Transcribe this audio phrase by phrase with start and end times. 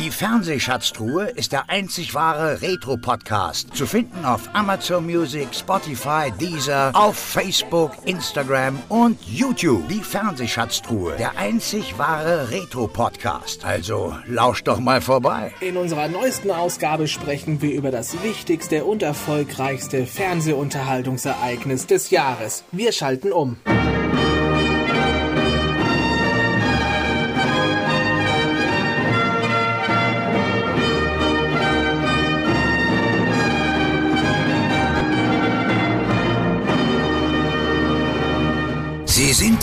[0.00, 3.76] Die Fernsehschatztruhe ist der einzig wahre Retro-Podcast.
[3.76, 9.86] Zu finden auf Amazon Music, Spotify, Deezer, auf Facebook, Instagram und YouTube.
[9.90, 13.62] Die Fernsehschatztruhe, der einzig wahre Retro-Podcast.
[13.66, 15.52] Also lauscht doch mal vorbei.
[15.60, 22.64] In unserer neuesten Ausgabe sprechen wir über das wichtigste und erfolgreichste Fernsehunterhaltungsereignis des Jahres.
[22.72, 23.58] Wir schalten um.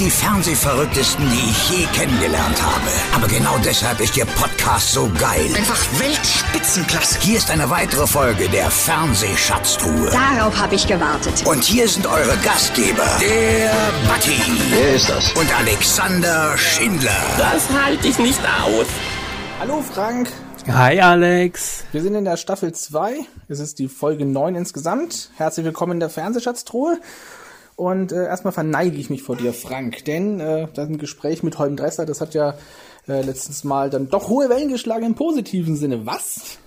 [0.07, 2.87] Die Fernsehverrücktesten, die ich je kennengelernt habe.
[3.13, 5.49] Aber genau deshalb ist Ihr Podcast so geil.
[5.53, 7.19] Einfach Weltspitzenklasse.
[7.19, 10.09] Hier ist eine weitere Folge der Fernsehschatztruhe.
[10.11, 11.45] Darauf habe ich gewartet.
[11.45, 13.69] Und hier sind eure Gastgeber, der
[14.07, 15.29] Batti Wer ist das?
[15.33, 17.11] und Alexander Schindler.
[17.37, 18.87] Das halte ich nicht aus.
[19.59, 20.31] Hallo Frank,
[20.69, 21.83] Hi Alex.
[21.91, 23.25] wir sind in der Staffel 2.
[23.49, 25.31] Es ist die Folge 9 insgesamt.
[25.35, 26.97] Herzlich willkommen in der Fernsehschatztruhe.
[27.77, 31.75] Und äh, erstmal verneige ich mich vor dir, Frank, denn äh, das Gespräch mit Holm
[31.75, 32.55] Dresser, das hat ja
[33.07, 36.05] äh, letztens Mal dann doch hohe Wellen geschlagen im positiven Sinne.
[36.05, 36.57] Was?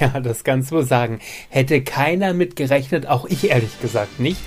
[0.00, 1.20] Ja, das kannst du sagen.
[1.50, 4.40] Hätte keiner mit gerechnet, auch ich ehrlich gesagt nicht.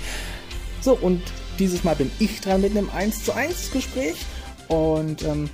[0.80, 1.22] So, und
[1.60, 4.16] dieses Mal bin ich dran mit einem 1 zu 1 Gespräch.
[4.66, 5.48] Und ähm,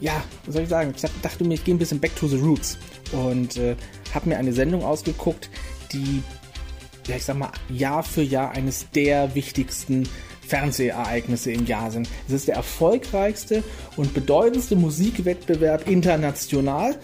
[0.00, 0.92] ja, was soll ich sagen?
[0.94, 2.76] Ich dachte mir, ich gehe ein bisschen back to the roots.
[3.12, 3.76] Und äh,
[4.14, 5.48] habe mir eine Sendung ausgeguckt,
[5.94, 6.22] die,
[7.06, 10.08] ja, ich sag mal, Jahr für Jahr eines der wichtigsten
[10.46, 12.08] Fernsehereignisse im Jahr sind.
[12.28, 13.62] Es ist der erfolgreichste
[13.96, 16.96] und bedeutendste Musikwettbewerb international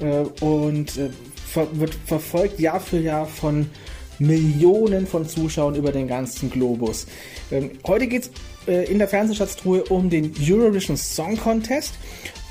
[0.00, 1.10] äh, und äh,
[1.46, 3.68] ver wird verfolgt Jahr für Jahr von
[4.18, 7.06] Millionen von Zuschauern über den ganzen Globus.
[7.50, 8.30] Ähm, heute geht es
[8.66, 11.94] äh, in der Fernsehschatztruhe um den Eurovision Song Contest.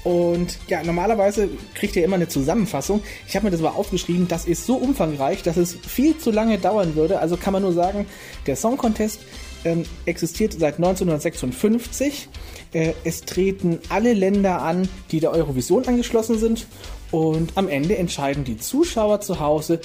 [0.07, 3.01] Und ja, normalerweise kriegt ihr immer eine Zusammenfassung.
[3.27, 6.59] Ich habe mir das aber aufgeschrieben, das ist so umfangreich, dass es viel zu lange
[6.59, 7.19] dauern würde.
[7.19, 8.05] Also kann man nur sagen,
[8.45, 9.19] der Song Contest
[9.65, 12.29] ähm, existiert seit 1956.
[12.71, 16.67] Äh, es treten alle Länder an, die der Eurovision angeschlossen sind.
[17.11, 19.81] Und am Ende entscheiden die Zuschauer zu Hause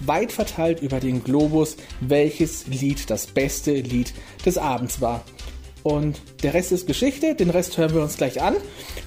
[0.00, 4.12] weit verteilt über den Globus, welches Lied das beste Lied
[4.44, 5.24] des Abends war.
[5.84, 8.56] Und der Rest ist Geschichte, den Rest hören wir uns gleich an.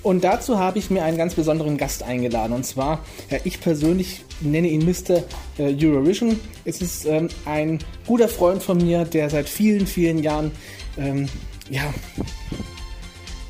[0.03, 2.53] Und dazu habe ich mir einen ganz besonderen Gast eingeladen.
[2.53, 5.23] Und zwar, ja, ich persönlich nenne ihn Mr.
[5.57, 6.39] äh, Eurovision.
[6.65, 10.51] Es ist ähm, ein guter Freund von mir, der seit vielen, vielen Jahren
[10.99, 11.27] ähm,
[11.71, 11.91] ja,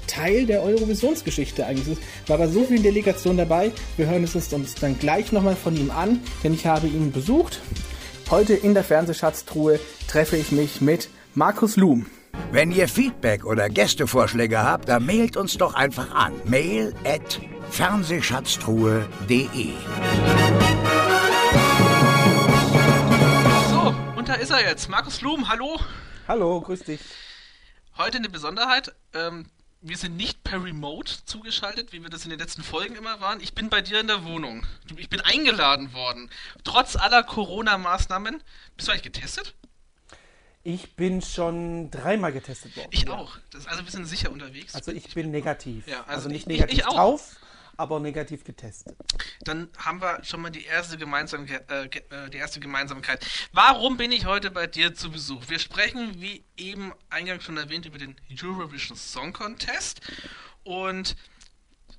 [0.07, 2.01] Teil der Eurovisionsgeschichte eigentlich ist.
[2.27, 3.71] War bei so vielen Delegationen dabei.
[3.97, 7.59] Wir hören es uns dann gleich nochmal von ihm an, denn ich habe ihn besucht.
[8.31, 12.05] Heute in der Fernsehschatztruhe treffe ich mich mit Markus Luhm.
[12.51, 16.33] Wenn ihr Feedback oder Gästevorschläge habt, dann mailt uns doch einfach an.
[16.45, 17.39] Mail at
[17.69, 19.73] fernsehschatztruhe.de
[23.69, 24.89] So, und da ist er jetzt.
[24.89, 25.79] Markus Blum, hallo.
[26.27, 27.01] Hallo, grüß dich.
[27.97, 28.93] Heute eine Besonderheit.
[29.13, 29.47] Ähm,
[29.81, 33.41] wir sind nicht per Remote zugeschaltet, wie wir das in den letzten Folgen immer waren.
[33.41, 34.65] Ich bin bei dir in der Wohnung.
[34.97, 36.29] Ich bin eingeladen worden.
[36.63, 38.41] Trotz aller Corona-Maßnahmen.
[38.75, 39.53] Bist du eigentlich getestet?
[40.69, 42.89] Ich bin schon dreimal getestet worden.
[42.91, 43.13] Ich Ja.
[43.13, 43.37] auch.
[43.51, 44.75] Das ist also ein bisschen sicher unterwegs.
[44.75, 45.87] Also ich bin negativ.
[45.87, 46.93] Ja, also also, nicht ich- negativ ich auch.
[46.93, 47.35] drauf,
[47.77, 48.97] aber negativ getestet.
[49.45, 53.25] Dann haben wir schon mal die erste, Gemeinsamkeit, äh, äh, die erste Gemeinsamkeit.
[53.53, 55.47] Warum bin ich heute bei dir zu Besuch?
[55.47, 60.01] Wir sprechen, wie eben eingangs schon erwähnt, über den Eurovision Song Contest.
[60.65, 61.15] Und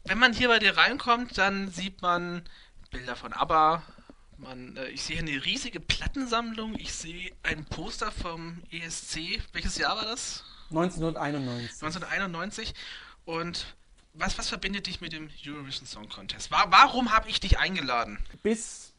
[0.05, 2.43] wenn man hier bei dir reinkommt, dann sieht man
[2.91, 3.83] Bilder von ABBA.
[4.39, 6.75] Man, äh, ich sehe eine riesige Plattensammlung.
[6.79, 9.41] Ich sehe ein Poster vom ESC.
[9.53, 10.45] Welches Jahr war das?
[10.71, 11.83] 1991.
[11.83, 12.75] 1991.
[13.25, 13.75] Und
[14.15, 16.51] was, was verbindet dich mit dem Eurovision Song Contest?
[16.51, 18.19] Wa warum habe ich dich eingeladen?
[18.43, 18.93] Bis,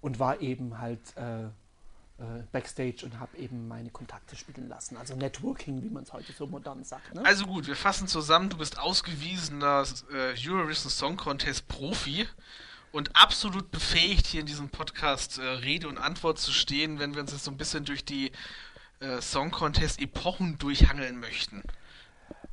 [0.00, 4.96] und war eben halt äh, äh, Backstage und habe eben meine Kontakte spielen lassen.
[4.96, 7.12] Also Networking, wie man es heute so modern sagt.
[7.12, 7.24] Ne?
[7.24, 12.28] Also gut, wir fassen zusammen, du bist ausgewiesener äh, Eurovision Song Contest Profi
[12.92, 17.22] und absolut befähigt, hier in diesem Podcast äh, Rede und Antwort zu stehen, wenn wir
[17.22, 18.30] uns jetzt so ein bisschen durch die
[19.00, 21.64] äh, Song Contest Epochen durchhangeln möchten.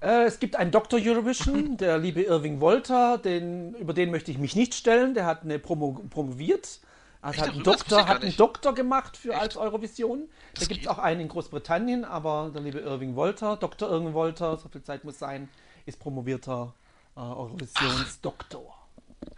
[0.01, 0.99] Äh, es gibt einen Dr.
[0.99, 5.13] Eurovision, der liebe Irving Wolter, den, über den möchte ich mich nicht stellen.
[5.13, 6.79] Der hat eine Promo, promoviert.
[7.21, 8.35] Also Echt, hat einen, Doktor, hat einen.
[8.35, 9.41] Doktor gemacht für Echt?
[9.41, 10.27] als Eurovision.
[10.59, 13.91] Da gibt es auch einen in Großbritannien, aber der liebe Irving Wolter, Dr.
[13.91, 15.47] Irving Wolter, so viel Zeit muss sein,
[15.85, 16.73] ist promovierter
[17.15, 18.75] äh, Eurovisionsdoktor.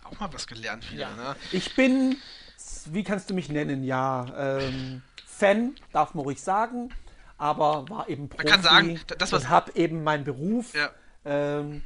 [0.06, 1.36] Auch mal was gelernt wieder, ne?
[1.52, 2.16] Ich bin,
[2.86, 3.84] wie kannst du mich nennen?
[3.84, 6.90] Ja, ähm, Fan, darf man ruhig sagen,
[7.44, 10.90] aber war eben Profi kann sagen, das, was- und habe eben meinen Beruf Ja.
[11.26, 11.84] ähm,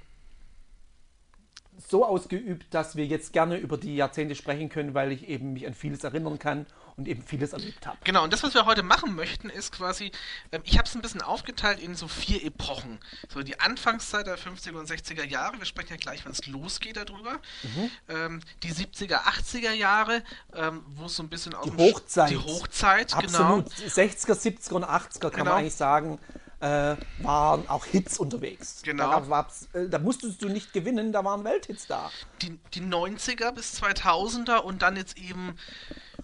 [1.77, 5.65] so ausgeübt, dass wir jetzt gerne über die Jahrzehnte sprechen können, weil ich eben mich
[5.65, 7.97] an vieles erinnern kann und eben vieles erlebt habe.
[8.03, 10.11] Genau, und das, was wir heute machen möchten, ist quasi,
[10.51, 12.99] ähm, ich habe es ein bisschen aufgeteilt in so vier Epochen.
[13.31, 16.97] So die Anfangszeit der 50er und 60er Jahre, wir sprechen ja gleich, wenn es losgeht
[16.97, 17.33] darüber.
[17.61, 17.91] Mhm.
[18.09, 20.23] Ähm, die 70er, 80er Jahre,
[20.55, 22.31] ähm, wo es so ein bisschen auf Die Hochzeit.
[22.31, 23.65] Die Hochzeit, Absolut.
[23.75, 23.87] genau.
[23.87, 25.45] 60er, 70er und 80er kann Genau.
[25.45, 26.17] man eigentlich sagen,
[26.59, 28.81] äh, waren auch Hits unterwegs.
[28.81, 29.21] Genau.
[29.21, 32.09] Da, äh, da musstest du nicht gewinnen, da waren Welthits da.
[32.41, 35.55] Die, die 90er bis 2000er und dann jetzt eben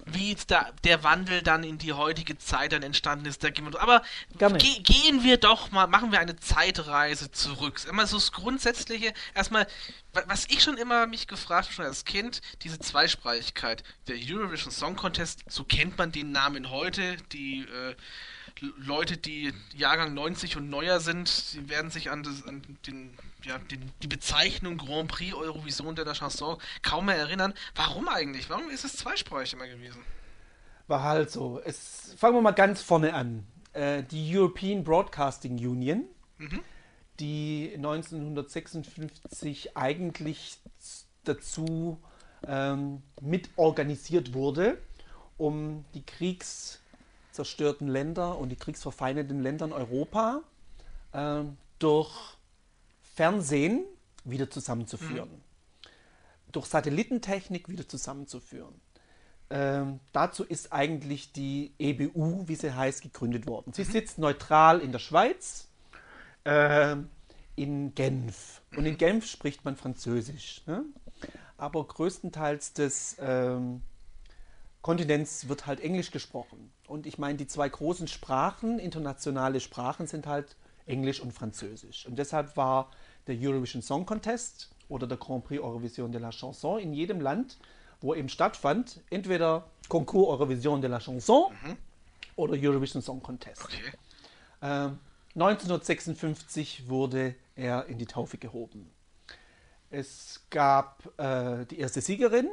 [0.06, 3.44] wie da, der Wandel dann in die heutige Zeit dann entstanden ist.
[3.44, 4.02] Da gehen wir, aber
[4.58, 7.80] ge gehen wir doch mal, machen wir eine Zeitreise zurück.
[7.90, 9.66] Immer so das Grundsätzliche, erstmal,
[10.14, 13.84] wa- was ich schon immer mich gefragt habe, schon als Kind, diese Zweisprachigkeit.
[14.08, 17.96] Der Eurovision Song Contest, so kennt man den Namen heute, die äh,
[18.78, 23.58] Leute, die Jahrgang 90 und neuer sind, die werden sich an, das, an den, ja,
[23.58, 27.54] den, die Bezeichnung Grand Prix Eurovision de la Chanson kaum mehr erinnern.
[27.76, 28.50] Warum eigentlich?
[28.50, 30.02] Warum ist es zweisprachig immer gewesen?
[30.88, 31.62] War halt so.
[31.64, 33.46] Es, fangen wir mal ganz vorne an.
[33.74, 36.06] Äh, die European Broadcasting Union,
[37.20, 40.58] die 1956 eigentlich
[41.24, 42.00] dazu
[42.48, 44.78] ähm, mitorganisiert wurde,
[45.38, 50.42] um die kriegszerstörten Länder und die kriegsverfeindeten Länder in Europa
[51.14, 52.33] ähm, durch
[53.14, 53.86] Fernsehen
[54.24, 55.30] wieder zusammenzuführen.
[56.52, 58.80] Durch Satellitentechnik wieder zusammenzuführen.
[59.50, 63.74] Ähm, dazu ist eigentlich die EBU, wie sie heißt, gegründet worden.
[63.74, 65.68] Sie sitzt neutral in der Schweiz,
[66.46, 67.10] ähm,
[67.56, 68.62] in Genf.
[68.76, 70.64] Und in Genf spricht man Französisch.
[70.66, 70.86] Ne?
[71.58, 73.82] Aber größtenteils des ähm,
[74.82, 76.72] Kontinents wird halt Englisch gesprochen.
[76.88, 80.56] Und ich meine, die zwei großen Sprachen, internationale Sprachen, sind halt
[80.86, 82.06] Englisch und Französisch.
[82.06, 82.90] Und deshalb war
[83.28, 87.58] der Eurovision Song Contest oder der Grand Prix Eurovision de la Chanson in jedem Land,
[88.02, 91.54] wo eben stattfand, entweder Concours Eurovision de la Chanson
[92.36, 93.64] oder Eurovision Song Contest.
[93.64, 93.94] Okay.
[94.62, 95.00] Ähm,
[95.36, 98.92] 1956 wurde er in die Taufe gehoben.
[99.90, 102.50] Es gab äh, die erste Siegerin,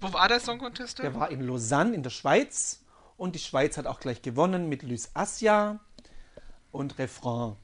[0.00, 2.80] Wo war der Song Contest der war in Lausanne in der Schweiz
[3.16, 5.78] und die Schweiz hat auch gleich gewonnen mit Luis Assia
[6.72, 7.56] und Refrain.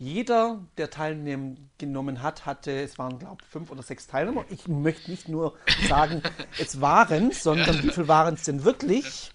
[0.00, 4.46] Jeder, der teilgenommen hat, hatte, es waren glaube ich fünf oder sechs Teilnehmer.
[4.48, 5.54] Ich möchte nicht nur
[5.90, 6.22] sagen,
[6.58, 9.30] es waren, sondern wie viel waren es denn wirklich?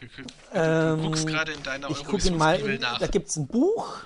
[0.00, 3.00] Du, du, du Ähm, guckst gerade in deiner Ich gucke mal, in, nach.
[3.00, 3.96] da gibt es ein Buch,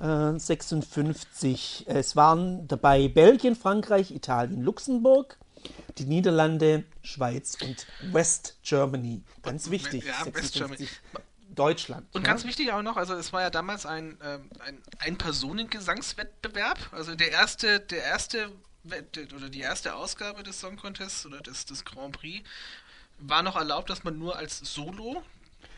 [0.00, 1.84] äh, 56.
[1.86, 5.36] Es waren dabei Belgien, Frankreich, Italien, Luxemburg,
[5.98, 9.20] die Niederlande, Schweiz und West Germany.
[9.42, 10.04] Ganz wichtig.
[10.06, 10.88] Ja, West 56.
[11.58, 12.06] Deutschland.
[12.12, 12.32] Und ja.
[12.32, 16.78] ganz wichtig auch noch, also es war ja damals ein, ähm, ein Ein-Personen-Gesangswettbewerb.
[16.92, 18.50] Also der erste, der erste
[19.36, 22.46] oder die erste Ausgabe des Song Contests oder des, des Grand Prix
[23.18, 25.22] war noch erlaubt, dass man nur als Solo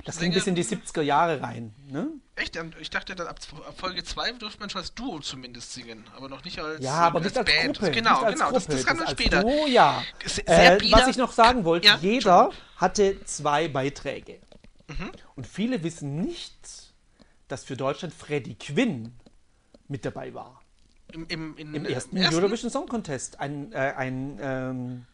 [0.05, 1.75] Das ging bis in die 70er Jahre rein.
[1.89, 2.09] Ne?
[2.37, 2.59] Echt?
[2.79, 3.39] Ich dachte, dann ab
[3.77, 7.21] Folge 2 dürfte man schon als Duo zumindest singen, aber noch nicht als Ja, aber
[7.21, 7.79] äh, nicht als Band.
[7.79, 7.93] Gruppe.
[7.93, 8.53] Genau, als genau.
[8.53, 8.77] Das, Gruppe.
[8.77, 9.43] das kam dann als später.
[9.43, 10.03] Duo, ja.
[10.45, 14.39] Äh, was ich noch sagen wollte, Ja, jeder hatte zwei Beiträge.
[14.99, 15.11] Mhm.
[15.37, 16.93] Und viele wissen nicht,
[17.49, 19.13] dass für Deutschland Freddie Quinn
[19.89, 20.61] mit dabei war.
[21.13, 23.41] Im, im, in, Im äh, ersten Eurovision Song Contest.
[23.41, 25.07] Ein, äh, ein, ähm,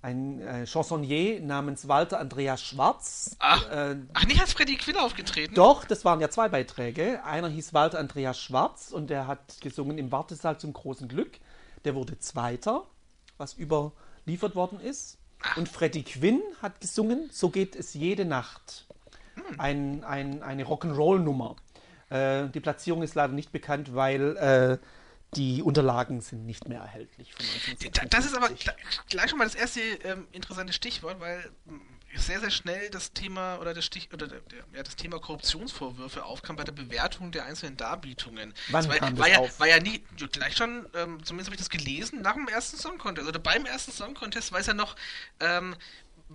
[0.00, 3.36] ein äh, Chansonnier namens Walter Andreas Schwarz.
[3.38, 5.54] Ach, Äh, ach, nicht als Freddy Quinn aufgetreten?
[5.54, 7.22] doch, das waren ja zwei Beiträge.
[7.24, 11.38] Einer hieß Walter Andreas Schwarz und der hat gesungen im Wartesaal zum großen Glück.
[11.84, 12.86] Der wurde Zweiter,
[13.36, 15.18] was überliefert worden ist.
[15.56, 18.86] Und Freddie Quinn hat gesungen, so geht es jede Nacht.
[19.58, 21.56] Ein, ein, eine Rock'n'Roll-Nummer.
[22.10, 24.78] Äh, die Platzierung ist leider nicht bekannt, weil äh,
[25.36, 27.32] die Unterlagen sind nicht mehr erhältlich.
[27.34, 27.46] Von
[27.92, 28.10] Da- 1956.
[28.10, 31.80] Das ist aber gl- gleich schon mal das erste ähm, interessante Stichwort, weil mh,
[32.16, 34.40] sehr, sehr schnell das Thema oder das Stich oder der,
[34.72, 38.54] ja, das Thema Korruptionsvorwürfe aufkam bei der Bewertung der einzelnen Darbietungen.
[38.68, 39.58] Wann war, kam war, das ja, auf?
[39.60, 42.76] war ja nie, ja, gleich schon, ähm, zumindest habe ich das gelesen, nach dem ersten
[42.76, 44.94] Song Contest oder beim ersten Song Contest, weil es ja noch
[45.40, 45.74] ähm,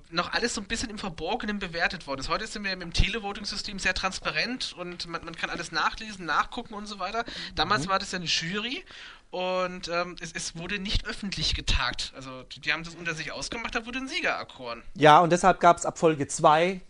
[0.09, 2.29] noch alles so ein bisschen im Verborgenen bewertet worden ist.
[2.29, 6.73] Heute sind wir mit dem Televoting-System sehr transparent und man, man kann alles nachlesen, nachgucken
[6.73, 7.25] und so weiter.
[7.55, 7.89] Damals Mhm.
[7.89, 8.83] war das ja eine Jury
[9.31, 12.13] und ähm, es, es wurde nicht öffentlich getagt.
[12.15, 14.83] Also die, die haben das unter sich ausgemacht, da wurde ein Sieger erkoren.
[14.95, 16.81] Ja, und deshalb gab es ab Folge 2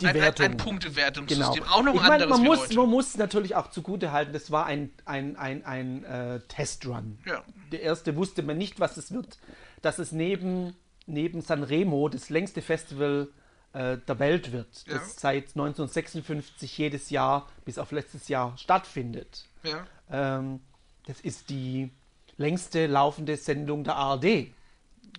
[0.00, 0.46] die Ein, ein, Wertung.
[0.46, 1.62] ein Punktewertungssystem.
[1.62, 1.66] Genau.
[1.74, 2.74] Auch noch ich ein meine, anderes man muss, heute.
[2.74, 7.18] man muss natürlich auch zugute halten, das war ein, ein, ein, ein äh, Testrun.
[7.26, 7.44] Ja.
[7.70, 9.38] Der erste wusste man nicht, was es wird.
[9.82, 10.74] Dass es neben,
[11.12, 13.28] neben Sanremo das längste Festival
[13.72, 14.94] äh, der Welt wird, Ja.
[14.94, 19.46] das seit 1956 jedes Jahr bis auf letztes Jahr stattfindet.
[19.62, 19.86] Ja.
[20.10, 20.60] Ähm,
[21.06, 21.90] das ist die
[22.36, 24.52] längste laufende Sendung der ARD.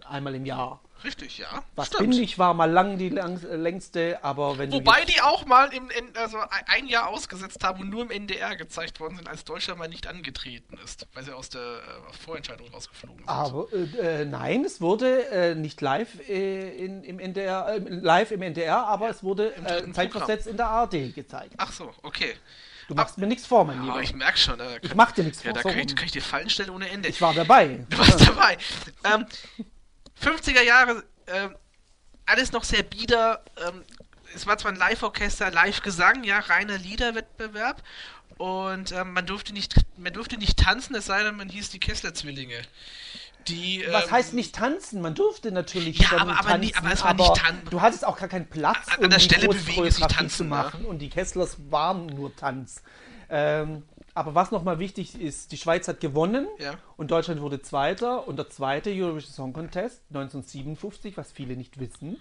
[0.08, 0.82] Einmal im Jahr.
[1.04, 1.64] Richtig, ja.
[1.76, 2.12] Was Stimmt.
[2.12, 5.74] bin ich, war mal lang die lang, äh, längste, aber wenn Wobei die auch mal
[5.74, 9.80] im, also ein- Jahr ausgesetzt haben und nur im NDR gezeigt worden sind, als Deutschland
[9.80, 13.30] mal nicht angetreten ist, weil sie aus der äh, Vorentscheidung rausgeflogen sind.
[13.30, 18.42] Aber äh, äh, nein, es wurde äh, nicht live äh, in, im NDR, live im
[18.42, 19.54] NDR, aber es wurde
[19.94, 21.54] zeitversetzt in der ARD gezeigt.
[21.58, 22.36] Ach so, okay.
[22.88, 24.02] Du machst mir nichts vor, mein Oh, Lieber.
[24.02, 24.58] ich merke schon.
[24.58, 26.50] Da Ich mach dir nichts Ja, vor, da so kann ich, kann ich dir Fallen
[26.50, 27.08] stellen ohne Ende.
[27.08, 27.86] Ich war dabei.
[27.90, 28.58] Du warst dabei.
[29.06, 29.26] Ähm,
[30.22, 31.56] 50er Jahre, ähm,
[32.26, 33.44] alles noch sehr bieder.
[33.68, 33.84] Ähm,
[34.36, 37.84] es war zwar ein Live-Orchester, Live-Gesang, ja, reiner Liederwettbewerb.
[38.38, 41.80] Und ähm, man durfte nicht, man durfte nicht tanzen, es sei denn, man hieß die
[41.80, 42.62] Kessler-Zwillinge.
[43.48, 45.02] Die, Was ähm, heißt nicht tanzen?
[45.02, 47.82] Man durfte natürlich Ja, aber- aber tanzen, nie- aber es war nicht aber tan- du
[47.82, 50.86] hattest auch gar keinen Platz, An- an um der Stelle bewegen sich tanzen, zu machen.
[50.86, 52.84] Und die Kesslers waren nur Tanz.
[53.30, 56.78] Ähm, aber was nochmal wichtig ist, die Schweiz hat gewonnen Ja.
[56.98, 58.28] und Deutschland wurde Zweiter.
[58.28, 62.18] Und der zweite Eurovision Song Contest 1957, was viele nicht wissen,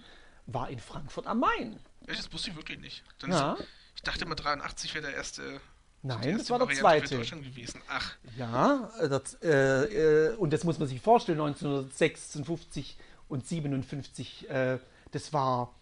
[0.47, 1.79] war in Frankfurt am Main.
[2.07, 3.03] Echt, Das wusste ich wirklich nicht.
[3.27, 3.53] Ja.
[3.53, 5.59] ist, ich dachte immer 83 wäre der erste.
[6.03, 7.17] Nein, das war der Variante zweite.
[7.17, 7.79] Deutschland gewesen.
[7.87, 12.97] Ach, Ja, äh, das, äh, äh, und das muss man sich vorstellen, 1956
[13.29, 14.79] und 57, äh,
[15.11, 15.73] das war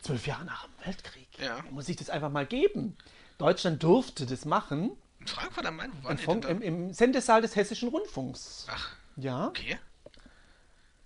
[0.00, 1.28] zwölf Jahre nach dem Weltkrieg.
[1.38, 1.62] Ja.
[1.64, 2.96] Man muss sich das einfach mal geben.
[3.38, 4.90] Deutschland durfte das machen
[5.26, 8.66] Frankfurt am Main, wo waren Funk, denn im, im Sendesaal des Hessischen Rundfunks.
[8.70, 9.78] Ach, Ja, okay.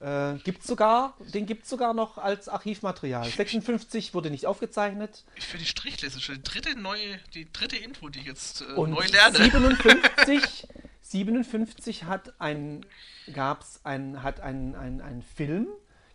[0.00, 3.28] äh, gibt's sogar, den gibt es sogar noch als Archivmaterial.
[3.28, 8.08] 56 wurde nicht aufgezeichnet Ich für die Strichliste schon die dritte neue, die dritte Info,
[8.08, 9.36] die ich jetzt äh, neu lerne.
[9.38, 10.66] 57,
[11.02, 12.86] 57 hat ein,
[13.32, 15.66] gab's ein, hat ein, ein, ein Film,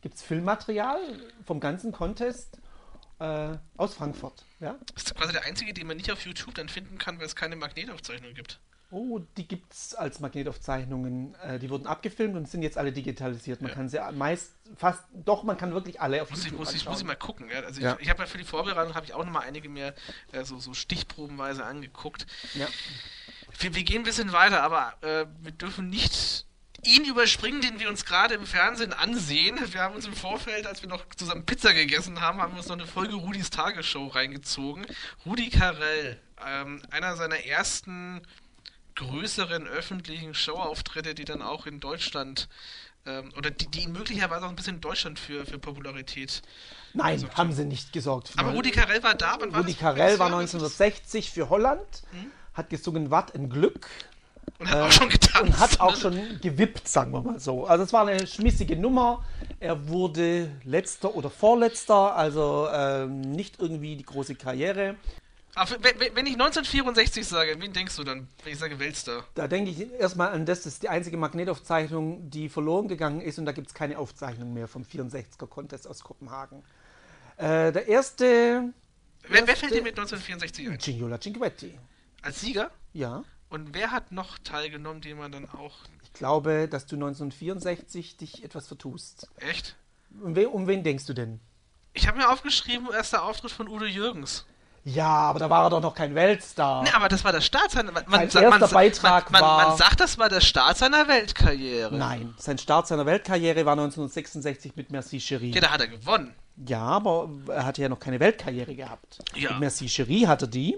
[0.01, 0.99] gibt es Filmmaterial
[1.45, 2.59] vom ganzen Contest
[3.19, 4.43] äh, aus Frankfurt.
[4.59, 4.75] Ja?
[4.93, 7.35] Das ist quasi der einzige, den man nicht auf YouTube dann finden kann, weil es
[7.35, 8.59] keine Magnetaufzeichnung gibt.
[8.91, 11.35] Oh, die gibt es als Magnetaufzeichnungen.
[11.41, 13.61] Äh, die wurden abgefilmt und sind jetzt alle digitalisiert.
[13.61, 13.75] Man Ja.
[13.75, 16.75] kann sie meist, fast, doch, man kann wirklich alle auf Muss ich, YouTube muss, ich,
[16.81, 16.91] anschauen.
[16.93, 17.49] muss ich mal gucken.
[17.49, 17.59] Ja?
[17.61, 17.95] Also Ja.
[17.95, 19.95] ich, ich habe ja für die Vorbereitung habe ich auch noch mal einige mehr
[20.31, 22.27] äh, so, so stichprobenweise angeguckt.
[22.53, 22.67] Ja.
[23.59, 26.45] Wir, wir gehen ein bisschen weiter, aber äh, wir dürfen nicht
[26.85, 29.59] ihn überspringen, den wir uns gerade im Fernsehen ansehen.
[29.71, 32.67] Wir haben uns im Vorfeld, als wir noch zusammen Pizza gegessen haben, haben wir uns
[32.67, 34.85] noch eine Folge Rudis Tagesshow reingezogen.
[35.25, 38.21] Rudi Carell, ähm, einer seiner ersten
[38.95, 42.47] größeren öffentlichen Showauftritte, die dann auch in Deutschland
[43.05, 46.41] ähm, oder die, die ihn möglicherweise auch ein bisschen in Deutschland für, für Popularität.
[46.93, 48.29] Nein, haben sie nicht gesorgt.
[48.29, 48.39] für.
[48.39, 49.35] Aber Rudi Carell war da.
[49.39, 49.73] Wann war Rudi?
[49.73, 50.61] Carell war Welches Jahr?
[50.61, 52.31] 1960 für Holland, Mhm.
[52.53, 53.89] hat gesungen Watt ein Glück.
[54.59, 55.41] Und hat auch schon getanzt.
[55.41, 55.97] und hat auch ne?
[55.97, 57.65] schon gewippt, sagen wir mal so.
[57.65, 59.23] Also es war eine schmissige Nummer.
[59.59, 64.95] Er wurde letzter oder vorletzter, also ähm, nicht irgendwie die große Karriere.
[65.55, 69.23] Aber wenn, ich 1964 sage, wen denkst du dann, wenn ich sage Weltstar?
[69.35, 73.39] Da denke ich erstmal an das, das ist die einzige Magnetaufzeichnung, die verloren gegangen ist
[73.39, 76.61] und da gibt es keine Aufzeichnung mehr vom 64er Contest aus Kopenhagen.
[77.37, 78.73] Äh, der erste
[79.27, 80.77] Wer, wer fällt dir mit 1964 ein?
[80.77, 81.77] Gignola Cinquetti.
[82.21, 82.71] Als Sieger?
[82.93, 83.23] Ja.
[83.55, 85.75] Und wer hat noch teilgenommen, den man dann auch.
[86.03, 89.29] Ich glaube, dass du 1964 dich etwas vertust.
[89.37, 89.77] Echt?
[90.21, 91.39] Um, we um wen denkst du denn?
[91.93, 94.45] Ich habe mir aufgeschrieben, erster Auftritt von Udo Jürgens.
[94.83, 96.83] Ja, aber da war er doch noch kein Weltstar.
[96.83, 97.93] Ne, aber das war der Start seiner.
[97.93, 101.95] Man, Sein erster man, Beitrag man, war- man sagt, das war der Start seiner Weltkarriere.
[101.95, 105.53] Nein, sein Start seiner Weltkarriere war 1966 mit Merci Cherie.
[105.53, 106.35] Ja, da hat er gewonnen.
[106.67, 109.19] Ja, aber er hatte ja noch keine Weltkarriere gehabt.
[109.33, 109.51] Ja.
[109.51, 110.77] Mit Merci Cherie hatte die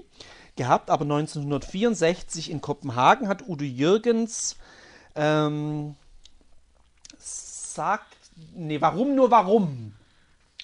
[0.58, 4.58] gehabt, aber 1964 in Kopenhagen hat Udo Jürgens
[5.16, 5.96] ähm,
[7.18, 8.16] sagt,
[8.54, 9.94] nee, warum nur warum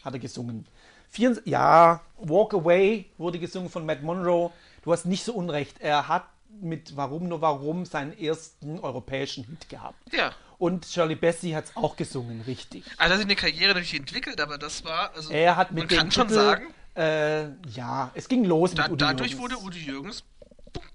[0.04, 0.68] hat er gesungen.
[1.10, 4.52] Vier, ja, Walk Away wurde gesungen von Matt Monroe.
[4.84, 5.80] Du hast nicht so unrecht.
[5.80, 6.26] Er hat
[6.62, 9.98] mit Warum nur warum seinen ersten europäischen Hit gehabt.
[10.14, 10.32] Ja.
[10.60, 12.86] Und Shirley Bassey hat es auch gesungen, richtig.
[12.98, 15.14] Also, hat sich eine Karriere natürlich entwickelt, aber das war.
[15.16, 18.84] Also, Er hat mit man kann schon Titel, sagen, Äh, ja, es ging los da,
[18.84, 19.52] mit Udo dadurch Jürgens.
[19.54, 20.24] wurde Udo Jürgens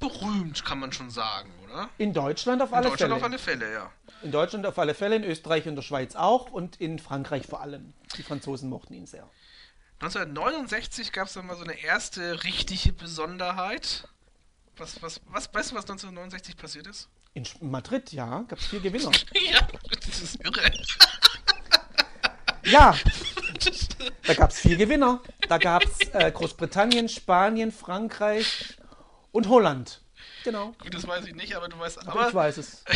[0.00, 1.88] berühmt, kann man schon sagen, oder?
[1.98, 3.16] In Deutschland auf In alle Deutschland Fälle.
[3.16, 3.90] auf alle Fälle, ja.
[4.22, 7.60] In Deutschland auf alle Fälle, in Österreich und der Schweiz auch und in Frankreich vor
[7.60, 7.94] allem.
[8.16, 9.28] Die Franzosen mochten ihn sehr.
[10.00, 14.06] 1969 gab es dann mal so eine erste richtige Besonderheit.
[14.76, 17.08] Was, was, was, weißt du, was 1969 passiert ist?
[17.34, 19.10] In Madrid, ja, gab es vier Gewinner.
[19.50, 19.66] ja,
[20.06, 20.70] das ist irre.
[22.64, 22.94] Ja,
[24.26, 25.20] da gab es vier Gewinner.
[25.48, 28.76] Da gab es äh, Großbritannien, Spanien, Frankreich
[29.32, 30.00] und Holland.
[30.44, 32.00] Genau, Gut, das weiß ich nicht, aber du weißt.
[32.00, 32.84] aber, Aber ich weiß es.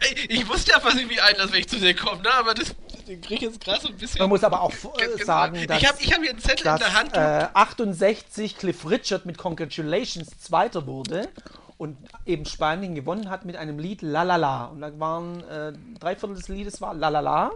[0.00, 2.32] Ey, ich wusste ja, was ich mich einlasse, wenn ich zu dir komme, ne?
[2.32, 2.74] aber das
[3.08, 4.18] den krieg ich jetzt so ein bisschen.
[4.20, 5.24] Man muss aber auch äh, Genau.
[5.24, 7.14] sagen, dass, ich habe ich hab hier einen Zettel in dass der Hand.
[7.14, 11.28] äh, 68 Cliff Richard mit Congratulations Zweiter wurde
[11.78, 14.66] und eben Spanien gewonnen hat mit einem Lied La La La.
[14.66, 17.50] Und da waren äh, drei Viertel des Liedes war La La La.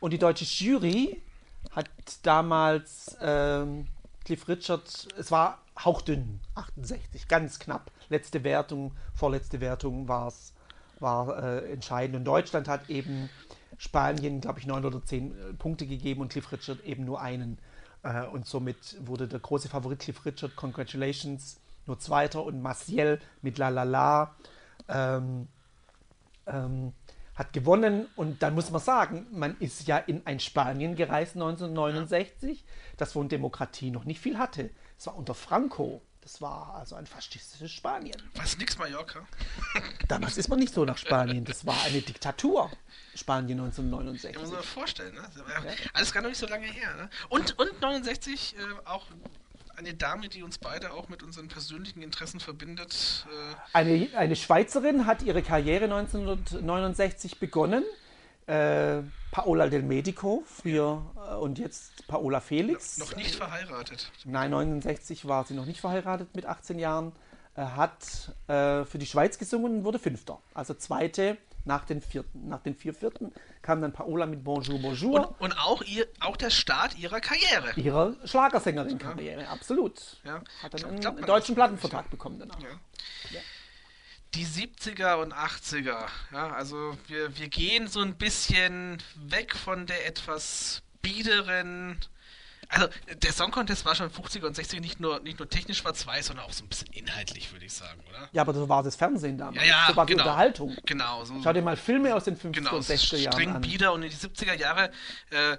[0.00, 1.20] Und die deutsche Jury
[1.70, 1.88] hat
[2.22, 3.86] damals ähm,
[4.24, 7.90] Cliff Richard, es war hauchdünn, 68, ganz knapp.
[8.08, 10.52] Letzte Wertung, vorletzte Wertung war's,
[11.00, 12.16] war äh, entscheidend.
[12.16, 13.28] Und Deutschland hat eben
[13.78, 17.58] Spanien, glaube ich, neun oder zehn äh, Punkte gegeben und Cliff Richard eben nur einen.
[18.02, 23.58] Äh, und somit wurde der große Favorit Cliff Richard, Congratulations, nur Zweiter und Maciel mit
[23.58, 24.34] La La La.
[24.88, 25.48] Ähm,
[26.46, 26.92] ähm,
[27.36, 32.64] hat gewonnen und dann muss man sagen, man ist ja in ein Spanien gereist 1969,
[32.96, 34.70] das von Demokratie noch nicht viel hatte.
[34.98, 36.02] Es war unter Franco.
[36.22, 38.20] Das war also ein faschistisches Spanien.
[38.34, 39.24] Was nix Mallorca?
[40.08, 41.44] Damals ist man nicht so nach Spanien.
[41.44, 42.68] Das war eine Diktatur.
[43.14, 44.50] Spanien Ja, muss 1969.
[44.50, 45.22] man sich vorstellen, ne?
[45.92, 47.10] Alles gar noch nicht so lange her, ne?
[47.28, 49.06] Und, und 69 äh, auch
[49.76, 53.26] eine Dame, die uns beide auch mit unseren persönlichen Interessen verbindet.
[53.28, 57.84] Äh, Eine, eine Schweizerin hat ihre Karriere 1969 begonnen.
[58.46, 62.96] Äh, Paola Del Medico, früher äh, und jetzt Paola Felix.
[62.98, 64.10] noch nicht verheiratet.
[64.24, 67.12] Nein, 69 war sie noch nicht verheiratet mit 18 Jahren.
[67.54, 70.38] Er hat äh, für die Schweiz gesungen und wurde Fünfter.
[70.54, 71.36] Also Zweite
[71.66, 72.48] nach den Vierten.
[72.48, 75.36] Nach den vier Vierten kam dann Paola mit Bonjour, Bonjour.
[75.38, 77.72] Und, und auch, ihr, auch der Start ihrer Karriere.
[77.76, 80.18] ihrer Schlagersängerin-Karriere, absolut.
[80.24, 80.42] Ja.
[80.62, 81.54] Hat dann einen man deutschen.
[81.54, 82.60] Plattenvertrag bekommen danach.
[82.60, 83.40] Ja.
[84.34, 86.06] Die 70er und 80er.
[86.32, 91.98] Ja, also wir, wir gehen so ein bisschen weg von der etwas biederen.
[92.68, 92.88] Also
[93.22, 96.46] der Song Contest war schon 50er und 60er nicht nur, nicht nur technisch schwarz-weiß, sondern
[96.46, 98.28] auch so ein bisschen inhaltlich, würde ich sagen, oder?
[98.32, 99.56] Ja, aber so war das Fernsehen damals.
[99.62, 100.24] Ja, ja, so war die genau.
[100.24, 100.76] Unterhaltung.
[100.84, 103.60] Genau, so, Schau dir mal Filme aus den 50er genau, und 60er Jahren streng an.
[103.62, 104.90] bieder und in die 70er Jahre
[105.30, 105.56] äh,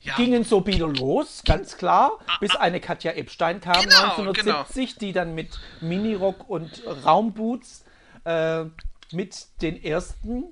[0.00, 4.96] ja, Gingen so bieder los, ganz klar, bis eine Katja Epstein kam Ah, Genau, 1970,
[4.96, 7.82] die dann mit Minirock und Raumboots
[8.24, 8.64] äh,
[9.10, 10.44] mit den ersten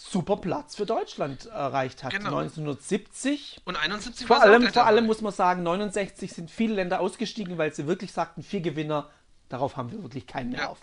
[0.00, 2.12] Superplatz für Deutschland erreicht hat.
[2.12, 2.36] Genau.
[2.38, 7.58] 1970 und 71 Vor allem, vor allem muss man sagen, 69 sind viele Länder ausgestiegen,
[7.58, 9.10] weil sie wirklich sagten, vier Gewinner,
[9.48, 10.58] darauf haben wir wirklich keinen Ja.
[10.58, 10.78] Nerv.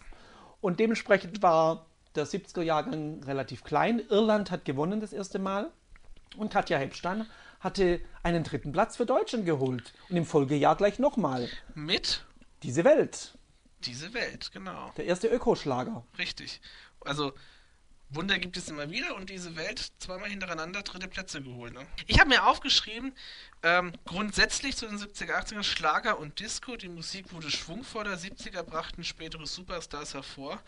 [0.60, 4.01] Und dementsprechend war der 70er-Jahrgang relativ klein.
[4.10, 5.71] Irland hat gewonnen das erste Mal
[6.36, 7.25] und Katja Hepstein
[7.62, 9.93] hatte einen dritten Platz für Deutschland geholt.
[10.10, 11.47] Und im Folgejahr gleich nochmal.
[11.73, 12.25] mit
[12.63, 13.38] Diese Welt,
[13.86, 14.91] diese Welt, genau.
[14.97, 16.04] der erste Ökoschlager.
[16.17, 16.60] Richtig.
[16.99, 17.32] Also,
[18.15, 21.73] Wunder gibt es immer wieder und diese Welt zweimal hintereinander dritte Plätze geholt.
[21.73, 21.86] Ne?
[22.08, 23.13] Ich habe mir aufgeschrieben,
[23.63, 29.04] ähm, grundsätzlich zu den 70er, 80er Schlager und Disco, die Musik wurde schwungvoller, 70er brachten
[29.04, 30.60] spätere Superstars hervor.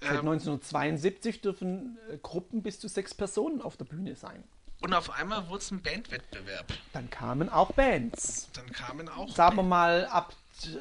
[0.00, 4.42] Seit 1972 dürfen äh, Gruppen bis zu sechs Personen auf der Bühne sein.
[4.80, 6.72] Und auf einmal wurde es ein Bandwettbewerb.
[6.92, 8.48] Dann kamen auch Bands.
[8.52, 9.34] Dann kamen auch.
[9.34, 10.34] sagen wir mal, ab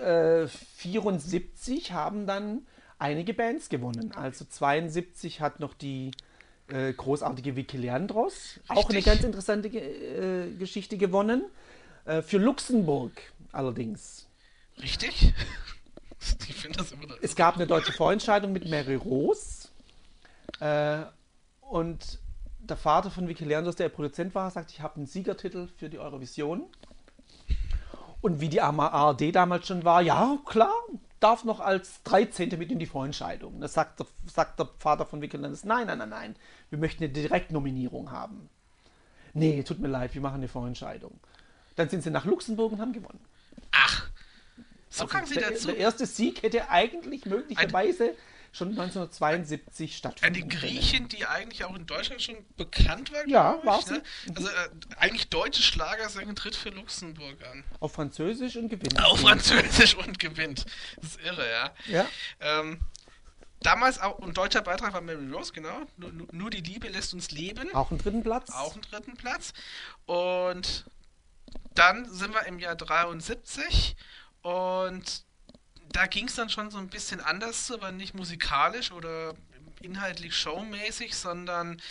[0.03, 2.65] äh, 74 haben dann
[3.01, 4.13] einige Bands gewonnen.
[4.15, 6.11] Also 72 hat noch die
[6.67, 8.59] äh, großartige Vicky Leandros.
[8.67, 9.05] Auch eine Richtig.
[9.05, 11.43] ganz interessante äh, Geschichte gewonnen.
[12.05, 13.11] Äh, für Luxemburg
[13.51, 14.27] allerdings.
[14.81, 15.33] Richtig?
[16.47, 17.15] Ich finde das immer.
[17.23, 19.69] Es gab eine deutsche Vorentscheidung mit Mary Rose.
[20.59, 20.99] Äh,
[21.61, 22.19] und
[22.59, 25.97] der Vater von Vicky Leandros, der Produzent war, sagt, ich habe einen Siegertitel für die
[25.97, 26.65] Eurovision.
[28.21, 30.75] Und wie die ARD damals schon war, ja, klar,
[31.21, 32.49] darf noch als 13.
[32.57, 33.61] mit in die Vorentscheidung.
[33.61, 36.35] Das sagt der, sagt der Vater von Vicky Leandros, nein, nein, nein, nein,
[36.69, 38.49] wir möchten eine Direktnominierung haben.
[39.33, 41.17] Nee, tut mir leid, wir machen eine Vorentscheidung.
[41.75, 43.23] Dann sind sie nach Luxemburg und haben gewonnen.
[43.71, 44.09] Ach,
[44.89, 45.67] so kam sie der, dazu.
[45.67, 48.13] der erste Sieg hätte eigentlich möglicherweise
[48.53, 50.47] schon 1972 stattfinden Eine.
[50.47, 53.93] Griechin, die eigentlich auch in Deutschland schon bekannt war, Ja, war ich, sie.
[53.93, 54.03] ne?
[54.35, 57.63] Also äh, eigentlich deutsche Schlagersängerin tritt für Luxemburg an.
[57.79, 59.01] Auf Französisch und gewinnt.
[59.03, 60.65] Auf Französisch und gewinnt.
[60.97, 61.71] Das ist irre, ja.
[61.87, 62.05] Ja.
[62.41, 62.79] Ähm,
[63.61, 65.81] damals auch ein deutscher Beitrag war Mary Rose, genau.
[65.97, 67.73] Nur, nur- nur die Liebe lässt uns leben.
[67.73, 68.49] Auch einen dritten Platz.
[68.51, 69.53] Auch einen dritten Platz.
[70.05, 70.85] Und
[71.75, 73.95] dann sind wir im Jahr 73
[74.41, 75.23] und
[75.93, 79.33] da ging es dann schon so ein bisschen anders zu, aber nicht musikalisch oder
[79.81, 81.81] inhaltlich showmäßig, sondern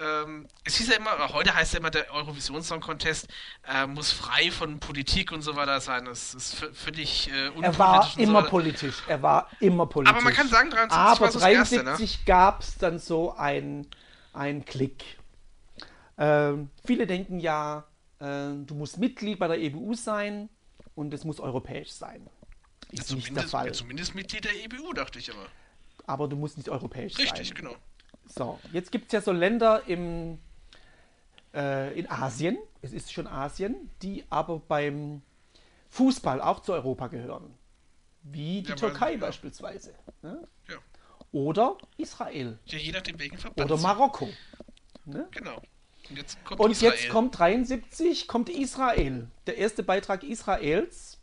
[0.00, 3.28] ähm, es hieß ja immer, heute heißt ja immer, der Eurovision Song Contest
[3.68, 6.06] äh, muss frei von Politik und so weiter sein.
[6.06, 7.62] Das ist völlig äh, unpolitisch.
[7.62, 8.48] Er war so immer weiter.
[8.48, 9.02] politisch.
[9.06, 10.14] Er war immer politisch.
[10.14, 11.44] Aber man kann sagen, 73 Aber war so ne?
[11.44, 13.86] 73 gab es dann so ein,
[14.32, 15.04] ein Klick.
[16.18, 17.84] Ähm, viele denken ja,
[18.18, 18.24] äh,
[18.66, 20.48] du musst Mitglied bei der EBU sein
[20.96, 22.28] und es muss europäisch sein.
[22.90, 23.66] Ist nicht der Zumindest, Fall.
[23.66, 25.46] ja, zumindest Mitglied der EBU, dachte ich immer.
[26.06, 27.56] Aber du musst nicht europäisch Richtig, sein.
[27.56, 27.74] genau.
[28.26, 30.38] So, jetzt gibt es ja so Länder im,
[31.54, 35.22] äh, in Asien, es ist schon Asien, die aber beim
[35.90, 37.54] Fußball auch zu Europa gehören.
[38.22, 39.18] Wie die Ja, Türkei weil- ja.
[39.18, 39.94] beispielsweise.
[40.22, 40.46] Ne?
[40.68, 40.76] Ja.
[41.32, 42.58] Oder Israel.
[42.66, 43.70] Ja, je nachdem, welchen Verband.
[43.70, 44.28] Oder Marokko.
[45.04, 45.28] Ne?
[45.30, 45.60] Genau.
[46.08, 49.28] Und jetzt kommt Und jetzt kommt 73, kommt Israel.
[49.46, 51.18] Der erste Beitrag Israels.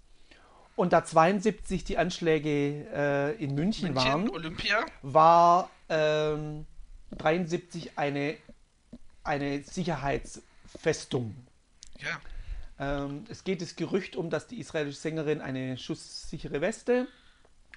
[0.76, 4.86] Und da 72 die Anschläge äh, in München, München, waren, Olympia.
[5.02, 6.66] war ähm,
[7.18, 8.38] 73 eine,
[9.24, 11.36] eine Sicherheitsfestung.
[12.00, 12.20] Ja.
[12.80, 17.08] Ähm, es geht das Gerücht um, dass die israelische Sängerin eine schusssichere Weste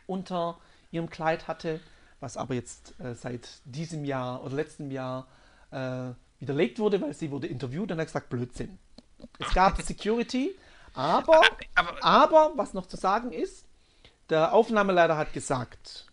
[0.06, 0.58] unter
[0.90, 1.80] ihrem Kleid hatte,
[2.20, 5.26] was aber jetzt äh, seit diesem Jahr oder letztem Jahr
[5.70, 8.78] äh, widerlegt wurde, weil sie wurde interviewt und hat gesagt, Blödsinn.
[9.38, 10.54] Es gab Security,
[10.94, 11.40] aber,
[11.74, 13.66] Aber- aber was noch zu sagen ist,
[14.30, 16.06] der Aufnahmeleiter hat gesagt,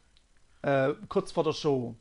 [0.64, 1.96] äh, kurz vor der Show,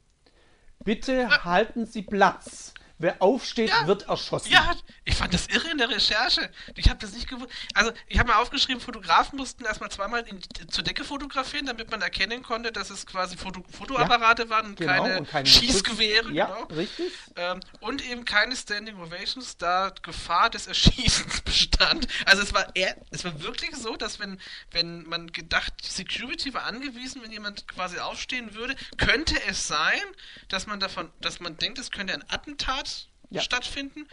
[0.85, 2.75] bitte halten Sie Platz.
[3.03, 3.87] Wer aufsteht, Ja.
[3.87, 4.53] wird erschossen.
[4.53, 6.51] Ja, ich fand das irre in der Recherche.
[6.77, 7.49] Ich habe das nicht gewusst.
[7.73, 10.39] Also, ich habe mir aufgeschrieben, Fotografen mussten erstmal zweimal in,
[10.71, 15.03] zur Decke fotografieren, damit man erkennen konnte, dass es quasi Foto, Fotoapparate waren und, Genau,
[15.03, 16.31] keine und keine Schießgewehre.
[16.33, 16.65] Ja, genau.
[16.79, 17.11] richtig.
[17.37, 22.07] Ähm, und eben keine Standing Ovations, da Gefahr des Erschießens bestand.
[22.27, 24.39] Also es war eher, es war wirklich so, dass wenn,
[24.73, 30.03] wenn man gedacht, die Security war angewiesen, wenn jemand quasi aufstehen würde, könnte es sein,
[30.49, 32.90] dass man davon, dass man denkt, es könnte ein Attentat
[33.31, 33.41] Ja.
[33.41, 34.07] stattfinden.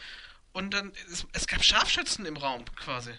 [0.53, 3.12] Und dann, es, es gab Scharfschützen im Raum quasi.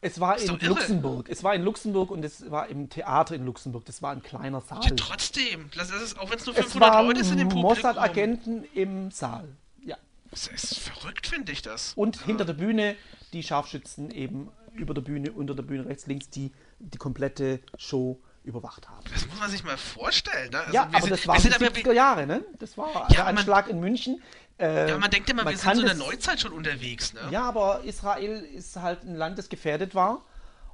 [0.00, 0.58] Es war in.
[0.60, 1.28] Luxemburg.
[1.30, 3.84] Es war in Luxemburg und es war im Theater in Luxemburg.
[3.86, 4.84] Das war ein kleiner Saal.
[4.84, 5.70] Ja, trotzdem.
[5.76, 7.70] Das ist, auch wenn es nur es 500 waren Leute sind im Publikum.
[7.70, 9.48] Mossad-Agenten im Saal.
[9.82, 9.96] Ja.
[10.30, 11.94] Das ist verrückt, finde ich das.
[11.94, 12.96] Und hinter der Bühne
[13.32, 18.20] die Scharfschützen eben über der Bühne, unter der Bühne rechts, links, die die komplette Show
[18.44, 19.04] überwacht haben.
[19.10, 20.50] Das muss man sich mal vorstellen.
[20.50, 20.58] Ne?
[20.60, 22.44] Also ja, aber sind- das waren die sind aber wie- 70er Jahre, ne?
[22.58, 24.22] Das war Ja, der Anschlag in München.
[24.58, 27.20] Äh, Ja, man denkt immer, man wir sind so in der Neuzeit schon unterwegs, ne?
[27.30, 30.24] Ja, aber Israel ist halt ein Land, das gefährdet war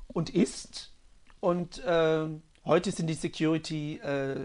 [0.08, 0.92] und ist.
[1.40, 2.26] Und äh,
[2.64, 4.36] heute sind die Security, äh,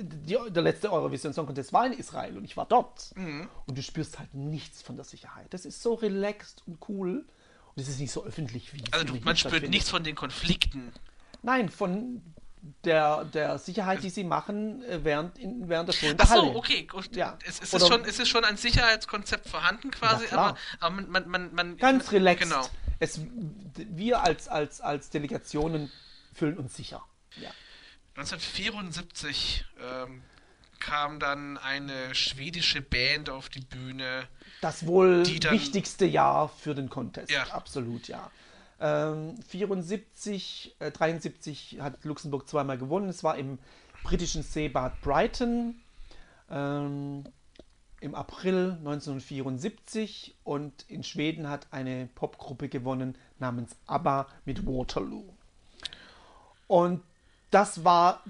[0.00, 3.12] die, der letzte Eurovision Song Contest war in Israel und ich war dort.
[3.16, 3.48] Mhm.
[3.66, 5.46] Und du spürst halt nichts von der Sicherheit.
[5.50, 7.26] Das ist so relaxed und cool.
[7.74, 10.92] Und es ist nicht so öffentlich wie Also du, man spürt nichts von den Konflikten.
[11.42, 12.22] Nein, von
[12.84, 16.34] der, der Sicherheit, die sie machen äh, während, in, während der Show in der Ach
[16.34, 16.56] so, Halle.
[16.56, 16.84] okay.
[16.84, 17.14] gut.
[17.16, 17.38] Ja.
[17.46, 21.28] Es, es, Oder- ist schon, es ist schon ein Sicherheitskonzept vorhanden quasi, aber, aber man,
[21.28, 22.48] man, man, Ganz relaxed.
[22.50, 22.66] Genau.
[23.00, 23.20] Es,
[23.76, 25.90] wir als, als, als Delegationen
[26.34, 27.02] fühlen uns sicher.
[27.40, 27.50] Ja.
[28.16, 30.22] 1974 ähm,
[30.80, 34.28] kam dann eine schwedische Band auf die Bühne.
[34.60, 37.30] Das wohl dann- wichtigste Jahr für den Contest.
[37.30, 37.44] Ja.
[37.50, 38.30] Absolut, ja.
[38.80, 43.08] Ähm, 74, äh, 73 hat Luxemburg zweimal gewonnen.
[43.08, 43.58] Es war im
[44.04, 45.80] britischen Seebad Brighton
[46.50, 47.24] ähm,
[48.00, 55.24] im April 1974 und in Schweden hat eine Popgruppe gewonnen namens ABBA mit Waterloo.
[56.68, 57.02] Und
[57.50, 58.22] das war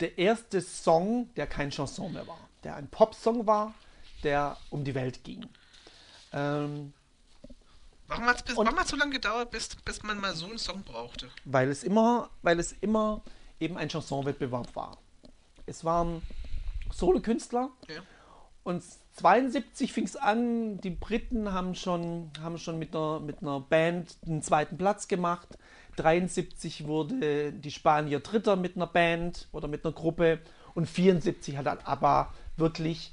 [0.00, 3.72] der erste Song, der kein Chanson mehr war, der ein Popsong war,
[4.22, 5.46] der um die Welt ging.
[6.32, 6.92] Ähm,
[8.08, 10.58] Warum hat es Und- warum hat's so lange gedauert, bis, bis man mal so einen
[10.58, 11.28] Song brauchte?
[11.44, 13.22] weil es immer, weil es immer
[13.60, 14.98] eben ein Chansonwettbewerb war.
[15.66, 16.22] Es waren
[16.92, 18.02] Solokünstler Ja.
[18.62, 18.82] und
[19.16, 24.16] 72 fing es an, die Briten haben schon, haben schon mit, einer, mit einer Band
[24.22, 25.56] den zweiten Platz gemacht.
[25.96, 30.40] 73 wurde die Spanier Dritter mit einer Band oder mit einer Gruppe
[30.74, 33.12] und 74 hat dann ABBA wirklich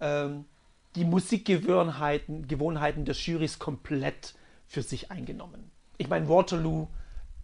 [0.00, 0.46] ähm,
[0.94, 4.34] die Musikgewohnheiten Gewohnheiten der Jurys komplett
[4.66, 5.70] für sich eingenommen.
[5.98, 6.88] Ich meine, Waterloo,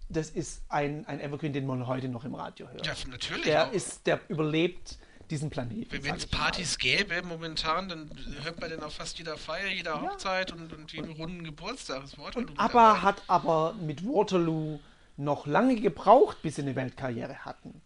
[0.08, 2.86] das ist ein, ein Evergreen, den man heute noch im Radio hört.
[2.86, 3.44] Ja, natürlich.
[3.44, 3.72] der auch.
[3.72, 4.98] ist, der überlebt
[5.30, 6.02] diesen Planeten.
[6.02, 6.26] Wenn es.
[6.26, 8.10] Partys gäbe momentan, dann
[8.42, 12.00] hört man den auf fast jeder Feier, jeder Hochzeit und, und jedem runden Geburtstag.
[12.00, 13.00] Das Waterloo mit ABBA dabei.
[13.02, 14.80] hat aber mit Waterloo
[15.16, 17.82] noch lange gebraucht, bis sie eine Weltkarriere hatten.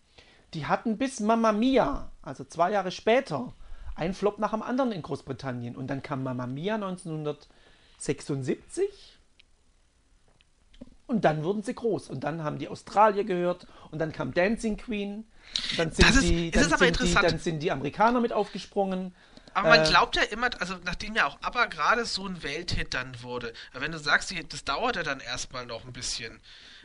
[0.55, 3.53] Die hatten bis Mamma Mia, also zwei Jahre später,
[3.95, 5.77] einen Flop nach dem anderen in Großbritannien.
[5.77, 9.19] Und dann kam Mamma Mia 1976
[11.07, 12.09] und dann wurden sie groß.
[12.11, 15.25] Und dann haben die Australier gehört und dann kam Dancing Queen.
[15.77, 19.15] Dann sind, Das ist- die, dann, aber sind die, dann sind die Amerikaner mit aufgesprungen.
[19.55, 22.95] Aber man Äh, glaubt ja immer, also nachdem ja auch ABBA gerade so ein Welthit
[22.95, 26.41] dann wurde, aber wenn du sagst, das dauerte dann erstmal noch ein bisschen.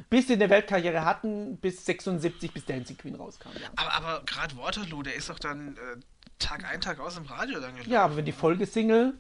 [0.09, 3.51] Bis sie eine Weltkarriere hatten, bis 76, bis Dancing Queen rauskam.
[3.61, 3.69] Ja.
[3.77, 5.95] Aber, aber gerade Waterloo, der ist doch dann äh,
[6.39, 7.91] Tag ein, Tag aus im Radio dann gelaufen.
[7.91, 9.13] Ja, aber wenn die Folgesingle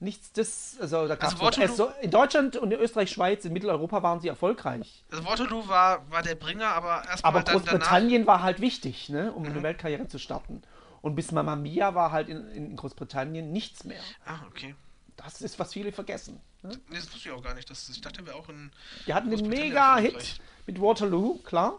[0.00, 4.02] nichts das, also da gab's Also also in Deutschland und in Österreich, Schweiz, in Mitteleuropa
[4.02, 5.04] waren sie erfolgreich.
[5.10, 7.70] Also Waterloo war, war der Bringer, aber erstmal Aber dann danach.
[7.70, 10.62] Großbritannien war halt wichtig, ne, um eine Weltkarriere zu starten.
[11.00, 14.00] Und bis Mamma Mia war halt in, in Großbritannien nichts mehr.
[14.24, 14.74] Ah, okay.
[15.16, 16.40] Das ist, was viele vergessen.
[16.62, 16.70] Ne?
[16.88, 17.68] Nee, das wusste ich auch gar nicht.
[17.68, 18.72] Das, ich dachte, wäre auch in.
[19.06, 21.78] Die hatten den Großbritannien Mega-Hit mit Waterloo, klar.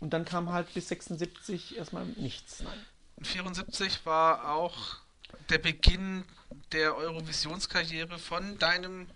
[0.00, 2.60] Und dann kam halt bis 76 erstmal nichts.
[2.62, 2.78] Nein.
[3.22, 4.74] 74 war auch
[5.50, 6.24] der Beginn
[6.72, 9.06] der Eurovisionskarriere von deinem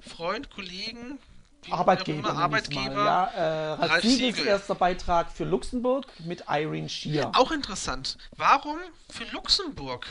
[0.00, 1.18] Freund, Kollegen,
[1.70, 2.30] Arbeitgeber.
[2.30, 3.04] immer, Arbeitgeber.
[3.04, 4.46] Ja, äh, Ralf Ralf Siegels Siegel.
[4.50, 7.30] erster Beitrag für Luxemburg mit Irene Shear.
[7.36, 8.18] Auch interessant.
[8.36, 10.06] Warum für Luxemburg?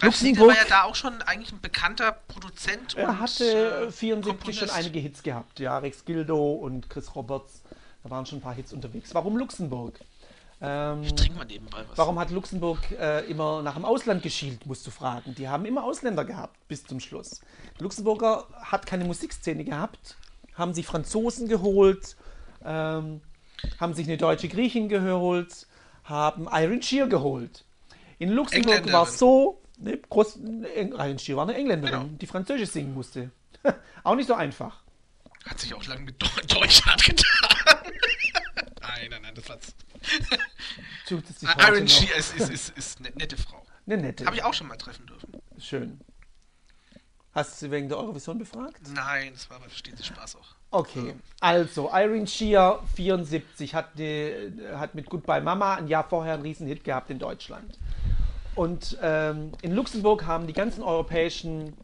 [0.00, 3.86] Ralf Luxemburg- Siegel war ja da auch schon eigentlich ein bekannter Produzent Er und hatte
[3.86, 4.58] äh, 74 Komponist.
[4.60, 5.60] schon einige Hits gehabt.
[5.60, 7.62] Ja, Rex Gildo und Chris Roberts.
[8.02, 9.14] Da waren schon ein paar Hits unterwegs.
[9.14, 9.98] Warum Luxemburg?
[10.66, 11.98] Ähm, Trink mal nebenbei was.
[11.98, 15.34] warum hat Luxemburg äh, immer nach dem Ausland geschielt, musst du fragen.
[15.34, 17.40] Die haben immer Ausländer gehabt bis zum Schluss.
[17.78, 20.16] Luxemburger hat keine Musikszene gehabt,
[20.54, 22.16] haben sich Franzosen geholt,
[22.64, 23.20] ähm,
[23.80, 25.66] haben sich eine deutsche Griechin geholt,
[26.04, 27.64] haben Irene Shear geholt.
[28.18, 30.36] In Luxemburg war es so, ne, groß,
[30.76, 32.16] Eng- Irene Shear war eine Engländerin, Genau.
[32.20, 33.30] die Französisch singen musste.
[34.04, 34.82] Auch nicht so einfach.
[35.46, 37.48] Hat sich auch lange mit Deu- Deutschland getan.
[38.80, 39.74] nein, nein, nein, das war's.
[41.06, 41.88] Tut es sich heute Iron.
[41.88, 43.62] Shear ist, ist, ist, ist eine nette Frau.
[43.86, 44.24] Eine nette.
[44.26, 45.32] Habe ich auch schon mal treffen dürfen.
[45.58, 46.00] Schön.
[47.32, 48.80] Hast du sie wegen der Eurovision befragt?
[48.94, 50.54] Nein, das war aber versteht sich Spaß auch.
[50.70, 56.42] Okay, also Irene Shear, 74, hat, die, hat mit Goodbye Mama ein Jahr vorher einen
[56.42, 57.78] Riesenhit gehabt in Deutschland.
[58.54, 61.74] Und ähm, in Luxemburg haben die ganzen europäischen,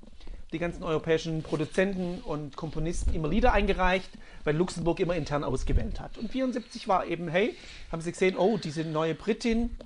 [0.52, 4.10] die ganzen europäischen Produzenten und Komponisten immer Lieder eingereicht,
[4.44, 6.18] weil Luxemburg immer intern ausgewählt hat.
[6.18, 7.56] Und 74 war eben, hey,
[7.92, 9.76] haben sie gesehen, oh, diese neue Britin,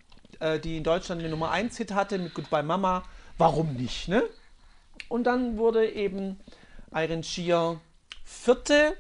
[0.40, 3.04] äh, die in Deutschland eine Nummer 1 Hit hatte mit Goodbye Mama,
[3.38, 4.22] warum nicht, ne?
[5.08, 6.40] Und dann wurde eben
[6.92, 7.80] Irene Shear
[8.24, 8.96] vierte,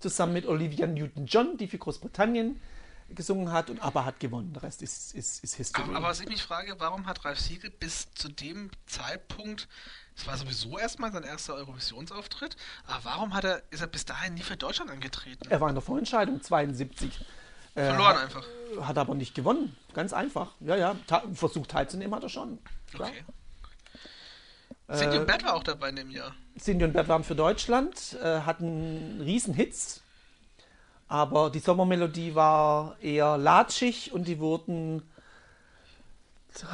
[0.00, 2.60] zusammen mit Olivia Newton-John, die für Großbritannien
[3.08, 4.52] gesungen hat und ABBA hat gewonnen.
[4.52, 5.84] Der Rest ist, ist, ist History.
[5.84, 9.68] Aber, aber was ich mich frage, warum hat Ralf Siegel bis zu dem Zeitpunkt,
[10.16, 14.34] es war sowieso erstmal sein erster Eurovisionsauftritt, aber warum hat er, ist er bis dahin
[14.34, 15.48] nie für Deutschland angetreten?
[15.48, 17.24] er war in der Vorentscheidung 72.
[17.74, 18.44] Äh, Verloren hat, einfach.
[18.80, 19.76] Hat aber nicht gewonnen.
[19.94, 20.52] Ganz einfach.
[20.60, 20.96] Ja, ja.
[21.32, 22.58] Versucht teilzunehmen hat er schon.
[22.90, 23.08] Klar.
[23.08, 23.24] Okay.
[24.90, 26.34] Cindy und Bert war auch dabei in dem Jahr.
[26.58, 30.00] Cindy und Bert waren für Deutschland, äh, hatten riesen Hits,
[31.08, 35.02] aber die Sommermelodie war eher latschig und die wurden
[36.60, 36.66] äh,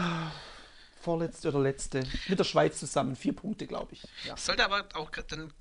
[1.01, 4.03] vorletzte oder letzte mit der Schweiz zusammen, vier Punkte, glaube ich.
[4.25, 4.37] Ja.
[4.37, 5.53] Sollte aber auch dann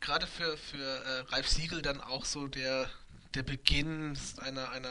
[0.00, 2.88] gerade für, für äh, Ralf Siegel dann auch so der,
[3.34, 4.88] der Beginn einer, einer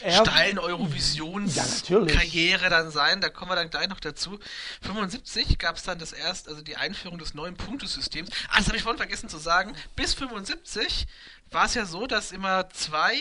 [0.00, 0.62] Er- steilen Ja.
[0.62, 3.20] Eurovisionskarriere dann sein.
[3.20, 4.38] Da kommen wir dann gleich noch dazu.
[4.82, 8.30] 75 gab es dann das erst, also die Einführung des neuen Punktesystems.
[8.50, 9.74] Ah, das habe ich vorhin vergessen zu sagen.
[9.94, 11.06] Bis 75
[11.50, 13.14] war es ja so, dass immer zwei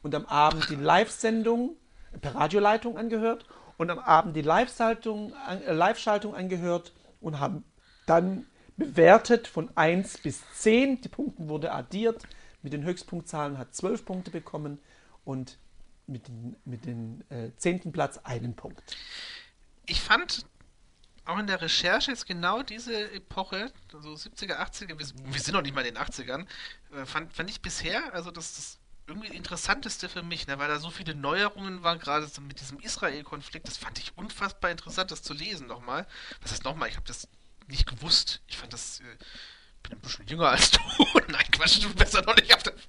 [0.02, 1.76] und am Abend die Live-Sendung
[2.22, 3.46] per Radioleitung angehört
[3.78, 7.64] und am Abend die Live-Schaltung äh, Live-Schaltung angehört und haben
[8.06, 8.46] dann
[8.78, 11.02] bewertet von 1 bis 10.
[11.02, 12.24] Die Punkte wurde addiert.
[12.64, 14.80] Mit den Höchstpunktzahlen hat 12 Punkte bekommen
[15.26, 15.58] und
[16.08, 17.92] mit den, mit den äh, 10.
[17.92, 18.96] Platz einen Punkt.
[19.86, 20.46] Ich fand
[21.28, 25.62] auch in der Recherche jetzt genau diese Epoche, so 70er, 80er, wir, wir sind noch
[25.62, 26.46] nicht mal in den 80ern,
[26.94, 30.80] äh, fand, fand ich bisher, also das, das irgendwie interessanteste für mich, ne, weil da
[30.80, 35.24] so viele Neuerungen waren, gerade so mit diesem Israel-Konflikt, das fand ich unfassbar interessant, das
[35.24, 36.06] zu lesen nochmal.
[36.42, 36.90] Was heißt nochmal?
[36.90, 37.28] Ich habe das
[37.68, 38.42] nicht gewusst.
[38.48, 39.04] Ich fand das, äh,
[39.84, 40.80] bin ein bisschen jünger als du.
[41.28, 42.74] Nein, Quatsch, du besser noch nicht auf der...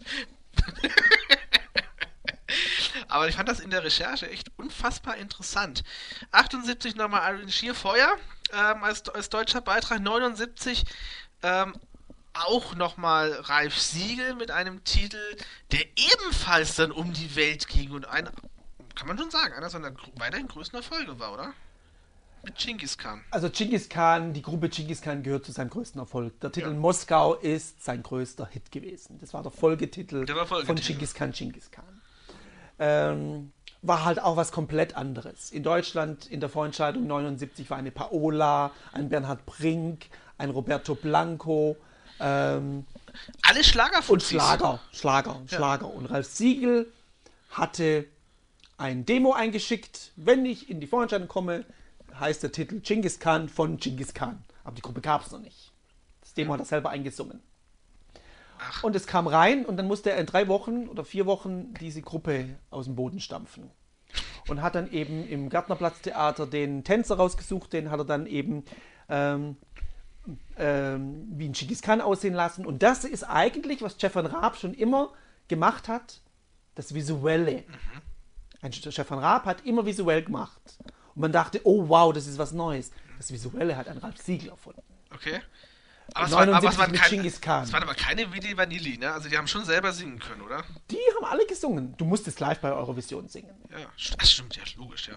[3.08, 5.82] Aber ich fand das in der Recherche echt unfassbar interessant.
[6.32, 8.16] 78 nochmal Iron Sheer Feuer
[8.52, 10.00] ähm, als, als deutscher Beitrag.
[10.00, 10.84] 79
[11.42, 11.74] ähm,
[12.34, 15.18] auch nochmal Ralf Siegel mit einem Titel,
[15.72, 18.28] der ebenfalls dann um die Welt ging und ein,
[18.94, 21.52] kann man schon sagen, einer seiner weiterhin größten Erfolge war, oder?
[22.44, 23.24] Mit Genghis Khan.
[23.32, 26.38] Also Genghis Khan, die Gruppe Genghis Khan gehört zu seinem größten Erfolg.
[26.40, 26.74] Der Titel Ja.
[26.74, 29.18] Moskau ist sein größter Hit gewesen.
[29.20, 30.92] Das war der Folgetitel, Der war von Folgetitel.
[30.92, 32.00] Genghis Khan, Genghis Khan.
[32.78, 35.50] Ähm, war halt auch was komplett anderes.
[35.50, 41.76] In Deutschland in der Vorentscheidung 79 war eine Paola, ein Bernhard Brink, ein Roberto Blanco
[42.20, 42.86] ähm,
[43.42, 44.28] Alle und Schlagerfuzis.
[44.30, 45.92] Schlager, Schlager, Schlager.
[45.92, 46.92] Und Ralf Siegel
[47.50, 48.06] hatte
[48.76, 50.12] ein Demo eingeschickt.
[50.16, 51.64] Wenn ich in die Vorentscheidung komme,
[52.18, 54.42] heißt der Titel Genghis Khan von Genghis Khan.
[54.64, 55.72] Aber die Gruppe gab es noch nicht.
[56.20, 57.40] Das Demo hat er selber eingesungen.
[58.82, 62.02] Und es kam rein und dann musste er in drei Wochen oder vier Wochen diese
[62.02, 63.70] Gruppe aus dem Boden stampfen.
[64.48, 68.64] Und hat dann eben im Gärtnerplatztheater den Tänzer rausgesucht, den hat er dann eben
[69.08, 69.56] ähm,
[70.56, 72.66] ähm, wie ein Khan aussehen lassen.
[72.66, 75.12] Und das ist eigentlich, was Stefan Raab schon immer
[75.48, 76.20] gemacht hat,
[76.74, 77.64] das Visuelle.
[78.60, 80.60] Ein Stefan Raab hat immer visuell gemacht.
[81.14, 82.90] Und man dachte, oh wow, das ist was Neues.
[83.18, 84.82] Das Visuelle hat ein Ralf Siegel erfunden.
[85.14, 85.40] Okay.
[86.14, 86.92] Aber es, war, aber, 79 es waren
[87.42, 89.12] kein, es waren aber keine Willi Vanilli, ne?
[89.12, 90.64] Also die haben schon selber singen können, oder?
[90.90, 91.94] Die haben alle gesungen.
[91.98, 93.54] Du musstest live bei Eurovision singen.
[93.70, 93.86] Ja,
[94.18, 95.14] das stimmt, ja, logisch, ja.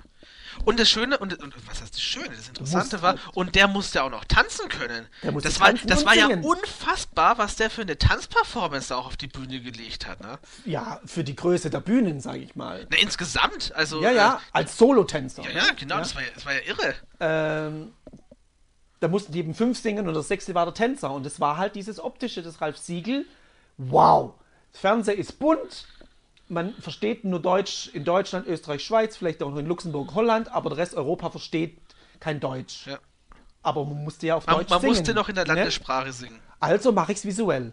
[0.65, 3.69] Und das Schöne, und, und was heißt das Schöne, das Interessante war, halt- und der
[3.69, 5.07] musste auch noch tanzen können.
[5.23, 9.07] Der musste das war, das war ja unfassbar, was der für eine Tanzperformance da auch
[9.07, 10.39] auf die Bühne gelegt hat, ne?
[10.65, 12.85] Ja, für die Größe der Bühnen, sage ich mal.
[12.91, 14.01] Na, insgesamt, also.
[14.03, 15.43] Ja, ja, Äh, als Solotänzer.
[15.43, 16.95] ja, ja, genau, Das, war ja, das war ja irre.
[17.21, 17.93] ähm,
[19.01, 21.11] da mussten die eben fünf singen und der sechste war der Tänzer.
[21.11, 23.25] Und es war halt dieses optische des Ralf Siegel.
[23.77, 24.35] Wow!
[24.71, 25.87] Das Fernseher ist bunt.
[26.47, 30.69] Man versteht nur Deutsch in Deutschland, Österreich, Schweiz, vielleicht auch noch in Luxemburg, Holland, aber
[30.69, 31.79] der Rest Europa versteht
[32.19, 32.85] kein Deutsch.
[32.87, 32.99] Ja.
[33.63, 34.93] Aber man musste ja auf Man, Deutsch man singen.
[34.93, 35.55] musste noch in der ne?
[35.55, 36.39] Landessprache singen.
[36.59, 37.71] Also mache ich es visuell.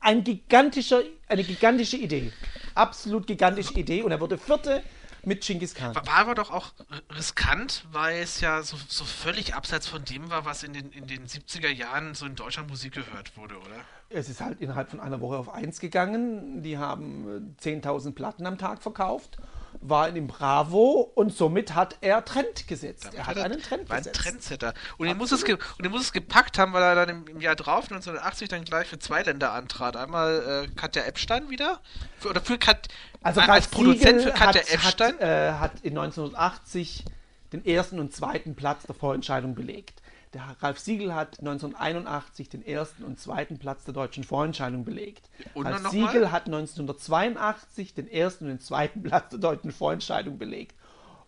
[0.00, 2.32] Ein gigantischer, eine gigantische Idee.
[2.74, 4.02] Absolut gigantische Idee.
[4.02, 4.82] Und er wurde Vierte
[5.26, 5.94] mit Genghis Khan.
[5.94, 6.72] War, war aber doch auch
[7.14, 11.06] riskant, weil es ja so, so völlig abseits von dem war, was in den, in
[11.06, 13.84] den 70er Jahren so in Deutschland Musik gehört wurde, oder?
[14.08, 16.62] Es ist halt innerhalb von einer Woche auf eins gegangen.
[16.62, 19.38] Die haben äh, 10.000 Platten am Tag verkauft,
[19.80, 23.10] war in dem Bravo und somit hat er Trend gesetzt.
[23.14, 24.20] er hat einen Trend war ein gesetzt.
[24.20, 24.74] Trendsetter.
[24.98, 27.40] Und er, muss es und er muss es gepackt haben, weil er dann im, im
[27.40, 29.96] Jahr drauf, 1980, dann gleich für zwei Länder antrat.
[29.96, 31.80] Einmal äh, Katja Epstein wieder,
[32.18, 32.88] für, oder für Kat,
[33.22, 35.14] Also als Ralf Produzent Siegel für Katja hat, Epstein.
[35.14, 37.04] Hat, äh, hat in 1980
[37.52, 40.02] den ersten und zweiten Platz der Vorentscheidung belegt.
[40.32, 45.30] Der Ralf Siegel hat 1981 den ersten und zweiten Platz der deutschen Vorentscheidung belegt.
[45.54, 46.32] Und Ralf Siegel mal?
[46.32, 50.74] hat 1982 den ersten und den zweiten Platz der deutschen Vorentscheidung belegt.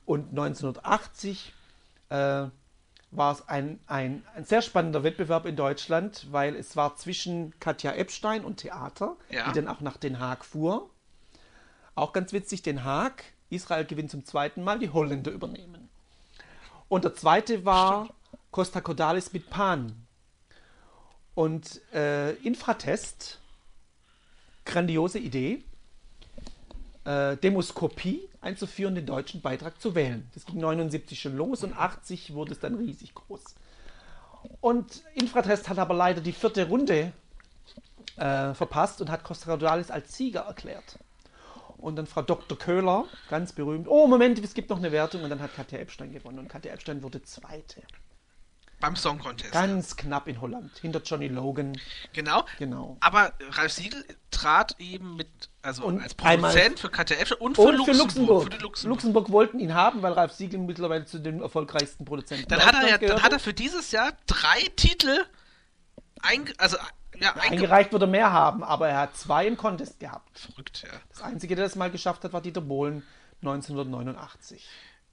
[0.04, 1.52] Und 1980
[2.10, 2.14] äh,
[3.10, 7.92] war es ein, ein, ein sehr spannender Wettbewerb in Deutschland, weil es war zwischen Katja
[7.92, 9.48] Epstein und Theater, Ja.
[9.48, 10.90] die dann auch nach Den Haag fuhr.
[11.94, 15.88] Auch ganz witzig, Den Haag Israel gewinnt zum zweiten Mal, die Holländer übernehmen.
[16.88, 18.08] Und der zweite war
[18.50, 20.06] Costa Cordalis mit Pan.
[21.34, 23.38] Und äh, Infratest,
[24.64, 25.62] grandiose Idee,
[27.04, 30.28] äh, Demoskopie einzuführen, den deutschen Beitrag zu wählen.
[30.34, 33.54] Das ging 79 schon los und 80 wurde es dann riesig groß.
[34.60, 37.12] Und Infratest hat aber leider die vierte Runde
[38.16, 40.98] äh, verpasst und hat Costa Cordalis als Sieger erklärt.
[41.78, 42.58] Und dann Frau Dr.
[42.58, 46.12] Köhler, ganz berühmt, oh Moment, es gibt noch eine Wertung und dann hat Katja Epstein
[46.12, 47.82] gewonnen und Katja Epstein wurde Zweite.
[48.80, 49.52] Beim Song Contest.
[49.52, 51.76] Ganz knapp in Holland, hinter Johnny Logan.
[52.12, 52.44] Genau.
[52.58, 52.96] Genau.
[53.00, 55.28] Aber Ralf Siegel trat eben mit,
[55.62, 58.42] also Und als Produzent für Epstein und für, Und Luxemburg, für Luxemburg.
[58.44, 58.94] Für Luxemburg.
[58.94, 59.30] Luxemburg.
[59.30, 62.98] wollten ihn haben, weil Ralf Siegel mittlerweile zu den erfolgreichsten Produzenten Dann hat er ja,
[62.98, 65.24] dann hat er für dieses Jahr drei Titel
[66.22, 66.76] einge, also
[67.18, 70.38] ja, einge Eingereicht würde er mehr haben, aber er hat zwei im Contest gehabt.
[70.38, 71.00] verrückt, ja.
[71.10, 73.02] Das Einzige, der das mal geschafft hat, war Dieter Bohlen
[73.40, 74.68] 1989.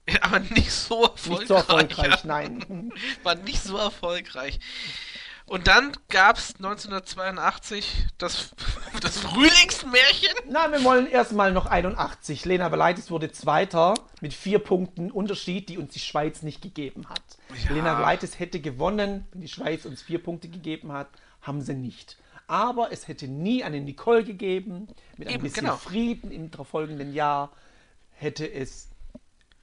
[0.20, 1.38] Aber nicht so erfolgreich.
[1.38, 2.92] Nicht so erfolgreich, nein.
[3.22, 4.60] War nicht so erfolgreich.
[5.48, 8.50] Und dann gab es 1982 das,
[9.00, 10.34] das Frühlingsmärchen.
[10.48, 12.44] Na, wir wollen erstmal noch 81.
[12.44, 17.22] Lena Beleitis wurde Zweiter mit vier Punkten Unterschied, die uns die Schweiz nicht gegeben hat.
[17.64, 17.74] Ja.
[17.74, 21.08] Lena Beleitis hätte gewonnen, wenn die Schweiz uns vier Punkte gegeben hat,
[21.42, 22.16] haben sie nicht.
[22.48, 24.88] Aber es hätte nie eine Nicole gegeben.
[25.16, 25.76] Mit einem Eben, bisschen genau.
[25.76, 27.52] Frieden im folgenden Jahr
[28.12, 28.88] hätte es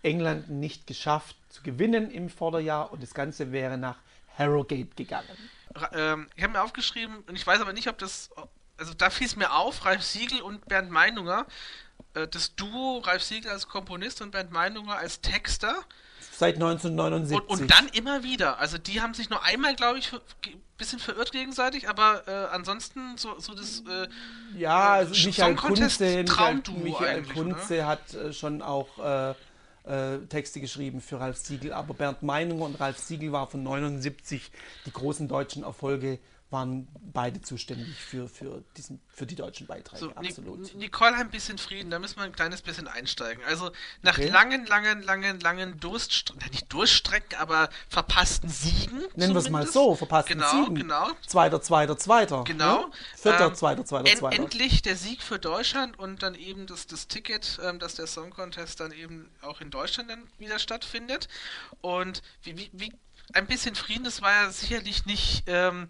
[0.03, 3.97] England nicht geschafft zu gewinnen im Vorderjahr und das Ganze wäre nach
[4.37, 5.27] Harrogate gegangen.
[5.93, 8.29] Ähm, ich habe mir aufgeschrieben, und ich weiß aber nicht, ob das.
[8.77, 11.45] Also da fiel es mir auf, Ralf Siegel und Bernd Meinunger.
[12.15, 15.75] äh, Das Duo Ralf Siegel als Komponist und Bernd Meinunger als Texter.
[16.31, 17.37] Seit 1979.
[17.49, 18.57] Und, und dann immer wieder.
[18.59, 20.19] Also die haben sich nur einmal, glaube ich, ein
[20.77, 23.83] bisschen verirrt gegenseitig, aber äh, ansonsten so, so das.
[23.87, 24.07] Äh,
[24.57, 26.25] Ja, also Michael Kunze,
[26.83, 29.35] Michael, Kunze hat äh, schon auch
[29.85, 34.51] äh, Texte geschrieben für Ralf Siegel, aber Bernd Meinunger und Ralf Siegel war von 79
[34.85, 36.19] die großen deutschen Erfolge
[36.53, 40.73] waren beide zuständig für, für, diesen, für die deutschen Beiträge, so, absolut.
[40.75, 43.43] Nicole ein bisschen Frieden, da müssen wir ein kleines bisschen einsteigen.
[43.45, 44.29] Also nach Okay.
[44.29, 49.03] langen, langen, langen, langen Durststrecken, nicht Durststrecken, aber verpassten Siegen.
[49.15, 50.75] Nennen wir es mal so, verpassten genau, Siegen.
[50.75, 52.43] Genau, Zweiter, zweiter, zweiter.
[52.45, 52.85] Genau.
[52.87, 52.91] Ne?
[53.17, 54.35] Vierter, Ähm, zweiter, zweiter, En zweiter.
[54.41, 58.29] endlich der Sieg für Deutschland und dann eben das, das Ticket, ähm, dass der Song
[58.29, 61.27] Contest dann eben auch in Deutschland dann wieder stattfindet.
[61.81, 62.93] Und wie, wie, wie
[63.33, 65.89] ein bisschen Frieden, das war ja sicherlich nicht, ähm,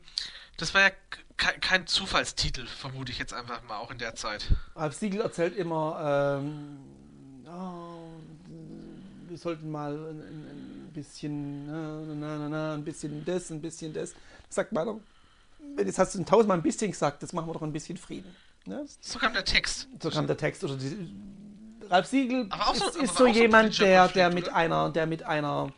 [0.58, 0.90] das war ja
[1.38, 4.46] ke- kein Zufallstitel, vermute ich jetzt einfach mal auch in der Zeit.
[4.76, 6.78] Ralf Siegel erzählt immer, ähm,
[7.48, 8.10] oh,
[9.30, 11.66] wir sollten mal ein, ein, ein bisschen,
[12.20, 14.14] na, na, na, ein bisschen das, ein bisschen das.
[14.50, 15.00] Sagt meiner,
[15.78, 18.36] jetzt hast du tausendmal ein bisschen gesagt, das machen wir doch ein bisschen Frieden.
[18.66, 18.86] Ne?
[19.02, 19.88] So kam der Text.
[20.02, 20.64] So kam der Text.
[20.64, 21.14] Oder die,
[21.90, 24.56] Ralf Siegel so- ist, ist so so ein jemand, politischer der, der mit oder?
[24.56, 25.72] einer, der mit einer,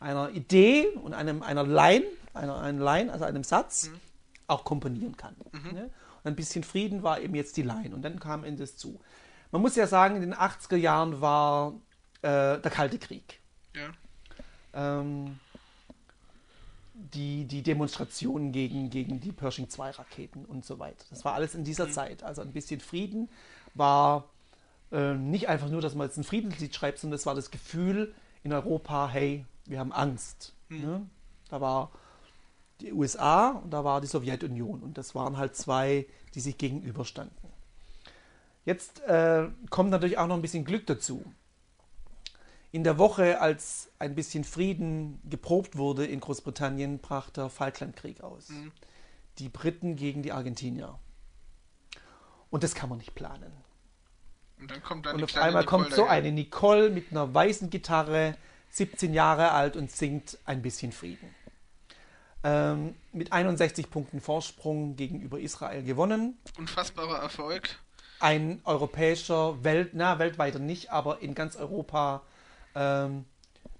[0.00, 4.00] einer Idee und einem, einer Line, einer, einer Line, also einem Satz, Mhm.
[4.46, 5.34] Auch komponieren kann.
[5.72, 5.90] Ne?
[6.22, 7.94] Und ein bisschen Frieden war eben jetzt die Line.
[7.94, 9.00] Und dann kam Endes zu.
[9.52, 11.74] Man muss ja sagen, in den 80er Jahren war
[12.22, 13.40] äh, der Kalte Krieg.
[13.74, 13.90] Ja.
[14.74, 15.38] Ähm,
[16.94, 21.04] die, die Demonstrationen gegen, gegen die Pershing 2 Raketen und so weiter.
[21.10, 22.22] Das war alles in dieser Zeit.
[22.22, 23.28] Also ein bisschen Frieden
[23.74, 24.24] war
[24.92, 28.14] äh, nicht einfach nur, dass man jetzt ein Friedenslied schreibt, sondern es war das Gefühl
[28.42, 30.54] in Europa, hey, wir haben Angst.
[30.68, 31.06] Ne?
[31.48, 31.90] Da war
[32.84, 37.36] die USA und da war die Sowjetunion und das waren halt zwei, die sich gegenüberstanden.
[38.64, 41.24] Jetzt äh, kommt natürlich auch noch ein bisschen Glück dazu.
[42.72, 48.48] In der Woche, als ein bisschen Frieden geprobt wurde in Großbritannien, brach der Falklandkrieg aus.
[49.38, 50.98] Die Briten gegen die Argentinier.
[52.50, 53.52] Und das kann man nicht planen.
[54.58, 57.70] Und dann kommt dann Und auf einmal Nicole kommt so eine Nicole mit einer weißen
[57.70, 58.36] Gitarre,
[58.70, 61.34] 17 Jahre alt und singt ein bisschen Frieden.
[62.44, 66.36] Ähm, mit 61 Punkten Vorsprung gegenüber Israel gewonnen.
[66.58, 67.78] Unfassbarer Erfolg.
[68.20, 72.22] Ein europäischer, Welt, na, weltweiter nicht, aber in ganz Europa
[72.74, 73.24] ähm,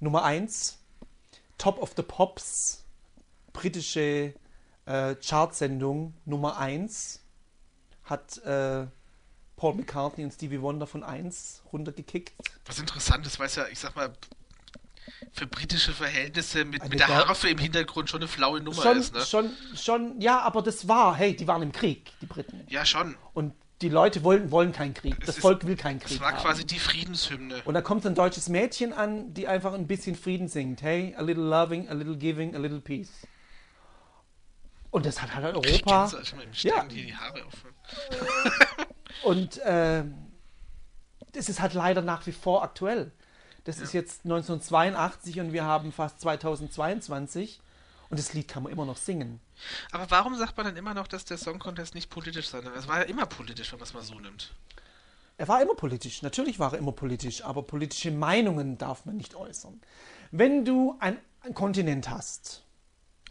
[0.01, 0.79] Nummer 1.
[1.59, 2.85] Top of the Pops,
[3.53, 4.33] britische
[4.87, 7.21] äh, Chartsendung Nummer 1.
[8.05, 8.87] Hat äh,
[9.57, 12.33] Paul McCartney und Stevie Wonder von 1 runtergekickt.
[12.65, 14.13] Was interessant ist, weil es ja, ich sag mal,
[15.33, 19.15] für britische Verhältnisse mit, mit der Harfe im Hintergrund schon eine flaue Nummer Schon, ist,
[19.15, 19.21] ne?
[19.23, 22.65] schon, schon, ja, aber das war, hey, die waren im Krieg, die Briten.
[22.69, 23.17] Ja, schon.
[23.33, 23.53] Und
[23.83, 25.19] die Leute wollen, wollen keinen Krieg.
[25.21, 26.13] Das ist- Volk will keinen Krieg.
[26.17, 26.39] Es war haben.
[26.43, 27.63] quasi die Friedenshymne.
[27.65, 30.81] Und da kommt ein deutsches Mädchen an, die einfach ein bisschen Frieden singt.
[30.83, 33.11] Hey, a little loving, a little giving, a little peace.
[34.91, 36.07] Und das hat halt Europa.
[36.13, 36.87] Mal, mir Ja.
[36.89, 37.55] hier die Haare auf.
[39.25, 40.15] Und ähm,
[41.33, 43.11] das ist halt leider nach wie vor aktuell.
[43.65, 47.61] Das ist jetzt 1982 und wir haben fast 2022
[48.11, 49.41] und das Lied kann man immer noch singen.
[49.91, 52.75] Aber warum sagt man dann immer noch, dass der Song Contest nicht politisch sein soll?
[52.77, 54.55] Es war ja immer politisch, wenn man es mal so nimmt.
[55.37, 59.35] Er war immer politisch, natürlich war er immer politisch, aber politische Meinungen darf man nicht
[59.35, 59.81] äußern.
[60.31, 62.63] Wenn du ein, ein Kontinent hast,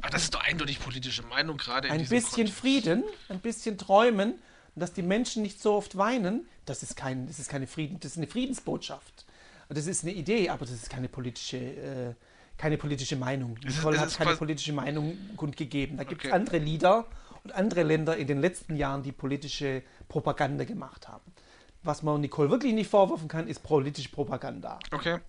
[0.01, 2.59] Aber das ist doch eindeutig politische Meinung, gerade in ein bisschen Kontext.
[2.59, 4.35] Frieden, ein bisschen Träumen
[4.75, 8.13] dass die Menschen nicht so oft weinen, das ist, kein, das ist keine Frieden, das
[8.13, 9.25] ist eine Friedensbotschaft.
[9.69, 12.13] Das ist eine Idee, aber das ist keine politische, äh,
[12.57, 13.57] keine politische Meinung.
[13.57, 15.97] ist- Nicole hat keine politische Meinung kundgegeben.
[15.97, 16.35] Da gibt es Okay.
[16.35, 17.05] andere Lieder
[17.43, 21.33] und andere Länder in den letzten Jahren, die politische Propaganda gemacht haben.
[21.81, 24.79] Was man Nicole wirklich nicht vorwerfen kann, ist politische Propaganda.
[24.91, 25.19] Okay.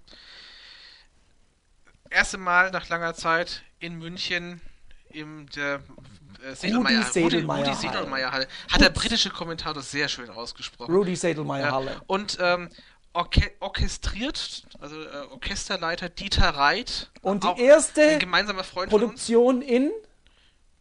[2.10, 4.60] Erste Mal nach langer Zeit in München
[5.10, 5.80] im der
[6.44, 8.48] äh, Sedelmeier, Rudi, Sedelmeier Rudi Sedelmeier Halle.
[8.70, 10.94] Hat der britische Kommentator sehr schön ausgesprochen.
[10.94, 11.72] Rudy Sedelmeier.
[11.72, 12.00] Halle.
[12.06, 12.68] Und ähm,
[13.14, 17.10] orche orchestriert, also äh, Orchesterleiter Dieter Reit.
[17.22, 18.18] Und die erste.
[18.90, 19.90] Produktion in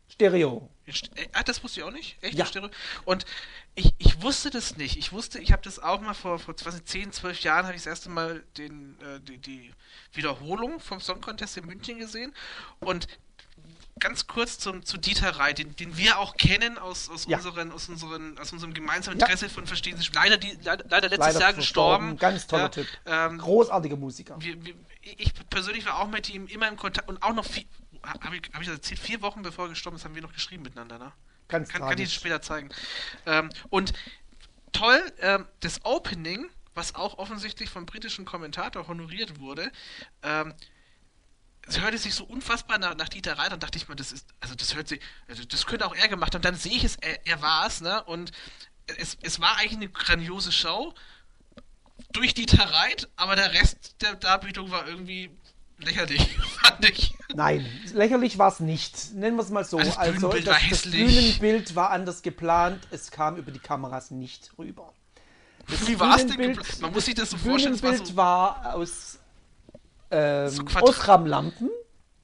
[0.10, 0.70] Stereo.
[0.86, 0.92] Äh,
[1.32, 2.18] Ah, das wusste ich auch nicht.
[2.22, 2.34] Echt?
[2.38, 2.46] Ja.
[2.46, 2.70] Stereo?
[3.06, 3.26] Und
[3.76, 4.98] ich, ich wusste das nicht.
[4.98, 7.84] Ich wusste, ich habe das auch mal vor, vor 20, 10, 12 Jahren, habe ich
[7.84, 9.72] das erste Mal den, äh, die, die
[10.14, 12.34] Wiederholung vom Song Contest in München gesehen.
[12.80, 13.08] Und
[14.00, 17.38] ganz kurz zum, zu Dieter Reit, den, den wir auch kennen aus, aus, Ja.
[17.38, 19.26] unseren, aus, unseren, aus unserem gemeinsamen Ja.
[19.26, 20.10] Interesse von Verstehen Sie.
[20.14, 22.18] Leider, die, leider, leider letztes Leider Jahr gestorben.
[22.18, 22.88] Ganz toller Ja, Typ.
[23.06, 24.36] Ähm, Großartiger Musiker.
[24.40, 27.66] wir, wir, ich persönlich war auch mit ihm immer im Kontakt und auch noch vier,
[28.04, 30.34] habe ich, hab ich das erzählt, vier Wochen bevor er gestorben ist, haben wir noch
[30.34, 31.12] geschrieben miteinander, ne?
[31.50, 32.70] Ganz kann, kann ich später zeigen.
[33.26, 33.94] Ähm, und
[34.72, 39.72] toll, ähm, das Opening, was auch offensichtlich vom britischen Kommentator honoriert wurde,
[40.24, 40.54] ähm,
[41.68, 44.56] es hörte sich so unfassbar nach, nach Dieter Reiter, dachte ich mir, das ist, also
[44.56, 46.42] das hört sich, also das könnte auch er gemacht haben.
[46.42, 48.04] Dann sehe ich es, er, er war es, ne?
[48.04, 48.32] Und
[48.98, 50.94] es, es war eigentlich eine grandiose Show
[52.12, 55.32] durch Dieter Reit, aber der Rest der Darbietung war irgendwie
[55.80, 57.16] lächerlich, fand ich.
[57.34, 59.14] Nein, lächerlich war es nicht.
[59.14, 59.78] Nennen wir es mal so.
[59.78, 61.40] Also das Also, Bühnenbild das, war das hässlich.
[61.40, 62.88] Bühnenbild war anders geplant.
[62.92, 64.94] Es kam über die Kameras nicht rüber.
[65.68, 66.38] Das Wie war es denn?
[66.38, 66.82] Geplant?
[66.82, 69.20] Man muss sich das so das vorstellen, es war so, war aus
[70.14, 71.70] ähm, So Osram-Lampen,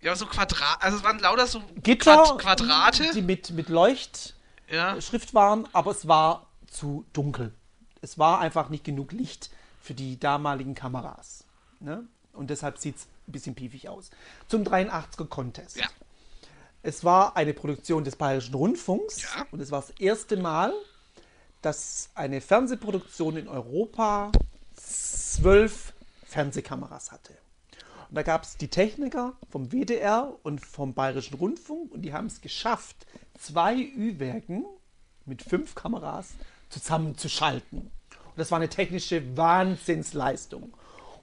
[0.01, 3.11] ja, so Quadrat, also es waren lauter so Gitter, Quad Quadrate.
[3.13, 4.33] die mit, mit Leuchtschrift
[4.69, 5.33] ja.
[5.33, 7.53] waren, aber es war zu dunkel.
[8.01, 9.49] Es war einfach nicht genug Licht
[9.81, 11.43] für die damaligen Kameras.
[11.81, 12.07] Ne?
[12.31, 14.09] Und deshalb sieht es ein bisschen piefig aus.
[14.47, 15.77] Zum 83er Contest.
[15.77, 15.87] Ja.
[16.81, 19.45] Es war eine Produktion des Bayerischen Rundfunks Ja.
[19.51, 20.73] und es war das erste Mal,
[21.61, 24.31] dass eine Fernsehproduktion in Europa
[24.75, 25.91] zwölf
[26.23, 27.33] Fernsehkameras hatte.
[28.10, 32.26] Und da gab es die Techniker vom WDR und vom Bayerischen Rundfunk und die haben
[32.28, 33.05] es geschafft,
[33.39, 34.66] zwei Ü-Werken
[35.26, 36.30] mit fünf Kameras
[36.70, 37.80] zusammenzuschalten.
[37.82, 40.74] Und das war eine technische Wahnsinnsleistung.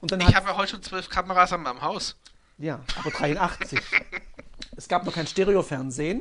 [0.00, 2.16] Und dann Ich habe ja heute schon zwölf Kameras an meinem Haus.
[2.58, 3.80] ja, aber 83.
[4.76, 6.20] es gab noch kein Stereofernsehen,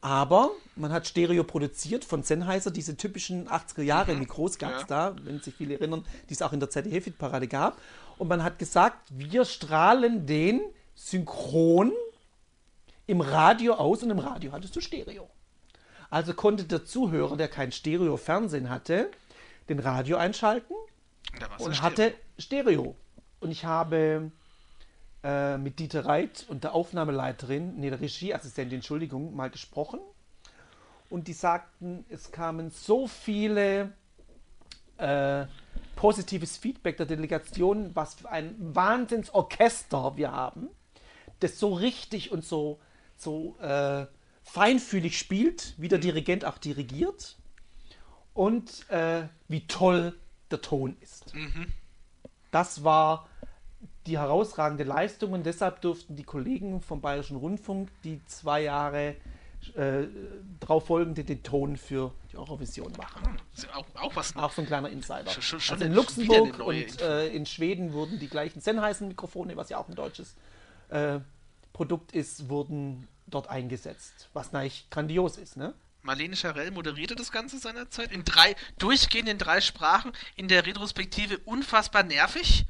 [0.00, 4.86] aber man hat Stereo produziert von Sennheiser, diese typischen 80er Jahre Mikros gab es Ja.
[5.12, 7.76] da, wenn sich viele erinnern, die es auch in der ZDF-Parade gab.
[8.22, 10.60] Und man hat gesagt, wir strahlen den
[10.94, 11.90] synchron
[13.08, 15.28] im Radio aus und im Radio hattest du Stereo.
[16.08, 19.10] Also konnte der Zuhörer, der kein Stereo-Fernsehen hatte,
[19.68, 20.72] den Radio einschalten
[21.58, 22.94] und hatte Stereo.
[23.40, 24.30] Und ich habe
[25.24, 29.98] äh, mit Dieter Reit und der Aufnahmeleiterin, nee, der Regieassistentin, Entschuldigung, mal gesprochen.
[31.10, 33.92] Und die sagten, es kamen so viele
[34.98, 35.46] äh,
[35.96, 40.68] positives Feedback der Delegation, was für ein Wahnsinnsorchester wir haben,
[41.40, 42.80] das so richtig und so,
[43.16, 44.06] so äh,
[44.42, 47.36] feinfühlig spielt, wie der Dirigent auch dirigiert
[48.34, 50.18] und äh, wie toll
[50.50, 51.32] der Ton ist.
[52.50, 53.28] Das war
[54.06, 59.16] die herausragende Leistung und deshalb durften die Kollegen vom Bayerischen Rundfunk die zwei Jahre
[59.76, 60.06] äh,
[60.60, 63.38] darauf folgende den Ton für die Eurovision machen.
[63.56, 64.36] Ja auch, auch was.
[64.36, 65.30] Auch so ein kleiner Insider.
[65.30, 69.78] Schon- schon- also in Luxemburg und äh, in Schweden wurden die gleichen Sennheiser-Mikrofone, was ja
[69.78, 70.34] auch ein deutsches
[70.90, 71.18] äh,
[71.72, 74.28] Produkt ist, wurden dort eingesetzt.
[74.32, 75.74] Was eigentlich grandios ist, ne?
[76.02, 81.38] Marlene Scharell moderierte das Ganze seinerzeit in drei, durchgehend in drei Sprachen, in der Retrospektive
[81.44, 82.66] unfassbar nervig.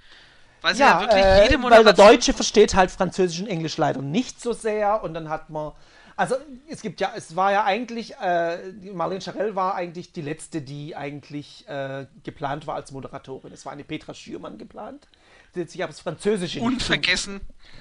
[0.60, 1.92] Weil sie ja, wirklich äh, weil der.
[1.94, 5.72] Deutsche versteht halt Französisch und Englisch leider nicht so sehr und dann hat man,
[6.16, 6.36] also
[6.68, 10.96] es gibt ja, es war ja eigentlich, äh, Marlene Scharell war eigentlich die letzte, die
[10.96, 13.52] eigentlich äh, geplant war als Moderatorin.
[13.52, 15.08] Es war eine Petra Schürmann geplant.
[15.54, 17.40] Die hat sich das Französische Unvergessen.